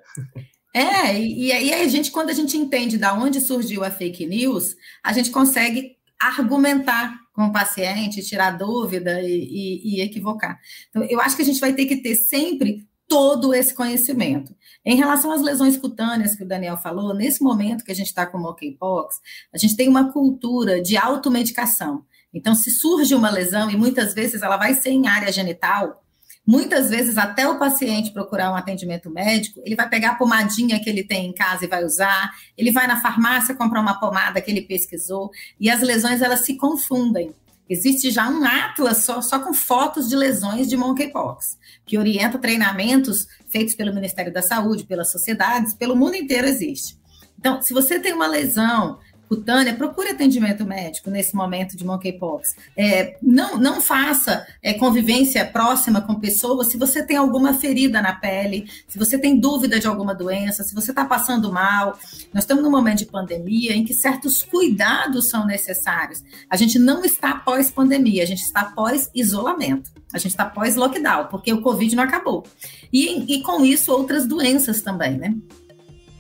É, 0.73 1.17
e, 1.17 1.51
aí 1.51 1.73
a 1.73 1.87
gente, 1.87 2.11
quando 2.11 2.29
a 2.29 2.33
gente 2.33 2.57
entende 2.57 2.97
da 2.97 3.13
onde 3.13 3.39
surgiu 3.39 3.83
a 3.83 3.89
fake 3.89 4.25
news, 4.25 4.75
a 5.03 5.13
gente 5.13 5.31
consegue 5.31 5.95
argumentar 6.19 7.17
com 7.33 7.45
o 7.45 7.51
paciente, 7.53 8.21
tirar 8.21 8.51
dúvida 8.51 9.21
e, 9.21 9.27
e, 9.31 9.95
e 9.95 10.01
equivocar. 10.01 10.59
Então, 10.89 11.03
eu 11.05 11.21
acho 11.21 11.37
que 11.37 11.41
a 11.41 11.45
gente 11.45 11.61
vai 11.61 11.71
ter 11.71 11.85
que 11.85 11.97
ter 11.97 12.15
sempre 12.15 12.88
todo 13.09 13.53
esse 13.55 13.73
conhecimento. 13.73 14.55
Em 14.85 14.95
relação 14.95 15.31
às 15.31 15.41
lesões 15.41 15.75
cutâneas 15.75 16.35
que 16.35 16.43
o 16.43 16.47
Daniel 16.47 16.77
falou, 16.77 17.13
nesse 17.13 17.43
momento 17.43 17.83
que 17.83 17.91
a 17.91 17.95
gente 17.95 18.07
está 18.07 18.25
com 18.25 18.37
monkeypox, 18.37 19.19
a 19.51 19.57
gente 19.57 19.75
tem 19.75 19.89
uma 19.89 20.13
cultura 20.13 20.81
de 20.81 20.95
automedicação. 20.95 22.05
Então, 22.31 22.53
se 22.53 22.69
surge 22.69 23.15
uma 23.15 23.31
lesão, 23.31 23.71
e 23.71 23.75
muitas 23.75 24.13
vezes 24.13 24.43
ela 24.43 24.55
vai 24.55 24.75
ser 24.75 24.91
em 24.91 25.07
área 25.07 25.31
genital, 25.31 26.03
muitas 26.45 26.89
vezes 26.89 27.17
até 27.17 27.47
o 27.47 27.57
paciente 27.57 28.11
procurar 28.11 28.51
um 28.51 28.55
atendimento 28.55 29.09
médico, 29.09 29.59
ele 29.65 29.75
vai 29.75 29.89
pegar 29.89 30.11
a 30.11 30.15
pomadinha 30.15 30.79
que 30.79 30.89
ele 30.89 31.03
tem 31.03 31.25
em 31.25 31.33
casa 31.33 31.65
e 31.65 31.67
vai 31.67 31.83
usar, 31.83 32.31
ele 32.55 32.71
vai 32.71 32.85
na 32.85 33.01
farmácia 33.01 33.55
comprar 33.55 33.81
uma 33.81 33.99
pomada 33.99 34.39
que 34.39 34.51
ele 34.51 34.61
pesquisou, 34.61 35.31
e 35.59 35.69
as 35.69 35.81
lesões 35.81 36.21
elas 36.21 36.41
se 36.41 36.55
confundem. 36.55 37.33
Existe 37.69 38.09
já 38.09 38.27
um 38.27 38.43
atlas 38.43 39.03
só, 39.03 39.21
só 39.21 39.39
com 39.39 39.53
fotos 39.53 40.09
de 40.09 40.15
lesões 40.15 40.67
de 40.67 40.75
monkeypox, 40.75 41.57
que 41.85 41.99
orienta 41.99 42.39
treinamentos 42.39 43.27
feitos 43.47 43.75
pelo 43.75 43.93
Ministério 43.93 44.33
da 44.33 44.41
Saúde, 44.41 44.85
pelas 44.85 45.11
sociedades, 45.11 45.75
pelo 45.75 45.95
mundo 45.95 46.15
inteiro 46.15 46.47
existe. 46.47 46.97
Então, 47.37 47.61
se 47.61 47.73
você 47.73 47.99
tem 47.99 48.11
uma 48.11 48.27
lesão 48.27 48.97
cutânea, 49.29 49.75
procure 49.75 50.09
atendimento 50.09 50.65
médico 50.65 51.11
nesse 51.11 51.35
momento 51.35 51.77
de 51.77 51.85
monkeypox. 51.85 52.55
É, 52.75 53.15
não, 53.21 53.57
não 53.57 53.79
faça 53.79 54.45
é, 54.61 54.73
convivência 54.73 55.45
próxima 55.45 56.01
com 56.01 56.15
pessoas 56.15 56.67
se 56.67 56.77
você 56.77 57.05
tem 57.05 57.15
alguma 57.15 57.53
ferida 57.53 58.01
na 58.01 58.13
pele, 58.13 58.67
se 58.87 58.97
você 58.97 59.19
tem 59.19 59.39
dúvida 59.39 59.79
de 59.79 59.85
alguma 59.85 60.15
doença, 60.15 60.63
se 60.63 60.73
você 60.73 60.91
está 60.91 61.05
passando 61.05 61.53
mal. 61.53 61.97
Nós 62.33 62.43
estamos 62.43 62.63
num 62.63 62.71
momento 62.71 62.97
de 62.99 63.05
pandemia 63.05 63.75
em 63.75 63.85
que 63.85 63.93
certos 63.93 64.41
cuidados 64.41 65.29
são 65.29 65.45
necessários. 65.45 66.23
A 66.49 66.57
gente 66.57 66.79
não 66.79 67.05
está 67.05 67.35
pós-pandemia, 67.35 68.23
a 68.23 68.27
gente 68.27 68.41
está 68.41 68.65
pós-isolamento. 68.65 69.91
A 70.11 70.17
gente 70.17 70.31
está 70.31 70.45
pós-lockdown, 70.45 71.27
porque 71.27 71.53
o 71.53 71.61
Covid 71.61 71.95
não 71.95 72.03
acabou. 72.03 72.43
E, 72.91 73.35
e 73.35 73.43
com 73.43 73.63
isso, 73.63 73.91
outras 73.91 74.25
doenças 74.25 74.81
também, 74.81 75.19
né? 75.19 75.35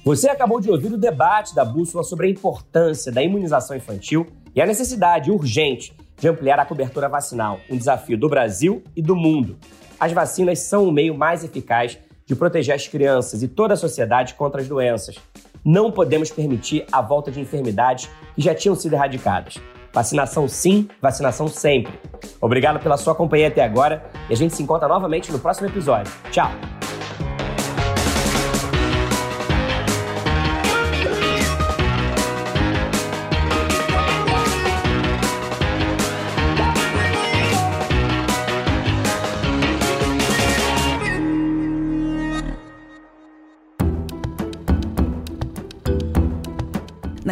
Você 0.03 0.29
acabou 0.29 0.61
de 0.61 0.71
ouvir 0.71 0.93
o 0.93 0.97
debate 0.97 1.53
da 1.53 1.65
Bússola 1.65 2.03
sobre 2.03 2.27
a 2.27 2.29
importância 2.29 3.11
da 3.11 3.21
imunização 3.21 3.75
infantil 3.75 4.27
e 4.55 4.61
a 4.61 4.65
necessidade 4.65 5.29
urgente 5.29 5.93
de 6.17 6.27
ampliar 6.27 6.59
a 6.59 6.65
cobertura 6.65 7.09
vacinal, 7.09 7.59
um 7.69 7.77
desafio 7.77 8.17
do 8.17 8.29
Brasil 8.29 8.83
e 8.95 9.01
do 9.01 9.15
mundo. 9.15 9.57
As 9.99 10.11
vacinas 10.11 10.59
são 10.59 10.87
o 10.87 10.91
meio 10.91 11.15
mais 11.15 11.43
eficaz 11.43 11.97
de 12.25 12.35
proteger 12.35 12.75
as 12.75 12.87
crianças 12.87 13.43
e 13.43 13.47
toda 13.47 13.73
a 13.73 13.77
sociedade 13.77 14.35
contra 14.35 14.61
as 14.61 14.67
doenças. 14.67 15.17
Não 15.63 15.91
podemos 15.91 16.31
permitir 16.31 16.85
a 16.91 17.01
volta 17.01 17.29
de 17.31 17.41
enfermidades 17.41 18.09
que 18.35 18.41
já 18.41 18.55
tinham 18.55 18.75
sido 18.75 18.93
erradicadas. 18.93 19.57
Vacinação 19.91 20.47
sim, 20.47 20.87
vacinação 21.01 21.47
sempre. 21.47 21.93
Obrigado 22.39 22.79
pela 22.79 22.97
sua 22.97 23.15
companhia 23.15 23.47
até 23.47 23.63
agora 23.63 24.05
e 24.29 24.33
a 24.33 24.37
gente 24.37 24.55
se 24.55 24.63
encontra 24.63 24.87
novamente 24.87 25.31
no 25.31 25.39
próximo 25.39 25.67
episódio. 25.67 26.13
Tchau! 26.31 26.51